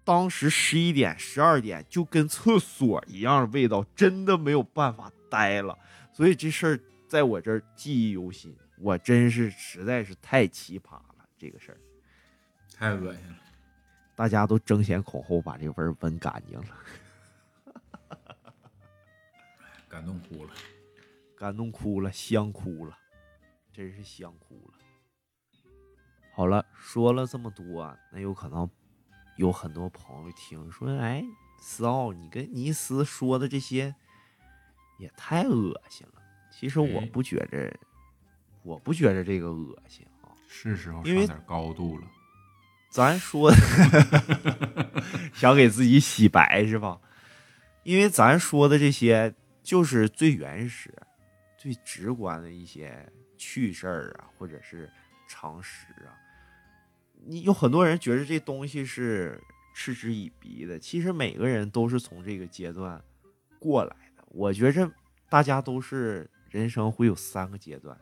[0.04, 5.76] 当时十一点、十二点就跟厕所一样的味道，真的没有办法待了。
[6.16, 11.78] 所以这事儿在我这儿记忆犹新，我真是实在是太奇葩了，这个事儿，
[12.74, 13.36] 太恶心了。
[14.14, 16.68] 大家都争先恐后把这味儿闻干净了，
[19.90, 20.54] 感动哭了。
[21.36, 22.96] 感动哭了，香哭了，
[23.70, 24.78] 真是香哭了。
[26.32, 28.66] 好了，说了这么多，那有可能
[29.36, 31.22] 有很多朋友听说，哎，
[31.60, 33.94] 思奥，你跟尼斯说的这些
[34.98, 36.22] 也太恶心了。
[36.50, 37.72] 其实我哎不觉着，
[38.62, 40.30] 我不觉着这个恶心啊。
[40.48, 42.06] 是时候上点高度了。
[42.88, 43.52] 咱说
[45.34, 46.98] 想给自己洗白是吧？
[47.82, 50.92] 因为咱说的这些就是最原始、
[51.58, 53.06] 最直观的一些
[53.36, 54.90] 趣事儿啊，或者是
[55.28, 56.16] 常识啊。
[57.22, 59.38] 你有很多人觉得这东西是
[59.74, 63.02] 嗤之以鼻的，其实每个人都是从这个阶段
[63.58, 64.05] 过来的。
[64.36, 64.90] 我觉着
[65.30, 67.98] 大家都是人生会有三个阶段，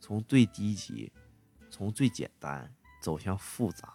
[0.00, 1.12] 从最低级，
[1.70, 2.68] 从最简单
[3.00, 3.94] 走向复杂，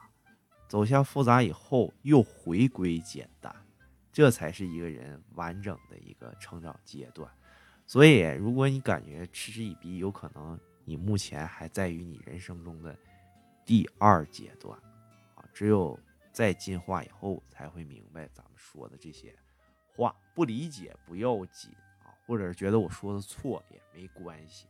[0.69, 3.53] 走向复杂以后又回归简单，
[4.09, 7.29] 这才是一个人完整的一个成长阶段。
[7.85, 12.97] 所以，如果你感觉嗤之以鼻，有可能你目前还在于你人生中的
[13.65, 14.79] 第二阶段
[15.35, 15.43] 啊。
[15.53, 15.99] 只有
[16.31, 19.35] 在进化以后，才会明白咱们说的这些
[19.95, 20.15] 话。
[20.33, 21.71] 不理解不要紧
[22.03, 24.65] 啊，或者是觉得我说的错也没关系。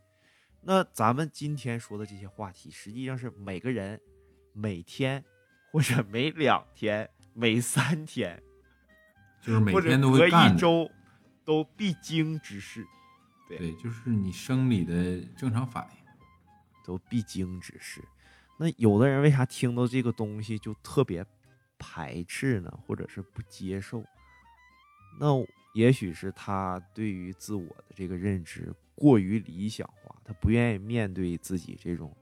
[0.60, 4.00] 那咱们今天说的这些话题，实际上是每个人
[4.52, 5.24] 每天
[5.70, 8.42] 或者每两天、每三天，
[9.40, 10.54] 就是每天都隔会干的。
[10.54, 10.90] 一周
[11.44, 12.84] 都必经之事，
[13.48, 16.02] 对，就是你生理的正常反应。
[16.84, 18.02] 都必经之事。
[18.58, 21.24] 那有的人为啥听到这个东西就特别
[21.78, 24.04] 排斥呢，或者是不接受？
[25.18, 25.26] 那
[25.74, 32.14] 也许是他对于自我的这个认知过于理想化，他不愿意面对自己这种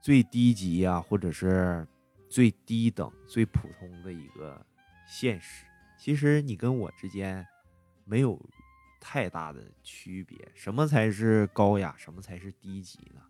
[0.00, 1.86] 最低级啊，或者是
[2.28, 4.64] 最低等、最普通的一个
[5.06, 5.64] 现实。
[5.98, 7.46] 其实你跟我之间
[8.04, 8.40] 没有
[9.00, 10.36] 太大的区别。
[10.54, 13.20] 什么才是高雅，什么才是低级呢？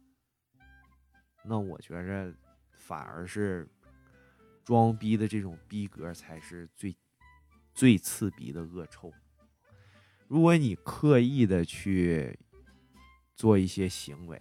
[1.45, 2.33] 那我觉着
[2.79, 3.69] 反而是
[4.65, 6.95] 装逼的这种逼格才是最
[7.75, 9.13] 最刺鼻的恶臭。
[10.29, 12.39] 如果你刻意的去
[13.35, 14.41] 做一些行为，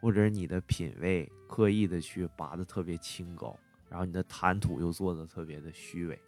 [0.00, 3.56] 或者你的品味刻意的去拔的特别清高，
[3.88, 6.18] 然后你的谈吐又做的特别的虚伪，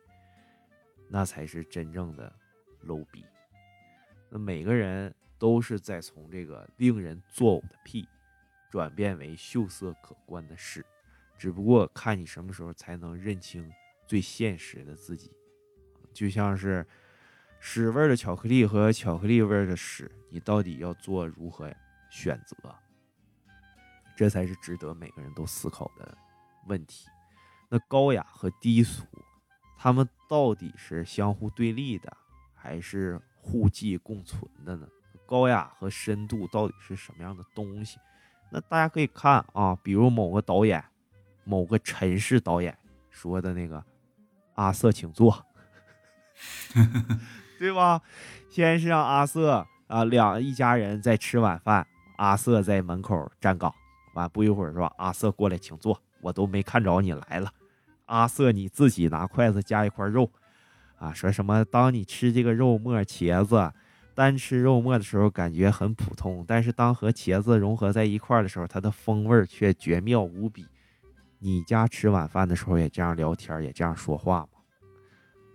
[1.09, 2.33] 那才是真正的
[2.85, 3.25] low 逼。
[4.29, 8.07] 那每个人都是在从这个令人作呕的屁，
[8.71, 10.85] 转变为秀色可观的事，
[11.37, 13.69] 只不过看你什么时候才能认清
[14.07, 15.33] 最现实的自己。
[16.13, 16.87] 就像是
[17.61, 21.73] 屎味的巧克力和巧克力味的屎，你到底要做如何
[22.11, 22.57] 选择？
[24.17, 26.17] 这才是值得每个人都思考的
[26.67, 27.09] 问题。
[27.69, 29.05] 那高雅和低俗，
[29.79, 32.15] 他们到底是相互对立的，
[32.55, 34.87] 还是互济共存的呢？
[35.27, 37.99] 高雅和深度到底是什么样的东西？
[38.51, 40.85] 那大家可以看啊，比如某个导演，
[41.45, 42.77] 某个陈氏导演
[43.09, 43.83] 说的那个
[44.57, 45.45] “阿瑟，请坐”，
[47.59, 48.01] 对吧？
[48.49, 51.87] 先是让阿瑟啊两一家人在吃晚饭，
[52.17, 53.73] 阿瑟在门口站岗。
[54.15, 54.93] 完不一会儿是吧？
[54.99, 55.99] 阿瑟过来，请坐。
[56.21, 57.51] 我都没看着你来了。
[58.07, 60.31] 阿瑟，你自己拿筷子夹一块肉，
[60.99, 61.65] 啊，说什么？
[61.65, 63.73] 当你吃这个肉末茄子，
[64.15, 70.67] 单吃肉末的时候感觉很普通，但是当和茄子融合在一块儿的时候，它的风味却绝妙无比。
[71.39, 74.49] 你家吃晚饭的时候也这样聊天，也这样说话吗？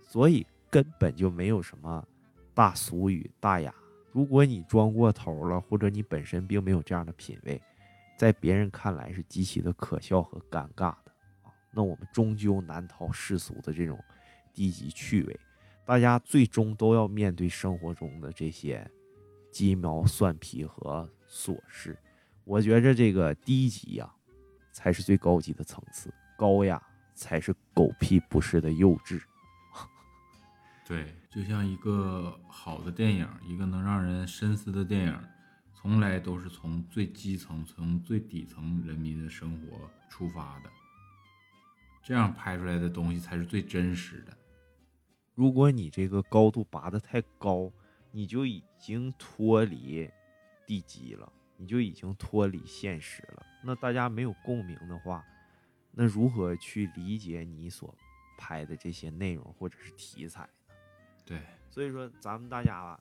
[0.02, 2.06] 所以根本就没有什么
[2.54, 3.74] 大俗与大雅。
[4.10, 7.60] 如果你装过头了，或者你本身并没有这样的品味。
[8.16, 11.12] 在别人看来是极其的可笑和尴尬的
[11.42, 13.96] 啊，那我们终究难逃世俗的这种
[14.52, 15.40] 低级趣味，
[15.86, 18.84] 大家最终都要面对生活中的这些
[19.52, 21.96] 鸡毛蒜皮和琐事。
[22.42, 24.12] 我觉着这个低级呀，
[24.72, 26.82] 才是最高级的层次，高雅
[27.14, 29.22] 才是狗屁不是的幼稚。
[30.88, 35.20] 对，就像一个好的电影，一个能让人深思的电影。
[35.74, 40.70] 从来都是从最基层、从最底层人民的生活出发的，
[42.02, 44.34] 这样拍出来的东西才是最真实的。
[45.34, 47.70] 如果你这个高度拔得太高，
[48.10, 50.10] 你就已经脱离
[50.66, 53.46] 地基了，你就已经脱离现实了。
[53.62, 55.22] 那大家没有共鸣的话，
[55.92, 57.94] 那如何去理解你所
[58.38, 60.67] 拍的这些内容或者是题材呢？
[61.28, 61.38] 对，
[61.70, 62.98] 所以说咱们大家吧。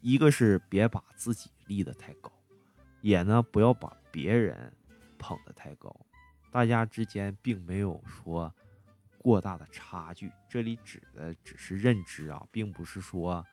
[0.00, 2.32] 一个是别把自己立得太高，
[3.02, 4.72] 也呢不要把别人
[5.18, 5.94] 捧得太高，
[6.50, 8.52] 大家之间并没有说
[9.18, 10.32] 过大的差距。
[10.48, 13.44] 这里指的只是认知啊，并不是说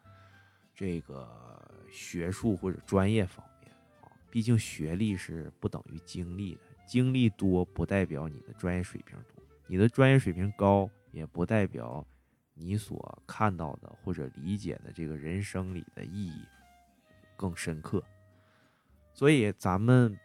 [0.74, 4.08] 这个学术或者专业方面啊。
[4.30, 12.06] 毕竟学历是不等于经历的，经历多不代表你的专业水平多，你的专业水平高也不代表。
[12.53, 16.45] 你所看到的或者理解的这个人生里的意义
[17.36, 18.03] 更深刻，
[19.14, 20.18] 所以咱们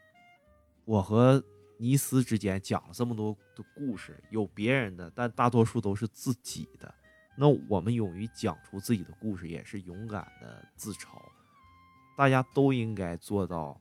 [0.85, 1.43] 我和
[1.79, 6.95] 尼斯之间讲了这么多的故事，有别人的，但大多数都是自己的。
[7.37, 11.19] 那我们勇于讲出自己的故事，也是勇敢的自嘲。
[12.17, 13.79] 大家都应该做到，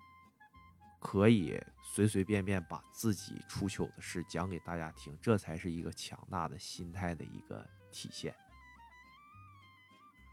[0.99, 7.65] 可以随随便便把自己出糗的事讲给大家听，这才是一个强大的心态的一个
[7.95, 8.35] 体现。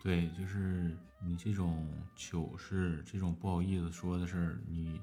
[0.02, 5.00] 对，就是你这种糗事，这种不好意思说的事儿，你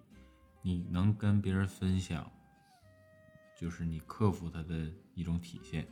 [0.61, 2.29] 你能跟别人分享，
[3.57, 5.87] 就是你克服它的一种体现。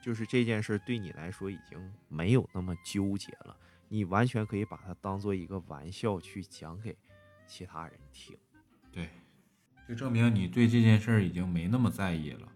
[0.00, 3.56] 就是这件事对你来说已经没有那么纠结了，
[3.88, 6.96] 你完全可以把它当做一个玩笑去讲给
[7.44, 8.38] 其他人听。
[8.92, 9.10] 对，
[9.88, 12.48] 就证明你对这件事儿已经没那么在意了，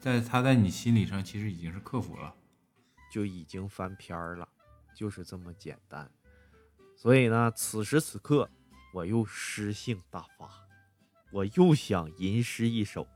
[0.00, 2.34] 在他在你心理上其实已经是克服了，
[3.10, 4.48] 就已经翻篇儿了。
[4.94, 6.10] 就是这么简单，
[6.96, 8.50] 所以呢，此时此刻
[8.92, 10.50] 我又诗性大发，
[11.30, 13.06] 我又想吟诗一首。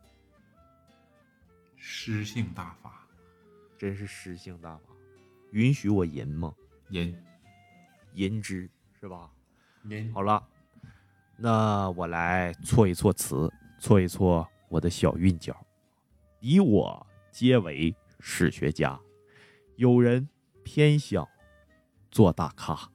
[1.75, 3.05] 诗性大发，
[3.77, 4.95] 真是诗性大发，
[5.51, 6.55] 允许我吟吗？
[6.91, 7.21] 吟，
[8.15, 8.71] 吟之
[9.01, 9.29] 是吧？
[9.83, 10.15] 吟。
[10.15, 10.41] 好了，
[11.37, 15.67] 那我来错一错词，错一错我的小韵脚。
[16.39, 18.97] 以我皆为史学家，
[19.77, 20.29] 有人
[20.65, 21.27] 偏想。
[22.11, 22.91] 做大咖，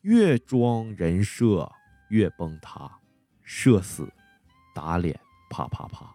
[0.00, 1.70] 越装人设
[2.08, 2.98] 越崩塌，
[3.44, 4.12] 社死
[4.74, 6.12] 打脸啪啪啪，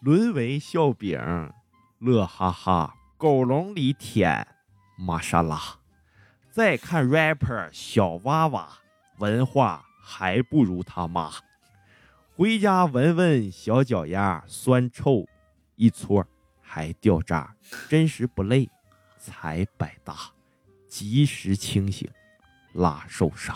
[0.00, 1.18] 沦为笑柄
[1.98, 4.46] 乐哈哈，狗笼里舔
[4.96, 5.60] 玛莎拉，
[6.52, 8.78] 再看 rapper 小娃娃，
[9.18, 11.32] 文化还不如他妈。
[12.36, 15.26] 回家闻闻小脚丫，酸臭
[15.74, 16.24] 一撮
[16.60, 17.56] 还掉渣，
[17.88, 18.70] 真实不累
[19.20, 20.16] 才百搭，
[20.88, 22.10] 及时清醒
[22.72, 23.54] 拉受杀。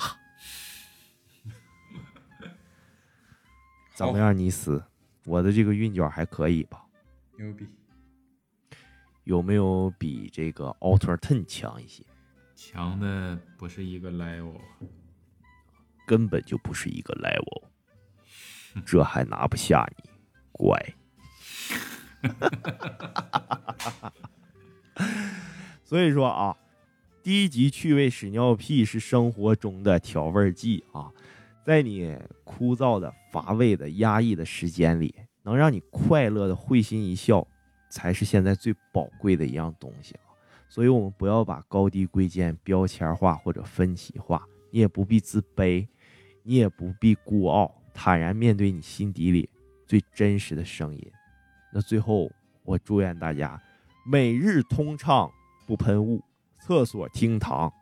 [3.94, 4.84] 怎么样，尼斯？
[5.24, 6.84] 我的这个韵脚还可以吧？
[7.38, 7.66] 牛逼，
[9.24, 12.04] 有没有比这个 Alter Ten 强一些？
[12.54, 14.60] 强的不是一个 level，
[16.06, 17.64] 根本就不是一个 level，
[18.84, 20.10] 这还拿不下你，
[20.52, 20.78] 乖。
[25.94, 26.56] 所以说啊，
[27.22, 31.08] 低级趣味屎尿屁是生活中的调味剂啊，
[31.64, 35.14] 在你枯燥的、乏味的、压抑的时间里，
[35.44, 37.46] 能让你快乐的会心一笑，
[37.88, 40.34] 才是现在最宝贵的一样东西啊。
[40.68, 45.86] 所以，我们不要把高低贵贱标签化或者分歧化，你也不必自卑，
[46.42, 49.48] 你也不必孤傲，坦然面对你心底里
[49.86, 51.12] 最真实的声音。
[51.72, 52.28] 那最后，
[52.64, 53.62] 我祝愿大家
[54.04, 55.30] 每日通畅
[55.66, 56.22] 不喷雾，
[56.58, 57.72] 厕所厅堂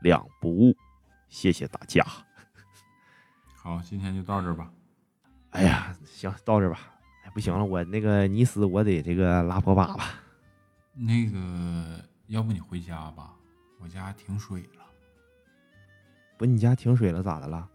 [0.00, 0.76] 两不误。
[1.28, 2.04] 谢谢大家。
[3.56, 4.70] 好，今天就到这儿吧。
[5.50, 6.94] 哎呀，行，到这儿吧。
[7.24, 10.00] 哎，不行了，我那个尼斯，我得这个拉破粑粑。
[10.92, 13.34] 那个，要不你回家吧，
[13.80, 14.84] 我家停水了。
[16.38, 17.68] 不，你家停水了，咋的了？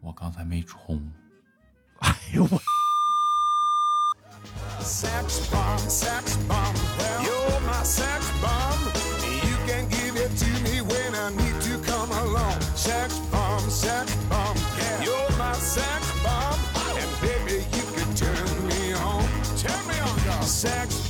[0.00, 1.12] 我刚才没冲。
[2.00, 2.60] 哎呦我。
[7.86, 8.80] sex bomb.
[9.46, 12.60] You can give it to me when I need to come along.
[12.74, 15.02] Sex bomb, sex bomb, yeah.
[15.04, 16.58] You're my sex bomb.
[16.98, 19.22] And baby, you can turn me on.
[19.56, 20.42] Turn me on, girl.
[20.42, 21.05] Sex